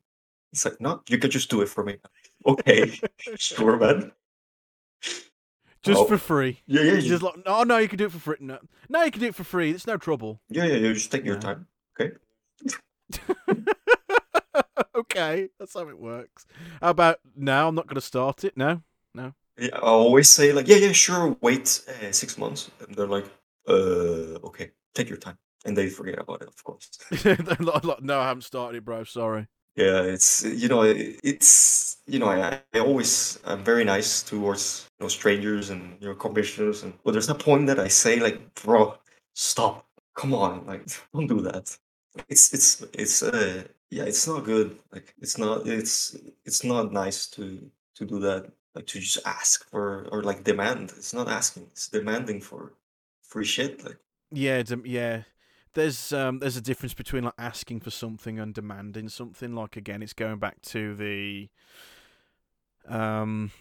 [0.53, 1.99] It's like, no, you can just do it for me.
[2.47, 2.99] Okay,
[3.37, 4.11] sure, man.
[5.83, 6.61] Just Oh, for free.
[6.67, 8.37] yeah, yeah, just like, no, no, you can do it for free.
[8.41, 8.59] No,
[8.89, 9.71] no, you can do it for free.
[9.71, 10.41] It's no trouble.
[10.49, 11.67] yeah, yeah, you just take your time.
[12.01, 12.15] Okay.
[14.95, 16.47] okay, that's how it works.
[16.81, 17.69] How about now?
[17.69, 18.57] I'm not going to start it.
[18.57, 18.83] No,
[19.15, 19.35] no.
[19.59, 23.27] Yeah, I always say like, yeah, yeah, sure, wait uh, six months, and they're like,
[23.69, 26.91] uh, okay, take your time, and they forget about it, of course.
[27.23, 29.05] They're like, like, no, I haven't started it, bro.
[29.05, 29.47] Sorry.
[29.75, 35.05] Yeah, it's you know it's you know I, I always I'm very nice towards you
[35.05, 38.55] know strangers and you know commissioners and but there's a point that I say like
[38.55, 38.99] bro
[39.35, 41.75] stop come on like don't do that
[42.29, 47.27] it's it's it's uh yeah it's not good like it's not it's it's not nice
[47.27, 51.65] to to do that like to just ask for or like demand it's not asking
[51.71, 52.73] it's demanding for
[53.23, 53.99] free shit like
[54.33, 55.23] Yeah, yeah.
[55.75, 59.55] There's um, there's a difference between like asking for something and demanding something.
[59.55, 61.49] Like again, it's going back to the
[62.89, 63.53] um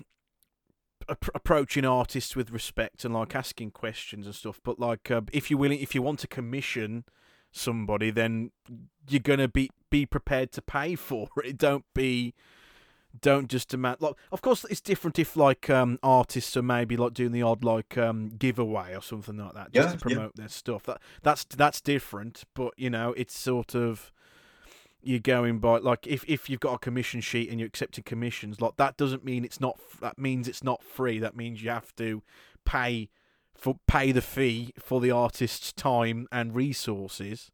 [1.09, 4.61] approaching artists with respect and like asking questions and stuff.
[4.63, 7.05] But like, uh, if you willing, if you want to commission
[7.51, 8.51] somebody, then
[9.07, 11.57] you're gonna be be prepared to pay for it.
[11.57, 12.33] Don't be
[13.19, 17.13] don't just demand like of course it's different if like um artists are maybe like
[17.13, 20.15] doing the odd like um giveaway or something like that just Yeah, to yeah.
[20.15, 24.13] promote their stuff that that's that's different but you know it's sort of
[25.01, 28.61] you're going by like if, if you've got a commission sheet and you're accepting commissions
[28.61, 31.93] like that doesn't mean it's not that means it's not free that means you have
[31.97, 32.23] to
[32.63, 33.09] pay
[33.61, 37.51] for pay the fee for the artist's time and resources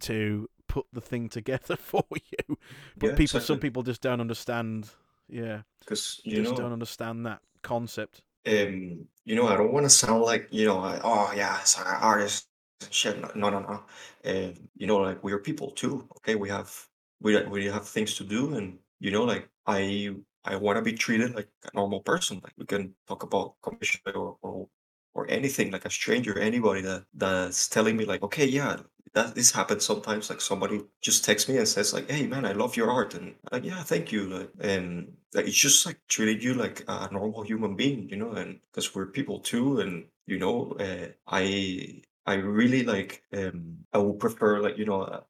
[0.00, 2.56] to put the thing together for you
[2.98, 4.90] but Yeah, people some people just don't understand
[5.28, 9.84] yeah Because you just know, don't understand that concept um, you know, I don't want
[9.84, 12.48] to sound like you know, like, oh yeah, it's an artist.
[12.90, 13.84] Shit, no, no, no.
[14.24, 16.08] Um, you know, like we're people too.
[16.18, 16.74] Okay, we have
[17.20, 20.14] we we have things to do, and you know, like I
[20.44, 22.40] I want to be treated like a normal person.
[22.42, 24.68] Like we can talk about commission or or
[25.14, 28.76] or anything, like a stranger, anybody that that's telling me like, okay, yeah,
[29.14, 30.30] that this happens sometimes.
[30.30, 33.34] Like somebody just texts me and says like, hey man, I love your art, and
[33.52, 34.28] like yeah, thank you.
[34.28, 38.32] Like, and like, it's just like treating you like a normal human being, you know,
[38.32, 43.98] and because we're people too, and you know, uh, I I really like um I
[43.98, 45.22] would prefer like you know uh,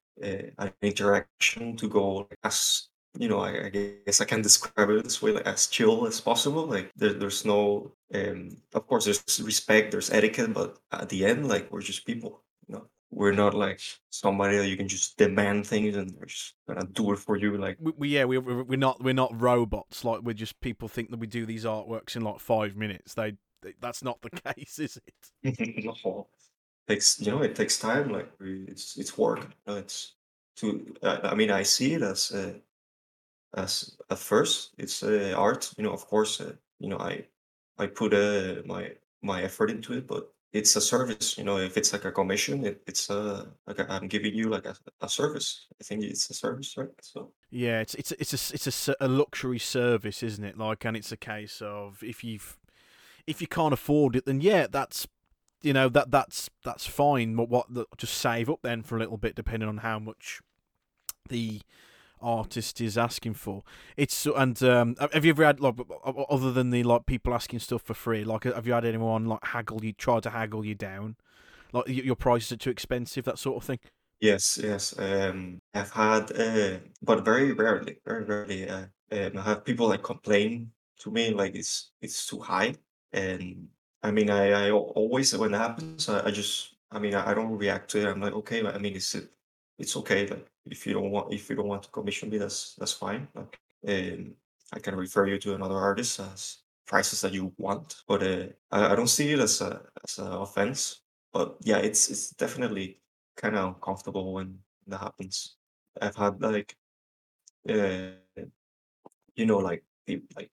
[0.58, 2.88] an interaction to go like, as
[3.18, 6.20] you know I, I guess I can describe it this way like as chill as
[6.20, 6.66] possible.
[6.66, 11.48] Like there, there's no um of course there's respect, there's etiquette, but at the end
[11.48, 12.86] like we're just people, you know.
[13.12, 13.80] We're not like
[14.10, 17.56] somebody that you can just demand things and they're just gonna do it for you.
[17.58, 20.86] Like we, we yeah we, we- we're not we're not robots like we're just people
[20.88, 23.32] think that we do these artworks in like five minutes they,
[23.62, 25.00] they that's not the case is
[25.42, 26.28] it no,
[26.88, 28.10] takes you know it takes time.
[28.10, 29.40] Like we, it's it's work.
[29.66, 30.14] You know, it's
[30.56, 30.94] to.
[31.02, 32.54] I I mean, I see it as uh,
[33.54, 35.72] as at first it's uh, art.
[35.76, 37.26] You know, of course, uh, you know I
[37.78, 41.38] I put uh, my my effort into it, but it's a service.
[41.38, 44.48] You know, if it's like a commission, it, it's uh like i I'm giving you
[44.48, 45.66] like a, a service.
[45.80, 46.88] I think it's a service, right?
[47.02, 50.58] So Yeah, it's it's it's a it's a, a luxury service, isn't it?
[50.58, 52.58] Like, and it's a case of if you've
[53.26, 55.06] if you can't afford it, then yeah, that's
[55.62, 57.36] you know that that's that's fine.
[57.36, 60.40] But what the, just save up then for a little bit, depending on how much
[61.28, 61.60] the
[62.20, 63.62] artist is asking for.
[63.96, 67.82] It's and um, have you ever had like other than the like people asking stuff
[67.82, 68.24] for free?
[68.24, 71.16] Like, have you had anyone like haggle you, try to haggle you down?
[71.72, 73.78] Like your prices are too expensive, that sort of thing.
[74.20, 74.94] Yes, yes.
[74.98, 78.68] Um, I've had, uh, but very rarely, very rarely.
[78.68, 82.74] Uh, um, I have people like complain to me like it's it's too high,
[83.12, 83.68] and
[84.02, 87.34] I mean, I I always when that happens, I, I just, I mean, I, I
[87.34, 88.06] don't react to it.
[88.06, 89.16] I'm like, okay, I mean, it's
[89.80, 90.26] it's okay.
[90.26, 93.26] Like if you don't want if you don't want to commission me, that's that's fine.
[93.34, 93.58] Like,
[93.88, 94.34] um,
[94.72, 98.92] I can refer you to another artist as prices that you want, but uh, I,
[98.92, 101.02] I don't see it as a as an offense.
[101.32, 103.00] But yeah, it's it's definitely
[103.36, 105.56] kind of uncomfortable when that happens.
[106.00, 106.76] I've had like,
[107.68, 108.10] uh,
[109.34, 109.82] you know, like
[110.36, 110.50] like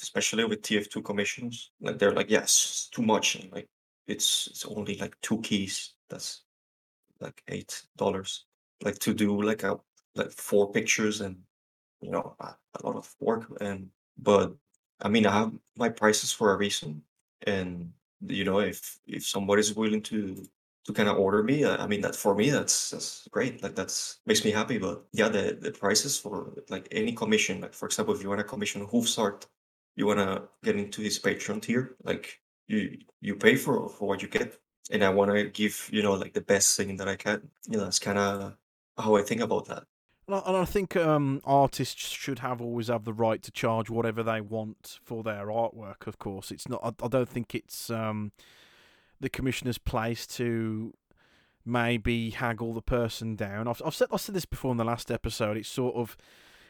[0.00, 3.68] especially with TF2 commissions, like they're like, yes, it's too much, and like
[4.06, 5.94] it's it's only like two keys.
[6.10, 6.42] That's
[7.22, 8.46] like eight dollars.
[8.82, 9.78] Like to do like a
[10.14, 11.36] like four pictures and
[12.00, 13.46] you know a, a lot of work.
[13.60, 13.88] And
[14.18, 14.52] but
[15.00, 17.02] I mean, I have my prices for a reason,
[17.46, 17.92] and
[18.26, 20.44] you know, if if somebody's willing to
[20.84, 23.62] to kind of order me, uh, I mean, that for me, that's that's great.
[23.62, 24.78] Like that's makes me happy.
[24.78, 28.40] But yeah, the the prices for like any commission, like for example, if you want
[28.40, 29.46] to commission hoofs art,
[29.96, 34.22] you want to get into this Patreon tier, like you you pay for for what
[34.22, 34.58] you get,
[34.90, 37.48] and I want to give you know like the best thing that I can.
[37.68, 38.56] You know, that's kind of
[38.98, 39.84] how I think about that.
[40.28, 44.40] And I, think um, artists should have always have the right to charge whatever they
[44.40, 46.06] want for their artwork.
[46.06, 46.80] Of course, it's not.
[46.82, 48.32] I, I don't think it's um,
[49.20, 50.94] the commissioner's place to
[51.64, 53.68] maybe haggle the person down.
[53.68, 55.56] I've, I've said I said this before in the last episode.
[55.56, 56.16] It's sort of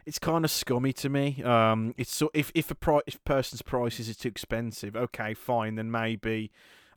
[0.06, 1.42] it's kind of scummy to me.
[1.42, 5.76] Um, it's so if if a pri- if person's prices is too expensive, okay, fine,
[5.76, 6.50] then maybe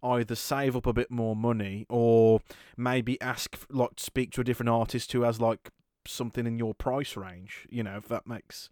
[0.04, 2.42] either save up a bit more money or
[2.78, 5.70] maybe ask like speak to a different artist who has like
[6.08, 7.68] something in your price range.
[7.70, 8.70] You know, if that makes.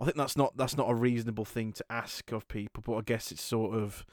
[0.00, 3.00] I think that's not that's not a reasonable thing to ask of people, but I
[3.02, 4.06] guess it's sort of.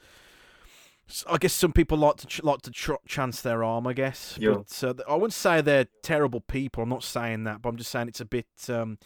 [1.30, 3.86] I guess some people like to ch- like to tr- chance their arm.
[3.86, 4.54] I guess, Yeah.
[4.54, 6.82] but uh, I wouldn't say they're terrible people.
[6.82, 8.98] I'm not saying that, but I'm just saying it's a bit um,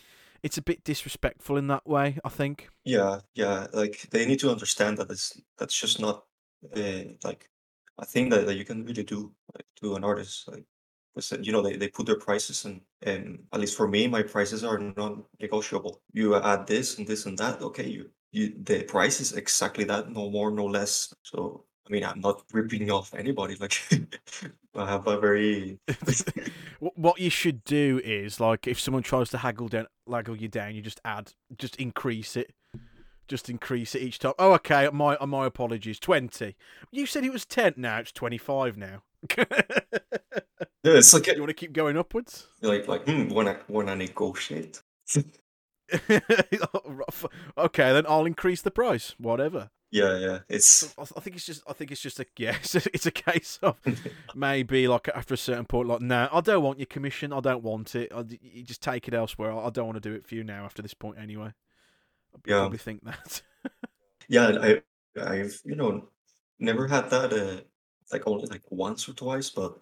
[0.43, 2.19] it's a bit disrespectful in that way.
[2.25, 2.71] I think.
[2.85, 3.67] Yeah, yeah.
[3.75, 6.25] Like they need to understand that it's that's just not
[6.77, 7.49] uh, like
[7.99, 10.49] a thing that, that you can really do like, to an artist.
[10.49, 10.65] Like,
[11.41, 14.65] you know they, they put their prices and and at least for me, my prices
[14.65, 16.01] are non-negotiable.
[16.12, 17.61] You add this and this and that.
[17.61, 21.12] Okay, you you the price is exactly that, no more, no less.
[21.23, 23.57] So I mean, I'm not ripping off anybody.
[23.57, 23.77] Like
[24.74, 25.78] I have a very
[26.78, 30.74] what you should do is like if someone tries to haggle down, haggle you down,
[30.74, 32.53] you just add, just increase it,
[33.31, 34.35] just increase it each time.
[34.39, 34.89] Oh, okay.
[34.93, 35.98] My my apologies.
[35.98, 36.57] Twenty.
[36.90, 37.74] You said it was ten.
[37.77, 38.77] Now it's twenty five.
[38.77, 39.02] Now.
[39.39, 39.44] yeah,
[40.85, 42.48] it's like you want to keep going upwards?
[42.61, 44.82] like like hmm, when I when I negotiate.
[47.59, 49.15] okay, then I'll increase the price.
[49.19, 49.70] Whatever.
[49.90, 50.39] Yeah, yeah.
[50.48, 51.62] It's I, think it's just.
[51.69, 52.57] I think it's just a yeah.
[52.62, 53.77] It's a, it's a case of
[54.35, 57.32] maybe like after a certain point, like no, I don't want your commission.
[57.32, 58.12] I don't want it.
[58.15, 59.52] I, you just take it elsewhere.
[59.52, 60.65] I, I don't want to do it for you now.
[60.65, 61.52] After this point, anyway.
[62.47, 62.61] Yeah.
[62.61, 63.43] probably think that.
[64.28, 64.82] yeah, I
[65.20, 66.09] I've you know
[66.59, 67.61] never had that uh
[68.12, 69.78] like only like once or twice, but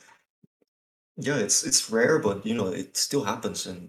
[1.17, 3.89] yeah, it's it's rare, but you know it still happens, and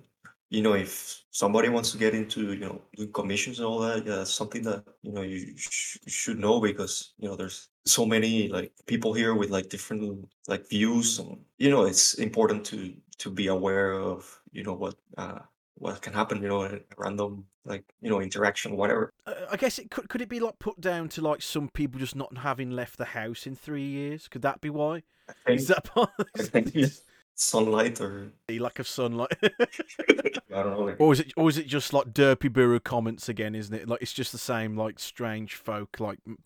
[0.49, 4.05] you know if somebody wants to get into you know doing commissions and all that,
[4.05, 7.69] yeah, that's something that you know you, sh- you should know because you know there's
[7.85, 12.65] so many like people here with like different like views, and you know it's important
[12.65, 15.39] to to be aware of you know what uh
[15.79, 19.11] what can happen, you know, a random like you know interaction, whatever.
[19.25, 20.09] Uh, I guess it could.
[20.09, 23.05] Could it be like put down to like some people just not having left the
[23.05, 24.27] house in three years?
[24.27, 25.03] Could that be why?
[25.29, 26.09] I think, Is that part?
[26.37, 27.01] I think it's
[27.35, 30.81] sunlight or the lack of sunlight, I don't know.
[30.81, 31.33] Like, or is it?
[31.37, 33.55] Or is it just like Derpibooru comments again?
[33.55, 33.87] Isn't it?
[33.87, 36.39] Like it's just the same like strange folk like m-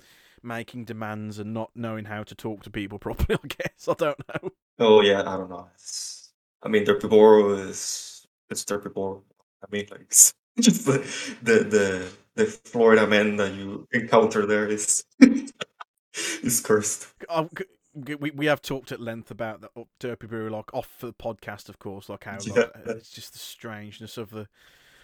[0.44, 3.40] making demands and not knowing how to talk to people properly.
[3.44, 4.50] I guess I don't know.
[4.80, 5.68] oh yeah, I don't know.
[5.74, 6.32] It's,
[6.62, 8.13] I mean, Derpibooru is
[8.54, 9.22] it's Derpibooru.
[9.64, 10.10] I mean, like
[10.60, 11.00] just the
[11.44, 15.04] the the the Florida man that you encounter there is
[16.44, 17.08] is cursed.
[17.30, 21.14] I, g- we we have talked at length about the up Derpibooru like off the
[21.14, 22.10] podcast, of course.
[22.10, 22.54] Like how Yeah.
[22.54, 24.48] like, it's just the strangeness of the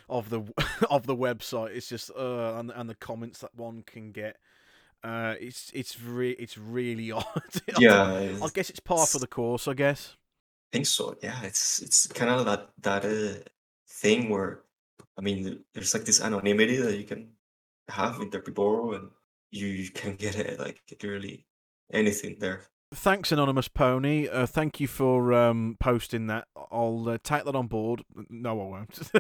[0.10, 0.42] of the
[0.90, 1.76] of the website.
[1.76, 4.38] It's just uh and and the comments that one can get.
[5.04, 7.24] Uh, it's it's re- it's really odd.
[7.70, 9.68] I Yeah, I it's- guess it's par for the course.
[9.68, 10.16] I guess.
[10.72, 11.16] I think so.
[11.22, 13.40] Yeah, it's it's kind of that that uh,
[13.88, 14.62] thing where
[15.18, 17.32] I mean, there's like this anonymity that you can
[17.90, 19.10] have with in Derpibooru, and
[19.52, 21.46] you can get it like literally
[21.92, 22.62] anything there.
[22.94, 24.28] Thanks, anonymous pony.
[24.28, 26.48] Uh, thank you for um, posting that.
[26.72, 28.04] I'll uh, take that on board.
[28.30, 29.00] No, I won't.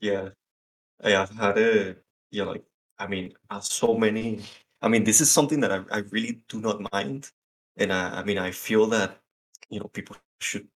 [0.00, 0.30] Yeah,
[1.04, 1.96] yeah, I've had a
[2.30, 2.64] yeah, like
[2.98, 4.42] I mean, uh, so many.
[4.82, 7.30] I mean, this is something that I, I really do not mind,
[7.78, 9.18] and I, I mean, I feel that
[9.70, 10.68] you know people should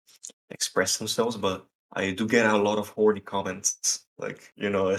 [0.49, 4.89] express themselves, but I do get a lot of horny comments, like you know,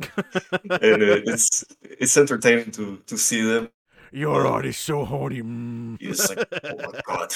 [0.00, 3.70] and uh, it's it's entertaining to to see them.
[4.12, 5.42] Your art is so horny.
[5.42, 5.98] mm.
[6.00, 7.32] It's like, oh my god,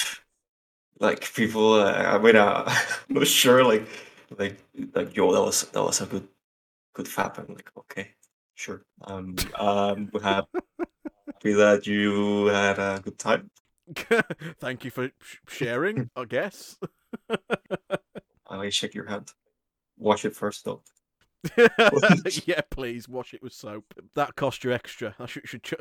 [0.98, 1.74] like people.
[1.74, 2.64] Uh, I mean, uh,
[3.08, 3.86] I'm not sure, like
[4.38, 4.58] like
[4.94, 6.28] like yo, that was that was a good
[6.94, 7.38] good fap.
[7.38, 8.10] I'm like, okay,
[8.54, 8.82] sure.
[9.02, 13.50] Um, I'm happy that you had a good time.
[14.60, 16.10] Thank you for sh- sharing.
[16.16, 16.78] I guess.
[18.48, 19.32] I shake your hand.
[19.98, 20.82] Wash it first, though.
[22.46, 23.84] yeah, please wash it with soap.
[24.14, 25.14] That cost you extra.
[25.18, 25.48] I should.
[25.48, 25.74] should ch-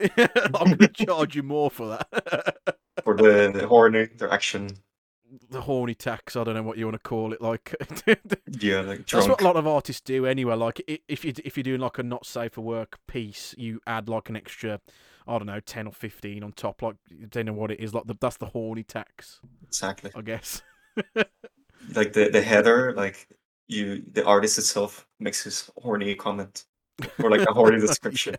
[0.00, 2.56] I'm going to charge you more for that.
[3.04, 4.68] For the, the horny interaction.
[5.50, 6.36] the horny tax.
[6.36, 7.40] I don't know what you want to call it.
[7.40, 7.74] Like
[8.60, 10.56] Yeah, like that's what a lot of artists do anyway.
[10.56, 14.08] Like if you if you're doing like a not safe for work piece, you add
[14.08, 14.80] like an extra.
[15.28, 16.82] I don't know, ten or fifteen on top.
[16.82, 16.96] Like,
[17.30, 17.94] don't know what it is.
[17.94, 20.10] Like, the, that's the horny tax, Exactly.
[20.14, 20.62] I guess.
[21.94, 23.28] Like the, the header, like
[23.68, 26.64] you, the artist itself makes his horny comment
[27.22, 28.36] or like a horny description,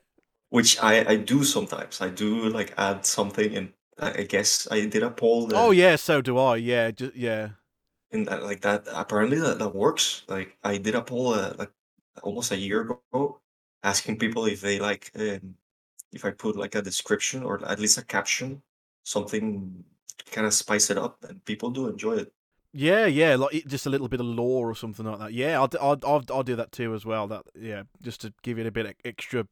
[0.49, 2.01] which I, I do sometimes.
[2.01, 5.71] I do like add something and I I guess I did a poll that, Oh
[5.71, 6.57] yeah, so do I.
[6.57, 7.49] Yeah, just, yeah.
[8.11, 10.23] and that, like that apparently that, that works.
[10.27, 11.71] Like I did a poll uh, like
[12.23, 13.41] almost a year ago
[13.83, 15.55] asking people if they like um,
[16.13, 18.61] if I put like a description or at least a caption,
[19.03, 19.83] something
[20.31, 22.33] kind of spice it up and people do enjoy it.
[22.71, 25.33] Yeah, yeah, like just a little bit of lore or something like that.
[25.33, 27.27] Yeah, I'll, I'll, I'll, I'll do that too as well.
[27.27, 29.47] That yeah, just to give it a bit of extra,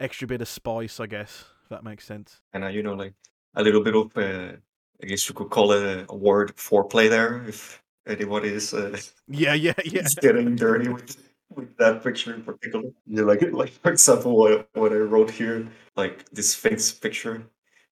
[0.00, 1.44] extra bit of spice, I guess.
[1.62, 2.40] If that makes sense.
[2.52, 3.14] and uh, you know like
[3.54, 4.56] a little bit of uh,
[5.02, 8.98] I guess you could call it a, word foreplay there if anybody is, uh,
[9.28, 10.08] Yeah, yeah, yeah.
[10.20, 11.16] getting dirty with
[11.58, 12.90] with that picture in particular.
[13.06, 17.42] Yeah, like like for example what, what I wrote here, like this Sphinx picture,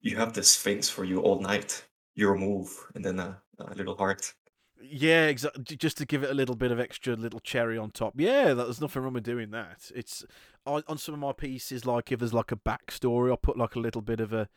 [0.00, 1.84] you have the Sphinx for you all night.
[2.14, 4.32] Your move, and then a, a little heart.
[4.80, 5.76] Yeah, exactly.
[5.76, 8.14] Just to give it a little bit of extra little cherry on top.
[8.16, 9.90] Yeah, there's nothing wrong with doing that.
[9.94, 10.24] It's
[10.64, 13.80] on some of my pieces, like if there's like a backstory, I'll put like a
[13.80, 14.48] little bit of a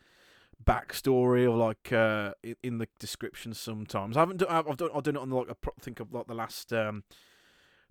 [0.64, 2.32] backstory or like uh
[2.62, 4.16] in, the description sometimes.
[4.16, 6.34] I haven't done I've done I've done it on like I think of like the
[6.34, 7.04] last um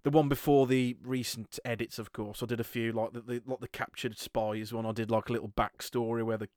[0.03, 2.41] the one before the recent edits, of course.
[2.41, 4.85] I did a few like the, the like the captured spies one.
[4.85, 6.49] I did like a little backstory where the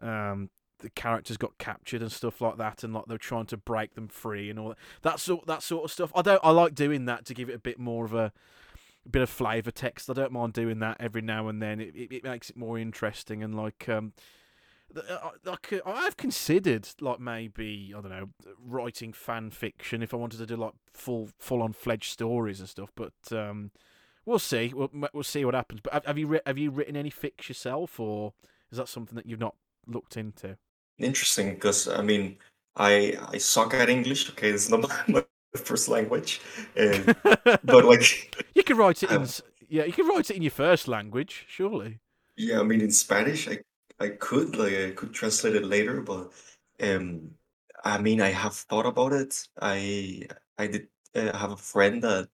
[0.00, 0.50] um
[0.80, 4.08] the characters got captured and stuff like that, and like they're trying to break them
[4.08, 4.78] free and all that.
[5.02, 6.12] That sort that sort of stuff.
[6.14, 6.40] I don't.
[6.42, 8.32] I like doing that to give it a bit more of a,
[9.04, 10.10] a bit of flavour text.
[10.10, 11.80] I don't mind doing that every now and then.
[11.80, 14.12] It it, it makes it more interesting and like um.
[14.96, 20.16] Uh, Like uh, I've considered, like maybe I don't know, writing fan fiction if I
[20.16, 22.90] wanted to do like full full on fledged stories and stuff.
[22.94, 23.70] But um,
[24.24, 24.72] we'll see.
[24.74, 25.80] We'll we'll see what happens.
[25.82, 28.34] But have, you have you written any fics yourself, or
[28.70, 29.56] is that something that you've not
[29.86, 30.56] looked into?
[30.98, 32.38] Interesting, because I mean,
[32.76, 34.28] I I suck at English.
[34.30, 35.24] Okay, it's not my
[35.56, 36.40] first language,
[36.76, 37.16] and
[37.64, 39.34] but like, you can write it in Um,
[39.68, 42.00] yeah, you can write it in your first language, surely.
[42.36, 43.58] yeah, I mean, in Spanish, I
[44.00, 46.32] I could like I could translate it later, but
[46.82, 47.32] um,
[47.84, 49.48] I mean, I have thought about it.
[49.60, 50.26] I
[50.58, 52.28] I did uh, have a friend that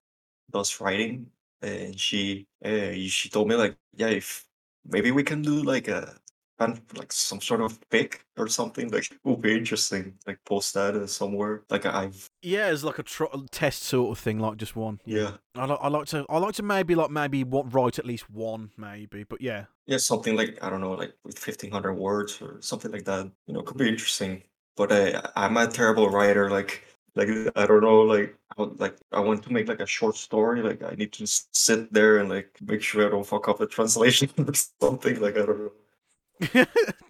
[0.51, 1.31] does writing,
[1.63, 4.47] and she uh, she told me like, yeah, if
[4.87, 6.19] maybe we can do like a
[6.59, 10.19] fan- like some sort of pic or something like would be interesting.
[10.27, 11.65] Like post that somewhere.
[11.71, 15.01] Like I've Yeah, it's like a tr- test sort of thing, like just one.
[15.05, 15.33] yeah.
[15.57, 18.31] I like I like to I like to maybe like maybe what write at least
[18.31, 19.65] one maybe, but yeah.
[19.87, 23.31] Yeah, something like I don't know, like with fifteen hundred words or something like that.
[23.47, 24.43] You know, could be interesting.
[24.77, 26.51] But uh, I, I'm a terrible writer.
[26.51, 26.85] Like,
[27.15, 28.03] like I don't know.
[28.03, 30.61] Like, I would- like I want to make like a short story.
[30.63, 33.67] Like, I need to sit there and like make sure I don't fuck up the
[33.67, 35.19] translation or something.
[35.21, 36.65] Like, I don't know.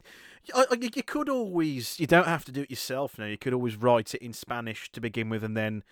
[0.55, 3.27] You could always you don't have to do it yourself now.
[3.27, 5.83] You could always write it in Spanish to begin with, and then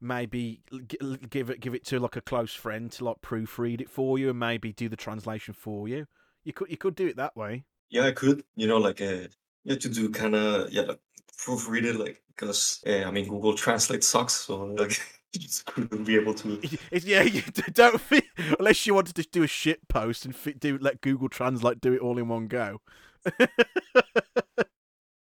[0.00, 3.20] maybe l- gi- l- give it give it to like a close friend to like
[3.20, 6.06] proofread it for you, and maybe do the translation for you.
[6.44, 7.64] You could you could do it that way.
[7.90, 8.44] Yeah, I could.
[8.56, 9.28] You know, like uh,
[9.64, 11.00] yeah, to do kind of yeah, like
[11.36, 11.96] proofread it.
[11.96, 14.34] Like, because uh, I mean, Google Translate sucks.
[14.34, 15.00] So like,
[15.32, 16.60] you just couldn't be able to.
[16.92, 18.00] Yeah, you don't
[18.58, 21.92] unless you wanted to do a shit post and fit, do let Google Translate do
[21.92, 22.80] it all in one go.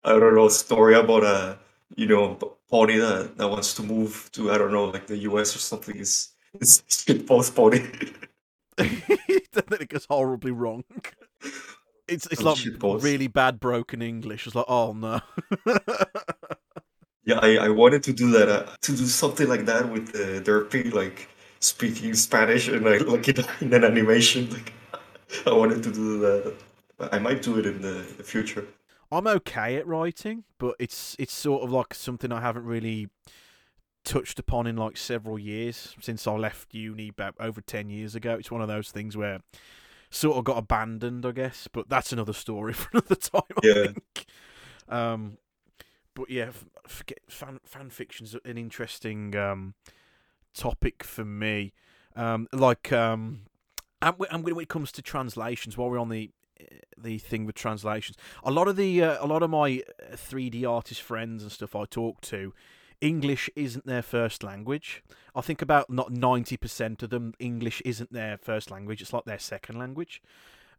[0.04, 1.58] I don't know, story about a
[1.96, 5.16] you know p- pony that, that wants to move to I don't know like the
[5.18, 7.80] US or something is is shit post pony.
[8.76, 8.88] then
[9.80, 10.84] it goes horribly wrong.
[12.06, 13.02] It's it's Oh, like shitpost.
[13.02, 14.46] really bad broken English.
[14.46, 15.20] It's like oh no.
[17.24, 20.42] yeah, I, I wanted to do that uh, to do something like that with the
[20.42, 21.28] Derpy like
[21.60, 24.72] speaking Spanish and like like in, in an animation like
[25.46, 26.54] I wanted to do that.
[26.98, 28.66] I might do it in the, the future.
[29.10, 33.08] I'm okay at writing, but it's it's sort of like something I haven't really
[34.04, 38.34] touched upon in like several years since I left uni about over ten years ago.
[38.34, 39.40] It's one of those things where
[40.10, 41.68] sort of got abandoned, I guess.
[41.72, 43.42] But that's another story for another time.
[43.56, 43.84] I Yeah.
[43.86, 44.26] think.
[44.88, 45.38] Um,
[46.14, 46.50] but yeah,
[46.86, 49.74] forget fan fan fiction's an interesting um
[50.54, 51.72] topic for me.
[52.16, 53.40] Um, like um,
[54.00, 56.30] and when it comes to translations, while we're on the
[56.96, 59.82] the thing with translations, a lot of the uh, a lot of my
[60.14, 62.52] three D artist friends and stuff I talk to,
[63.00, 65.02] English isn't their first language.
[65.34, 69.02] I think about not ninety percent of them, English isn't their first language.
[69.02, 70.22] It's like their second language.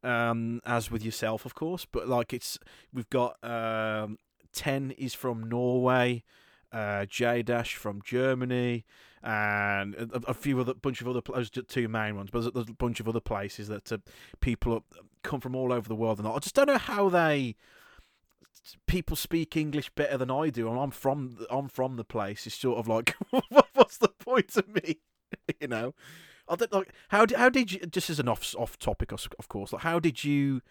[0.04, 2.60] Um, as with yourself, of course, but like it's
[2.94, 4.20] we've got um,
[4.54, 6.24] ten is from Norway,
[6.72, 8.86] uh, J Dash from Germany,
[9.24, 12.74] and a, a few other bunch of other those two main ones, but there's, a
[12.74, 13.98] bunch of other places that uh,
[14.42, 14.84] people
[15.26, 17.56] come from all over the world, and I just don't know how they
[18.88, 22.48] people speak English better than I do, and I'm from I'm from the place.
[22.48, 23.16] It's sort of like,
[23.74, 25.00] what's the point of me?
[25.60, 25.94] you know,
[26.48, 29.50] I don't like how did how did you just as an off off topic of
[29.50, 30.62] course like how did you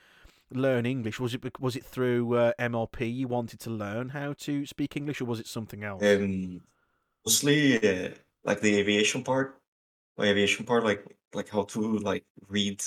[0.50, 1.20] learn English?
[1.20, 5.20] Was it was it through uh, MLP you wanted to learn how to speak English,
[5.20, 6.02] or was it something else?
[6.02, 6.60] Um,
[7.24, 8.10] mostly uh,
[8.44, 9.60] like the aviation part.
[10.16, 12.82] My aviation part, like like how to like read,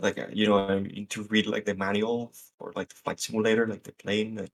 [0.00, 3.20] like uh, you know, I need to read like the manual for like the flight
[3.20, 4.36] simulator, like the plane.
[4.36, 4.52] Like,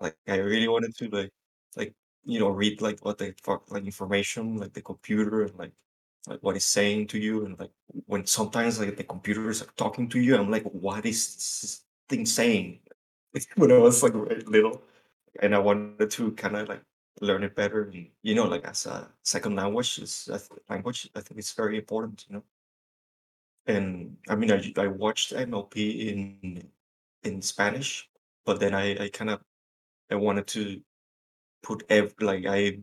[0.00, 1.32] like I really wanted to like
[1.76, 1.94] like
[2.24, 5.72] you know read like what the fuck like information, like the computer and like
[6.26, 7.70] like what it's saying to you, and like
[8.06, 11.82] when sometimes like the computer is like talking to you, I'm like, what is this
[12.08, 12.80] thing saying?
[13.56, 14.14] when I was like
[14.46, 14.82] little,
[15.40, 16.82] and I wanted to kind of like
[17.20, 17.84] learn it better.
[17.84, 20.28] And, you know, like as a second language, is
[20.68, 21.10] language.
[21.14, 22.24] I think it's very important.
[22.28, 22.42] You know,
[23.66, 26.70] and I mean, I I watched MLP in
[27.24, 28.08] in Spanish,
[28.44, 29.40] but then I I kind of
[30.10, 30.82] I wanted to
[31.62, 32.80] put ev like I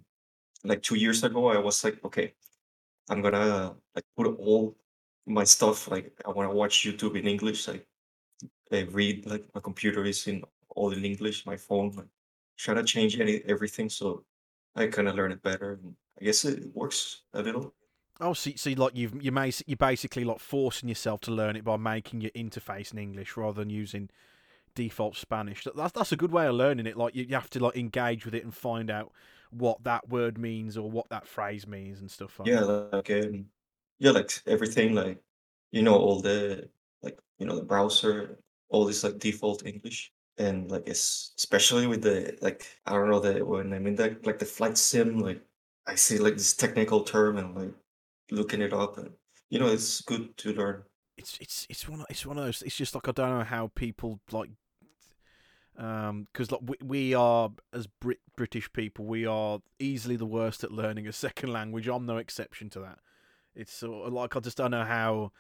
[0.66, 2.34] like two years ago I was like, okay,
[3.10, 4.78] I'm gonna like put all
[5.28, 7.68] my stuff like I want to watch YouTube in English.
[7.68, 7.88] Like
[8.72, 11.46] I read like my computer is in all in English.
[11.46, 12.08] My phone, like,
[12.58, 14.26] try to change any everything so
[14.76, 15.74] I kind of learn it better.
[15.74, 17.74] And I guess it works a little.
[18.22, 21.64] Oh, so, so like you've you may you're basically like forcing yourself to learn it
[21.64, 24.10] by making your interface in English rather than using
[24.76, 25.66] default Spanish.
[25.76, 26.98] That's that's a good way of learning it.
[26.98, 29.12] Like you, you have to like engage with it and find out
[29.52, 32.68] what that word means or what that phrase means and stuff like Yeah, that.
[32.92, 33.50] like um,
[34.00, 35.24] yeah, like everything, like
[35.72, 36.70] you know, all the
[37.02, 42.38] like you know the browser, all this like default English, and like especially with the
[42.42, 45.42] like I don't know the when I'm in the like the flight sim, like
[45.88, 47.74] I see like this technical term and like
[48.32, 49.12] looking it up, and
[49.50, 50.84] you know, it's good to learn.
[51.18, 52.62] It's it's it's one of, it's one of those.
[52.62, 54.50] It's just like I don't know how people like
[55.78, 60.64] um because like we, we are as Brit- British people we are easily the worst
[60.64, 61.88] at learning a second language.
[61.88, 63.00] I'm no exception to that.
[63.56, 65.32] It's sort of like I just don't know how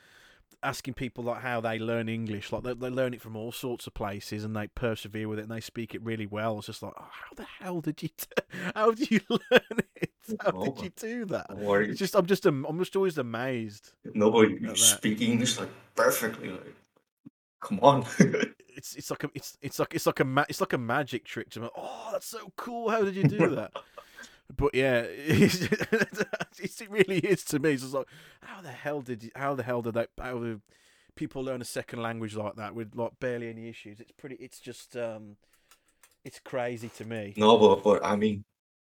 [0.62, 3.88] asking people like how they learn English, like they, they learn it from all sorts
[3.88, 6.58] of places and they persevere with it and they speak it really well.
[6.58, 8.28] It's just like, oh, how the hell did you, t-
[8.76, 10.12] how did you learn it?
[10.42, 11.48] How did you do that?
[11.50, 16.50] It's just, I'm just, I'm just always amazed nobody at you speak English like perfectly.
[16.50, 16.76] Like,
[17.62, 18.06] come on.
[18.76, 21.26] It's, it's like a, it's, it's like, it's like a, ma- it's like a magic
[21.26, 21.70] trick to me.
[21.78, 22.90] Oh, that's so cool.
[22.90, 23.72] How did you do that?
[24.56, 25.62] But yeah, it's,
[26.82, 27.72] it really is to me.
[27.72, 28.08] It's like,
[28.42, 29.32] how the hell did you?
[29.36, 30.10] How the hell did that?
[30.20, 30.62] How do
[31.16, 34.00] people learn a second language like that with like barely any issues?
[34.00, 34.36] It's pretty.
[34.36, 35.38] It's just, um,
[36.24, 37.34] it's crazy to me.
[37.38, 38.44] No, but but I mean,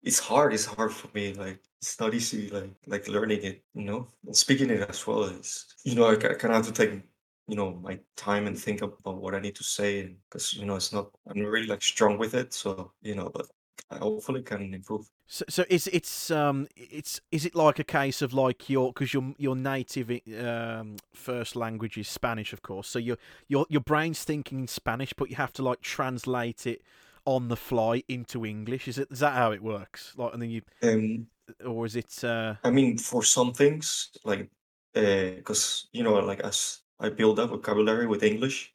[0.03, 0.53] it's hard.
[0.55, 1.35] It's hard for me.
[1.35, 2.49] Like it's not easy.
[2.51, 3.65] Like like learning it.
[3.75, 5.67] You know, and speaking it as well is.
[5.85, 7.03] You know, I, kind of have to take
[7.49, 10.77] you know my time and think about what I need to say, because you know
[10.77, 11.11] it's not.
[11.29, 12.53] I'm really like strong with it.
[12.53, 13.47] So you know, but
[13.91, 15.09] hopefully can improve.
[15.27, 19.15] So, so is it's um it's is it like a case of like your because
[19.15, 20.11] your your native
[20.45, 22.89] um first language is Spanish, of course.
[22.89, 23.17] So your
[23.49, 26.83] your your brain's thinking in Spanish, but you have to like translate it
[27.25, 28.89] on the fly into English.
[28.89, 30.13] Is it is that how it works?
[30.17, 31.27] Like, and then you Um,
[31.65, 34.51] or is it uh I mean, for some things, like,
[34.93, 38.75] because you know, like as I build up vocabulary with English,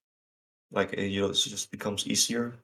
[0.72, 2.56] like uh, you know, it just becomes easier,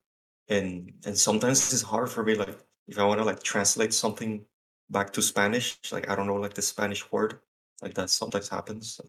[0.50, 2.58] and and sometimes it's hard for me, like
[2.88, 4.46] if I want to like translate something
[4.90, 7.40] back to Spanish, like I don't know, like the Spanish word,
[7.82, 9.00] like that sometimes happens.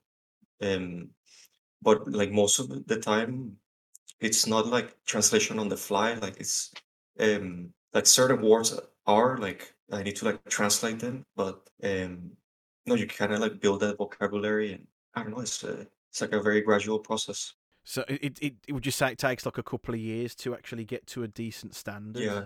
[0.63, 1.11] Um,
[1.83, 3.57] but like most of the time,
[4.21, 6.15] it's not like translation on the fly.
[6.15, 6.73] Like it's
[7.21, 12.33] um like certain words are like I need to like translate them, but um
[12.87, 15.41] no, you kind of like build that vocabulary, and I don't know.
[15.41, 17.55] It's it's like a very gradual process.
[17.85, 20.55] So it, it it would you say it takes like a couple of years to
[20.55, 22.23] actually get to a decent standard?
[22.23, 22.45] Yeah,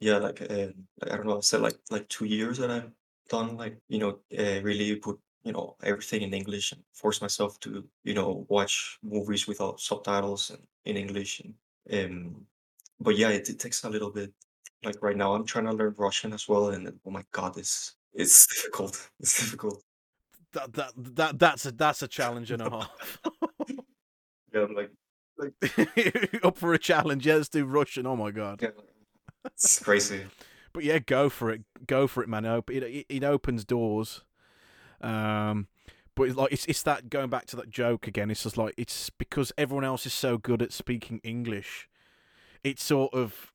[0.00, 0.18] yeah.
[0.18, 0.68] Like, uh,
[1.00, 1.38] like I don't know.
[1.38, 2.90] I said like like two years that I've
[3.30, 7.58] done like you know uh, really put you know everything in English and force myself
[7.60, 11.40] to you know watch movies without subtitles and in English.
[11.40, 12.46] And um,
[13.00, 14.32] but yeah, it, it takes a little bit.
[14.84, 17.96] Like right now, I'm trying to learn Russian as well, and oh my God, it's
[18.12, 19.08] it's difficult.
[19.20, 19.82] It's difficult.
[20.52, 23.20] That that that that's a that's a challenge and a half.
[24.56, 24.90] Yeah, I'm like
[25.38, 27.26] like Up for a challenge?
[27.26, 28.06] Yeah, let's do Russian.
[28.06, 28.62] Oh my god.
[28.62, 28.70] yeah,
[29.44, 30.22] it's crazy.
[30.72, 31.62] but yeah, go for it.
[31.86, 32.44] Go for it, man.
[32.44, 34.24] It it, it opens doors.
[35.02, 35.68] Um,
[36.14, 38.30] but it's like it's it's that going back to that joke again.
[38.30, 41.88] It's just like it's because everyone else is so good at speaking English.
[42.64, 43.52] It's sort of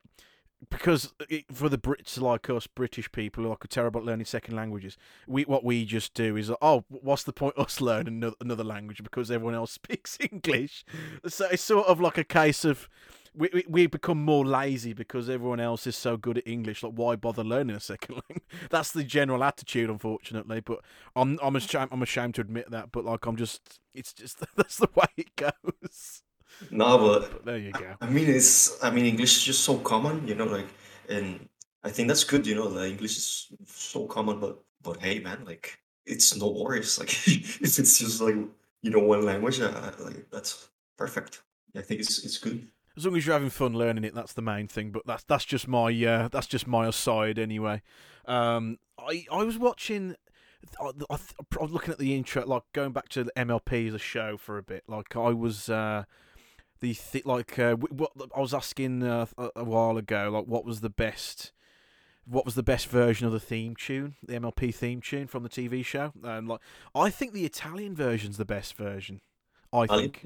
[0.69, 4.05] because uh, it, for the Brits like us, British people who are like terrible at
[4.05, 4.97] learning second languages.
[5.27, 9.03] We what we just do is oh, what's the point us learning another, another language
[9.03, 10.85] because everyone else speaks English.
[11.27, 12.87] So it's sort of like a case of
[13.33, 16.83] we, we we become more lazy because everyone else is so good at English.
[16.83, 18.43] Like, why bother learning a second language?
[18.69, 20.59] That's the general attitude, unfortunately.
[20.59, 20.79] But
[21.15, 22.91] I'm I'm ashamed I'm ashamed to admit that.
[22.91, 26.23] But like, I'm just it's just that's the way it goes.
[26.69, 27.95] No, but there you go.
[27.99, 30.67] I mean, it's I mean, English is just so common, you know, like,
[31.09, 31.47] and
[31.83, 35.43] I think that's good, you know, the English is so common, but but hey, man,
[35.45, 38.35] like, it's no worries, like, if it's just like
[38.81, 41.41] you know one language, uh, like that's perfect.
[41.75, 42.67] I think it's it's good.
[42.97, 44.91] As long as you're having fun learning it, that's the main thing.
[44.91, 47.81] But that's that's just my uh, that's just my aside anyway.
[48.25, 50.15] Um, I I was watching.
[50.79, 51.17] I, I,
[51.59, 54.37] I was looking at the intro, like going back to the MLP as a show
[54.37, 54.83] for a bit.
[54.87, 56.03] Like I was, uh,
[56.81, 60.81] the th- like uh, what I was asking uh, a, while ago, like what was
[60.81, 61.51] the best,
[62.25, 65.49] what was the best version of the theme tune, the MLP theme tune from the
[65.49, 66.11] TV show?
[66.23, 66.59] And like
[66.93, 69.21] I think the Italian version's the best version.
[69.71, 70.25] I think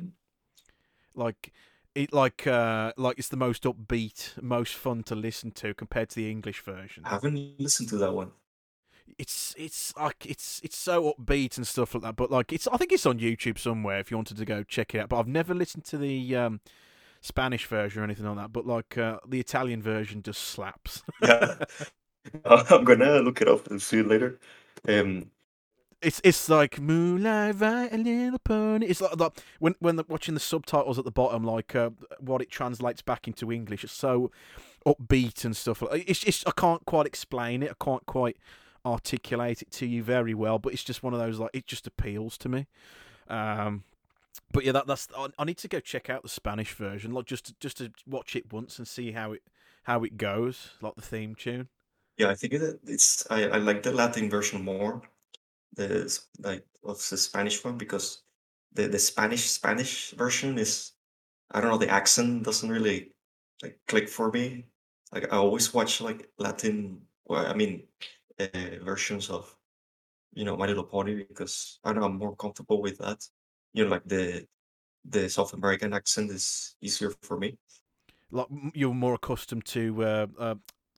[1.14, 1.54] like
[1.94, 6.16] it like uh like it's the most upbeat most fun to listen to compared to
[6.16, 8.32] the english version I haven't listened to that one.
[9.18, 12.78] It's it's like it's it's so upbeat and stuff like that but like it's i
[12.78, 15.28] think it's on youtube somewhere if you wanted to go check it out but i've
[15.28, 16.60] never listened to the um
[17.22, 21.58] spanish version or anything like that but like uh, the italian version just slaps Yeah,
[22.46, 24.40] I'm gonna look it up and see it later.
[24.88, 25.32] Um,
[26.02, 28.86] It's it's like moonlight, right, a little pony.
[28.88, 32.42] It's like, like when when the, watching the subtitles at the bottom, like uh, what
[32.42, 33.84] it translates back into English.
[33.84, 34.30] It's so
[34.86, 35.82] upbeat and stuff.
[35.92, 37.72] It's it's I can't quite explain it.
[37.72, 38.38] I can't quite
[38.86, 40.60] articulate it to you very well.
[40.60, 42.68] But it's just one of those like it just appeals to me.
[43.28, 43.84] Um,
[44.52, 45.08] but yeah, that that's
[45.38, 48.36] I, need to go check out the Spanish version, like just to, just to watch
[48.36, 49.42] it once and see how it
[49.84, 51.70] how it goes, like the theme tune.
[52.18, 55.02] Yeah, I think it, it's I, I like the Latin version more,
[55.74, 58.22] the like of the Spanish one because
[58.74, 60.92] the the Spanish Spanish version is
[61.52, 63.12] I don't know the accent doesn't really
[63.62, 64.66] like click for me.
[65.12, 67.84] Like I always watch like Latin, well, I mean,
[68.40, 69.56] uh, versions of
[70.34, 73.28] you know My Little Pony because I know I'm more comfortable with that.
[73.74, 74.48] You know, like the
[75.06, 77.58] the South American accent is easier for me.
[78.32, 80.56] Like you're more accustomed to uh, uh,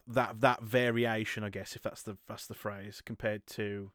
[0.07, 3.91] that that variation, I guess, if that's the that's the phrase, compared to.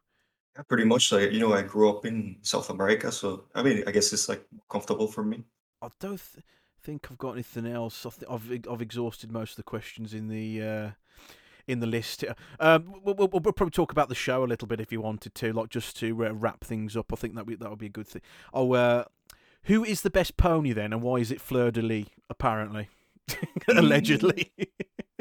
[0.55, 1.11] Yeah, pretty much.
[1.11, 4.29] Like you know, I grew up in South America, so I mean, I guess it's
[4.29, 5.43] like comfortable for me.
[5.81, 6.45] I don't th-
[6.81, 8.05] think I've got anything else.
[8.05, 10.91] I think I've e- I've exhausted most of the questions in the uh,
[11.67, 12.23] in the list.
[12.59, 15.35] Um, we'll, we'll, we'll probably talk about the show a little bit if you wanted
[15.35, 17.11] to, like just to uh, wrap things up.
[17.11, 18.21] I think that that would be a good thing.
[18.53, 19.05] Oh, uh,
[19.63, 22.05] who is the best pony then, and why is it Fleur de Lis?
[22.29, 22.89] Apparently,
[23.69, 24.51] allegedly.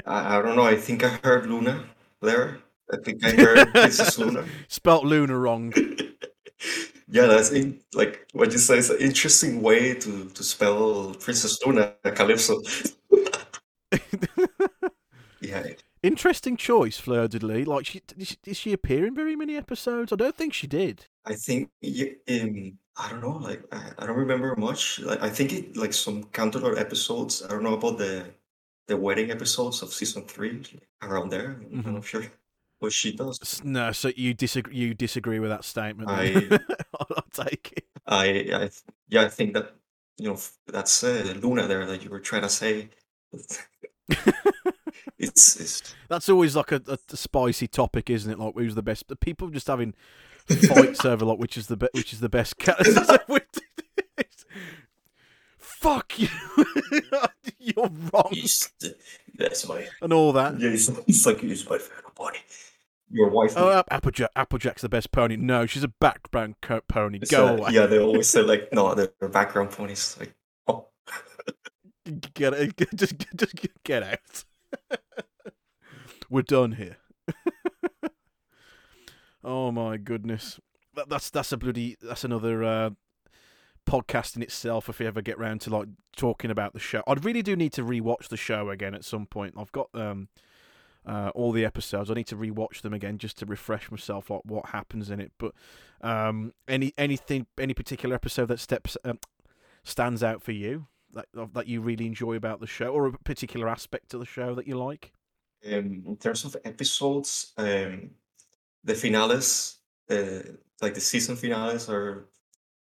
[0.06, 0.64] I, I don't know.
[0.64, 1.84] I think I heard Luna
[2.20, 2.58] there.
[2.92, 4.44] I think I heard Princess Luna.
[4.68, 5.72] Spelt Luna wrong.
[7.08, 11.64] yeah, that's in, like what you say is an interesting way to to spell Princess
[11.64, 12.60] Luna Calypso.
[15.40, 15.64] yeah,
[16.02, 17.66] Interesting choice, Fleur de Lis.
[17.66, 18.00] Like, she,
[18.42, 20.12] did she appear in very many episodes?
[20.12, 21.06] I don't think she did.
[21.24, 23.36] I think um, I don't know.
[23.40, 24.98] Like I, don't remember much.
[24.98, 27.42] Like I think it like some counter episodes.
[27.44, 28.24] I don't know about the
[28.88, 30.62] the wedding episodes of season three
[31.02, 31.60] around there.
[31.72, 31.94] I'm Mhm.
[31.94, 32.24] not sure
[32.80, 33.62] what she does.
[33.64, 34.74] No, so you disagree?
[34.74, 36.10] You disagree with that statement?
[36.10, 36.58] I-
[36.98, 37.84] I'll, I'll take it.
[38.06, 38.70] I, I
[39.08, 39.76] yeah, I think that
[40.18, 42.88] you know that's uh, Luna there that you were trying to say.
[45.22, 48.38] it's it's That's always like a, a, a spicy topic, isn't it?
[48.38, 49.08] Like, who's the best?
[49.08, 49.94] The people just having
[50.46, 52.76] fights over like which is the be- which is the best cat.
[55.58, 56.28] Fuck you!
[57.58, 58.70] You're wrong, it's,
[59.34, 60.60] that's my and all that.
[60.60, 60.70] yeah.
[60.70, 62.38] It's, it's like it's my favorite body.
[63.10, 63.54] Your wife.
[63.56, 64.30] Oh, App- Applejack.
[64.36, 65.36] Applejack's the best pony.
[65.36, 67.18] No, she's a background co- pony.
[67.20, 67.70] is, Go uh, away.
[67.72, 70.16] Yeah, they always say like no, they're background ponies.
[70.20, 70.34] Like
[70.68, 70.86] oh,
[72.34, 72.76] Get it.
[72.94, 73.54] Just, just
[73.84, 74.44] get out.
[76.30, 76.96] We're done here.
[79.44, 80.58] oh my goodness.
[80.94, 82.90] That, that's that's a bloody that's another uh,
[83.86, 84.88] podcast in itself.
[84.88, 87.72] If we ever get round to like talking about the show, I really do need
[87.74, 89.54] to rewatch the show again at some point.
[89.58, 90.28] I've got um
[91.04, 92.10] uh, all the episodes.
[92.10, 95.32] I need to rewatch them again just to refresh myself like what happens in it.
[95.38, 95.52] But
[96.00, 99.18] um, any anything any particular episode that steps um,
[99.84, 103.68] stands out for you that that you really enjoy about the show, or a particular
[103.68, 105.12] aspect of the show that you like?
[105.66, 108.10] um, in terms of episodes, um,
[108.84, 109.78] the finales,
[110.10, 110.40] uh,
[110.80, 112.28] like the season finales, are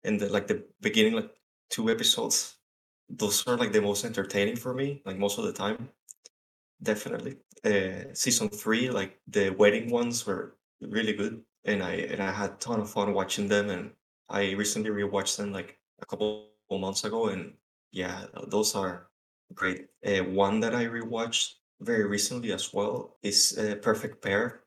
[0.05, 1.31] in the like the beginning, like
[1.71, 2.57] two episodes.
[3.09, 5.91] Those are like the most entertaining for me, like most of the time.
[6.83, 7.39] Definitely.
[7.65, 12.51] Uh, season three, like the wedding ones, were really good, and I and I had
[12.53, 13.71] a ton of fun watching them.
[13.71, 13.93] And
[14.29, 17.55] I recently rewatched them like a couple months ago, and
[17.93, 19.09] yeah, those are
[19.55, 19.87] great.
[20.05, 24.63] Uh, one that I rewatched very recently as well is uh, Perfect Pear.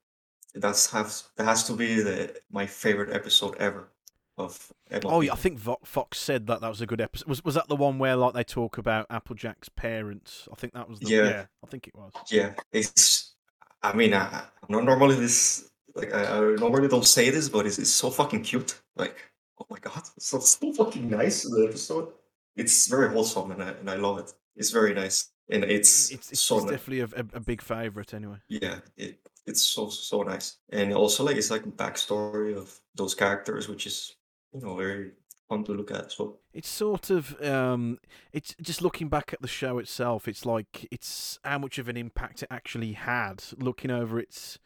[0.55, 3.91] That's has that has to be the my favorite episode ever
[4.39, 5.05] of MLP.
[5.05, 7.27] Oh yeah, I think Fox said that that was a good episode.
[7.27, 10.47] Was was that the one where like they talk about Applejack's parents?
[10.51, 11.45] I think that was the Yeah.
[11.63, 12.11] I think it was.
[12.31, 13.35] Yeah, it's.
[13.83, 15.69] I mean, I, I'm not normally this.
[15.95, 18.79] Like, I, I normally don't say this, but it's, it's so fucking cute.
[18.95, 19.15] Like,
[19.59, 21.43] oh my god, it's so, so fucking nice.
[21.43, 22.13] The episode.
[22.55, 24.33] It's very wholesome, and I and I love it.
[24.55, 28.13] It's very nice, and it's, It's it's, so it's ni- definitely a, a, big favorite
[28.13, 28.37] anyway.
[28.49, 28.79] yeah.
[28.97, 33.67] It it's so so nice, and also like it's like a backstory of those characters,
[33.67, 34.15] which is
[34.53, 35.11] you know very
[35.47, 36.11] fun to look at.
[36.11, 37.99] So It's sort of um,
[38.31, 40.27] it's just looking back at the show itself.
[40.27, 43.43] It's like it's how much of an impact it actually had.
[43.57, 44.59] Looking over its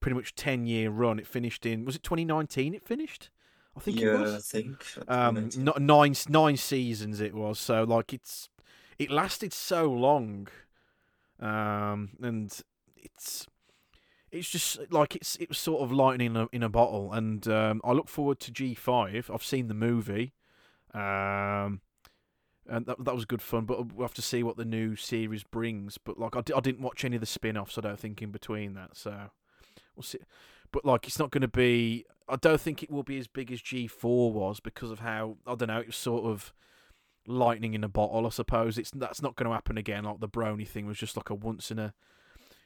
[0.00, 2.74] pretty much ten year run, it finished in was it 2019?
[2.74, 3.30] It finished,
[3.76, 7.58] I think yeah, it I think Um, nine nine seasons it was.
[7.58, 8.48] So like it's
[8.98, 10.48] it lasted so long,
[11.40, 12.58] um, and
[12.96, 13.46] it's
[14.30, 17.12] it's just like it's it was sort of lightning in a, in a bottle.
[17.12, 19.30] And um, I look forward to G five.
[19.32, 20.32] I've seen the movie,
[20.94, 21.80] um,
[22.66, 23.66] and that that was good fun.
[23.66, 25.98] But we'll have to see what the new series brings.
[25.98, 27.76] But like I, I didn't watch any of the spin offs.
[27.76, 28.96] I don't think in between that.
[28.96, 29.30] So
[29.94, 30.18] we'll see.
[30.76, 32.04] But like it's not going to be.
[32.28, 35.54] I don't think it will be as big as G4 was because of how I
[35.54, 35.80] don't know.
[35.80, 36.52] It was sort of
[37.26, 38.76] lightning in a bottle, I suppose.
[38.76, 40.04] It's that's not going to happen again.
[40.04, 41.94] Like the Brony thing was just like a once in a.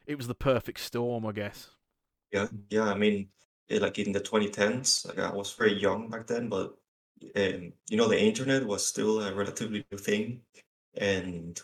[0.06, 1.70] It was the perfect storm, I guess.
[2.32, 2.90] Yeah, yeah.
[2.90, 3.28] I mean,
[3.70, 6.74] eh, like in the 2010s, like I was very young back then, but
[7.36, 10.40] um, you know, the internet was still a relatively new thing,
[10.96, 11.60] and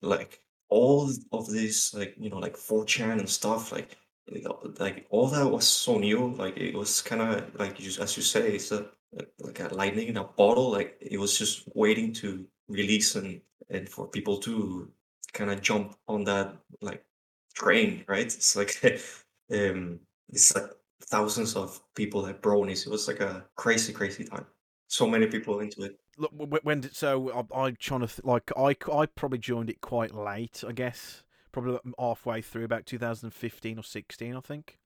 [0.00, 0.40] like
[0.70, 3.98] all of this, like you know, like 4chan and stuff, like
[4.30, 6.34] like uh, all that was so new.
[6.34, 8.86] Like it was kind of like you, as you say, it's a
[9.40, 10.70] like, a lightning in a bottle.
[10.70, 13.40] Like it was just waiting to release and
[13.70, 14.90] and for people to
[15.32, 17.04] kind of jump on that like
[17.54, 18.26] train, right?
[18.26, 18.82] It's like
[19.52, 20.70] um, it's like
[21.02, 22.86] thousands of people like bronies.
[22.86, 24.46] It was like a crazy, crazy time.
[24.88, 25.98] So many people into it.
[26.16, 26.32] Look,
[26.64, 30.14] when did so I, I'm trying to th- like I I probably joined it quite
[30.14, 31.22] late, I guess,
[31.56, 34.78] probably halfway through, about 2015 or 16, I think.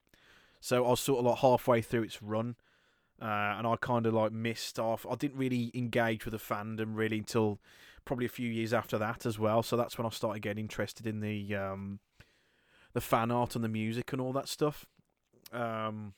[0.60, 2.54] So I was sort of like halfway through its run,
[3.20, 3.24] uh,
[3.58, 5.04] and I kind of like missed off.
[5.10, 7.58] I didn't really engage with the fandom really until
[8.04, 9.64] probably a few years after that as well.
[9.64, 11.98] So that's when I started getting interested in the um,
[12.92, 14.86] the fan art and the music and all that stuff.
[15.52, 16.12] Um,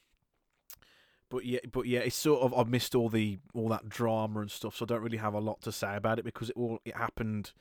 [1.31, 4.51] but yeah, but yeah, it's sort of I've missed all the all that drama and
[4.51, 6.79] stuff, so I don't really have a lot to say about it because it all
[6.85, 7.53] it happened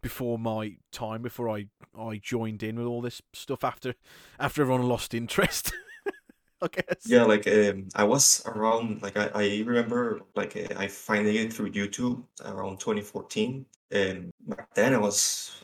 [0.00, 1.66] before my time, before I
[1.98, 3.94] I joined in with all this stuff after
[4.38, 5.72] after everyone lost interest.
[6.62, 7.06] I guess.
[7.06, 11.52] Yeah, like um, I was around, like I, I remember, like uh, I finding it
[11.52, 15.62] through YouTube around 2014, and back then I was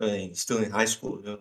[0.00, 1.38] uh, still in high school, you know?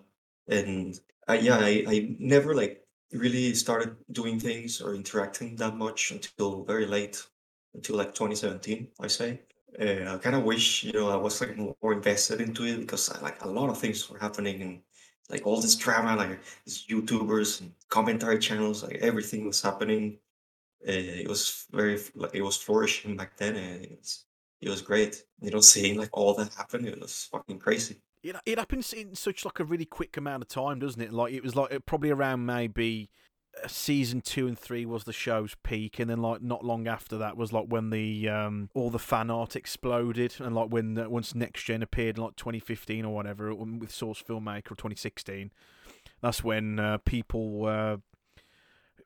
[0.47, 2.83] and I, yeah, I, I never like
[3.13, 7.25] really started doing things or interacting that much until very late,
[7.73, 9.41] until like 2017, I say.
[9.79, 13.09] Uh, I kind of wish, you know, I was like more invested into it because
[13.09, 14.81] uh, like a lot of things were happening and
[15.29, 20.17] like all this drama, like these YouTubers and commentary channels, like everything was happening.
[20.85, 24.25] Uh, it was very like it was flourishing back then, and it was
[24.59, 25.23] it was great.
[25.39, 28.01] You know, seeing like all that happen, it was fucking crazy.
[28.23, 31.13] It it happens in such like a really quick amount of time, doesn't it?
[31.13, 33.09] Like it was like probably around maybe
[33.67, 37.37] season two and three was the show's peak, and then like not long after that
[37.37, 41.63] was like when the um all the fan art exploded, and like when once Next
[41.63, 45.51] Gen appeared in like 2015 or whatever with Source Filmmaker or 2016,
[46.21, 47.99] that's when uh, people were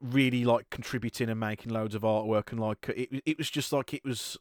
[0.02, 3.94] really like contributing and making loads of artwork, and like it it was just like
[3.94, 4.38] it was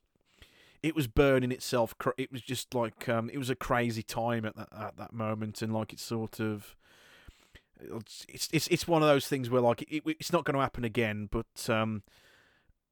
[0.83, 1.95] it was burning itself.
[2.19, 5.63] It was just like um, it was a crazy time at that at that moment,
[5.63, 6.77] and like it sort of
[8.29, 10.85] it's it's it's one of those things where like it, it's not going to happen
[10.85, 12.03] again, but um,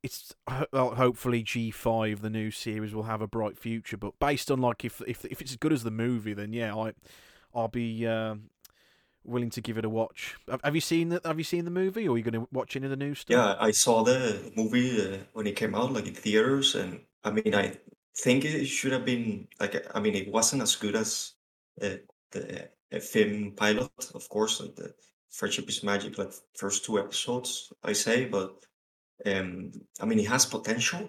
[0.03, 0.35] it's
[0.73, 3.97] well, hopefully G five the new series will have a bright future.
[3.97, 6.75] But based on like if if if it's as good as the movie, then yeah,
[6.75, 6.93] I
[7.55, 8.07] I'll be.
[8.07, 8.37] Uh,
[9.25, 10.37] willing to give it a watch.
[10.65, 12.77] Have you seen the Have you seen the movie, or are you going to watch
[12.77, 13.37] any of the new stuff?
[13.37, 17.31] Yeah, I saw the movie uh, when it came out, like in theaters, and I
[17.31, 17.77] mean, I
[18.17, 21.33] think it should have been like I mean, it wasn't as good as
[21.81, 21.97] uh,
[22.31, 24.95] the uh, film pilot, of course, like the
[25.31, 28.67] Friendship is Magic, like first two episodes, I say, but
[29.27, 31.09] um, I mean, it has potential,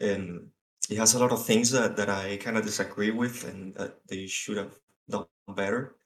[0.00, 0.48] and
[0.90, 3.98] it has a lot of things that that I kind of disagree with, and that
[4.08, 4.78] they should have
[5.08, 5.96] done better.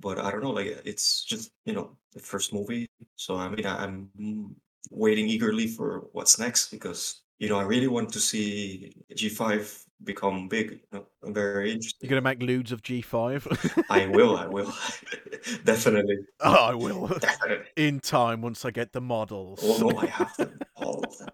[0.00, 3.66] But I don't know, like it's just you know the first movie, so I mean,
[3.66, 4.56] I, I'm
[4.90, 10.48] waiting eagerly for what's next because you know, I really want to see G5 become
[10.48, 10.80] big.
[10.92, 12.02] I'm very interested.
[12.02, 13.84] You're going to make lewds of G5?
[13.90, 14.72] I will, I will.
[15.64, 16.18] Definitely.
[16.40, 17.08] Oh, I will.
[17.08, 17.66] Definitely.
[17.76, 19.60] In time, once I get the models.
[19.62, 20.58] Oh, no, I have them.
[20.76, 21.28] All of them.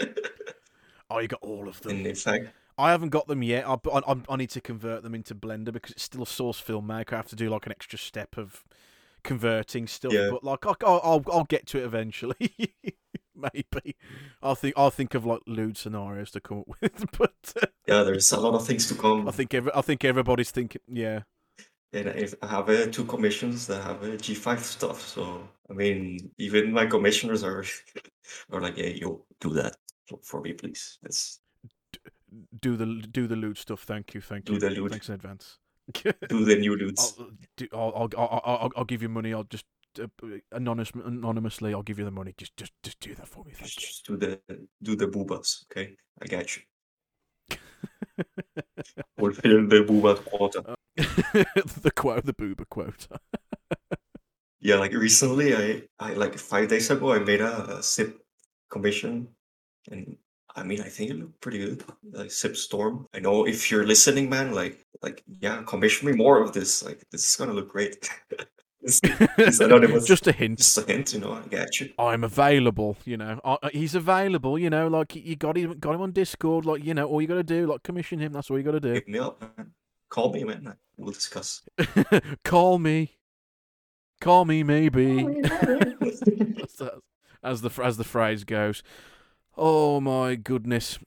[1.10, 2.04] oh, you got all of them.
[2.04, 2.48] In fact,
[2.78, 3.66] I haven't got them yet.
[3.66, 7.14] I, I, I need to convert them into Blender because it's still a source filmmaker.
[7.14, 8.64] I have to do like an extra step of
[9.22, 10.12] converting stuff.
[10.12, 10.30] Yeah.
[10.30, 12.74] But like, I'll, I'll, I'll get to it eventually.
[13.54, 13.96] maybe.
[14.42, 18.02] I'll think I'll think of like lewd scenarios to come up with, but uh, yeah,
[18.02, 19.28] there's a lot of things to come.
[19.28, 21.20] I think every, I think everybody's thinking, yeah.
[21.92, 26.30] And if I have uh, two commissions that have uh, G5 stuff, so I mean,
[26.38, 27.64] even my commissioners are
[28.52, 29.76] are like, "Yeah, you do that
[30.22, 31.40] for me, please." Let's
[32.60, 33.82] do the do the lewd stuff.
[33.82, 34.58] Thank you, thank do you.
[34.58, 34.90] the lewd.
[34.90, 35.58] Thanks in advance.
[36.28, 37.14] do the new lewds.
[37.18, 39.32] I'll, do, I'll, I'll, I'll, I'll give you money.
[39.32, 42.34] I'll just uh, Uh, uh, anonymous, anonymously, I'll give you the money.
[42.36, 43.52] Just, just, just do that for me.
[43.52, 44.40] Thank just do the
[44.82, 45.96] do the boobas, okay?
[46.20, 46.62] I got you.
[49.18, 50.76] Fulfill the booba quota.
[50.96, 53.20] the quote, the booba quota.
[54.60, 58.18] yeah, like recently, I, I like five days ago, I made a, a SIP
[58.70, 59.28] commission,
[59.90, 60.16] and
[60.54, 61.84] I mean, I think it looked pretty good.
[62.12, 63.06] Like SIP Storm.
[63.14, 66.82] I know if you're listening, man, like, like yeah, commission me more of this.
[66.82, 68.08] Like, this is gonna look great.
[68.88, 69.00] It's,
[69.38, 70.06] it's anonymous.
[70.06, 70.58] just a hint.
[70.58, 71.32] Just a hint, you know.
[71.32, 71.90] I got you.
[71.98, 73.40] I'm available, you know.
[73.44, 74.86] I, I- he's available, you know.
[74.86, 76.64] Like you got him, got him on Discord.
[76.64, 78.32] Like you know, all you got to do, like commission him.
[78.32, 78.92] That's all you got to do.
[78.92, 79.72] Hit me up, man.
[80.08, 80.74] Call me, man.
[80.96, 81.62] We'll discuss.
[82.44, 83.16] Call me.
[84.20, 85.18] Call me, maybe.
[85.20, 86.20] as,
[86.78, 87.00] the,
[87.42, 88.82] as the as the phrase goes.
[89.56, 90.98] Oh my goodness.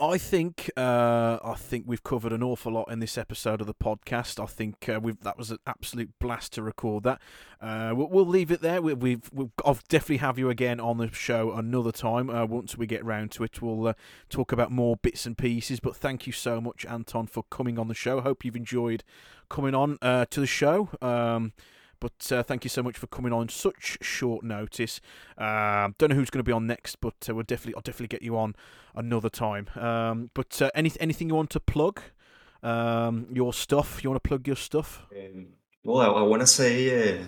[0.00, 3.74] I think uh, I think we've covered an awful lot in this episode of the
[3.74, 4.42] podcast.
[4.42, 7.20] I think uh, that was an absolute blast to record that.
[7.60, 8.80] Uh, we'll, we'll leave it there.
[8.80, 12.78] We, we've, we've I'll definitely have you again on the show another time uh, once
[12.78, 13.60] we get round to it.
[13.60, 13.94] We'll uh,
[14.28, 15.80] talk about more bits and pieces.
[15.80, 18.20] But thank you so much, Anton, for coming on the show.
[18.20, 19.02] Hope you've enjoyed
[19.48, 20.90] coming on uh, to the show.
[21.02, 21.52] Um,
[22.00, 25.00] but uh, thank you so much for coming on such short notice.
[25.36, 28.08] Um, don't know who's going to be on next, but uh, we'll definitely I'll definitely
[28.08, 28.54] get you on
[28.94, 29.68] another time.
[29.76, 32.00] Um, but uh, any anything you want to plug?
[32.62, 34.02] Um, your stuff.
[34.02, 35.06] You want to plug your stuff?
[35.16, 35.46] Um,
[35.84, 37.24] well, I, I want to say uh,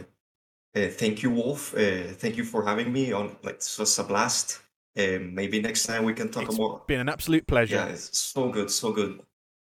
[0.74, 1.74] uh, thank you, Wolf.
[1.74, 3.36] Uh, thank you for having me on.
[3.42, 4.60] Like, this was a blast.
[4.96, 6.76] Um, maybe next time we can talk It's more.
[6.76, 7.76] It's been an absolute pleasure.
[7.76, 9.20] Yeah, it's so good, so good.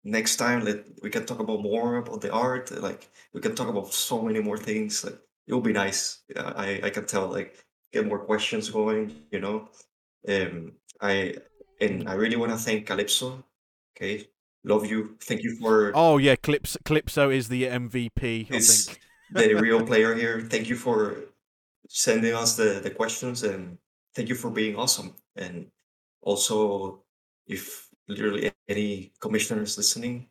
[0.07, 2.71] Next time, let we can talk about more about the art.
[2.71, 5.03] Like, we can talk about so many more things.
[5.03, 6.23] Like, it'll be nice.
[6.35, 7.27] I I can tell.
[7.27, 9.05] Like, get more questions going.
[9.31, 9.69] You know,
[10.29, 11.35] um, I
[11.81, 13.43] and I really want to thank Calypso.
[13.95, 14.29] Okay,
[14.63, 15.17] love you.
[15.21, 15.91] Thank you for.
[15.93, 18.47] Oh yeah, Clips Clipso is the MVP.
[18.51, 18.99] I It's think.
[19.31, 20.39] the real player here.
[20.41, 21.17] Thank you for
[21.89, 23.77] sending us the, the questions and
[24.13, 25.15] thank you for being awesome.
[25.35, 25.67] And
[26.21, 27.03] also,
[27.45, 30.27] if literally any commissioners listening,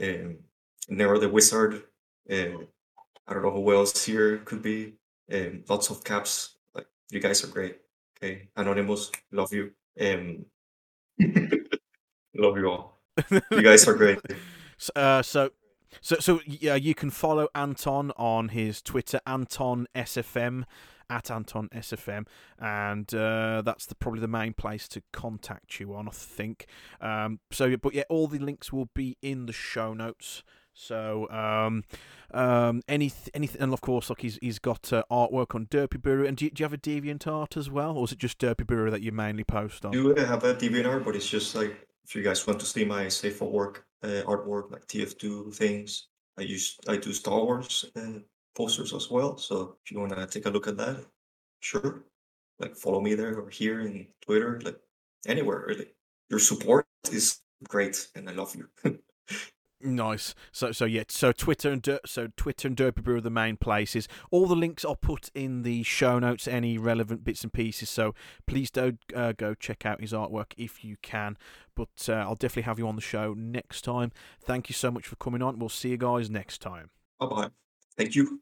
[0.00, 0.38] um,
[0.88, 1.82] Nero the Wizard,
[2.30, 2.58] uh,
[3.26, 4.94] I don't know who else here could be.
[5.32, 6.56] Um, lots of caps.
[6.74, 7.78] Like you guys are great.
[8.18, 9.72] Okay, Anonymous, love you.
[10.00, 10.44] Um,
[12.36, 12.98] love you all.
[13.30, 14.18] You guys are great.
[14.96, 15.50] Uh, so,
[16.00, 20.64] so, so yeah, you can follow Anton on his Twitter, Anton SFM
[21.12, 22.26] at Anton SFM,
[22.58, 26.08] and uh, that's the, probably the main place to contact you on.
[26.08, 26.66] I think.
[27.00, 30.42] Um, so, but yeah, all the links will be in the show notes.
[30.74, 31.84] So, um,
[32.32, 36.26] um, any anything, and of course, like he's he's got uh, artwork on Derpibooru.
[36.26, 38.38] And do you, do you have a Deviant Art as well, or is it just
[38.38, 39.92] Derpibooru that you mainly post on?
[39.92, 42.84] do have a Deviant Art, but it's just like if you guys want to see
[42.84, 46.08] my safe for work uh, artwork, like TF2 things.
[46.38, 48.20] I use I do Star Wars uh,
[48.54, 49.36] posters as well.
[49.36, 51.04] So if you want to take a look at that,
[51.60, 52.04] sure.
[52.58, 54.78] Like follow me there or here in Twitter, like
[55.26, 55.88] anywhere really.
[56.30, 58.68] Your support is great, and I love you.
[59.84, 60.34] Nice.
[60.52, 61.02] So so yeah.
[61.08, 64.06] So Twitter and Der- so Twitter and Derpibooru are the main places.
[64.30, 66.46] All the links are put in the show notes.
[66.46, 67.90] Any relevant bits and pieces.
[67.90, 68.14] So
[68.46, 71.36] please do uh, go check out his artwork if you can.
[71.74, 74.12] But uh, I'll definitely have you on the show next time.
[74.40, 75.58] Thank you so much for coming on.
[75.58, 76.90] We'll see you guys next time.
[77.18, 77.50] bye bye.
[77.96, 78.40] Thank you.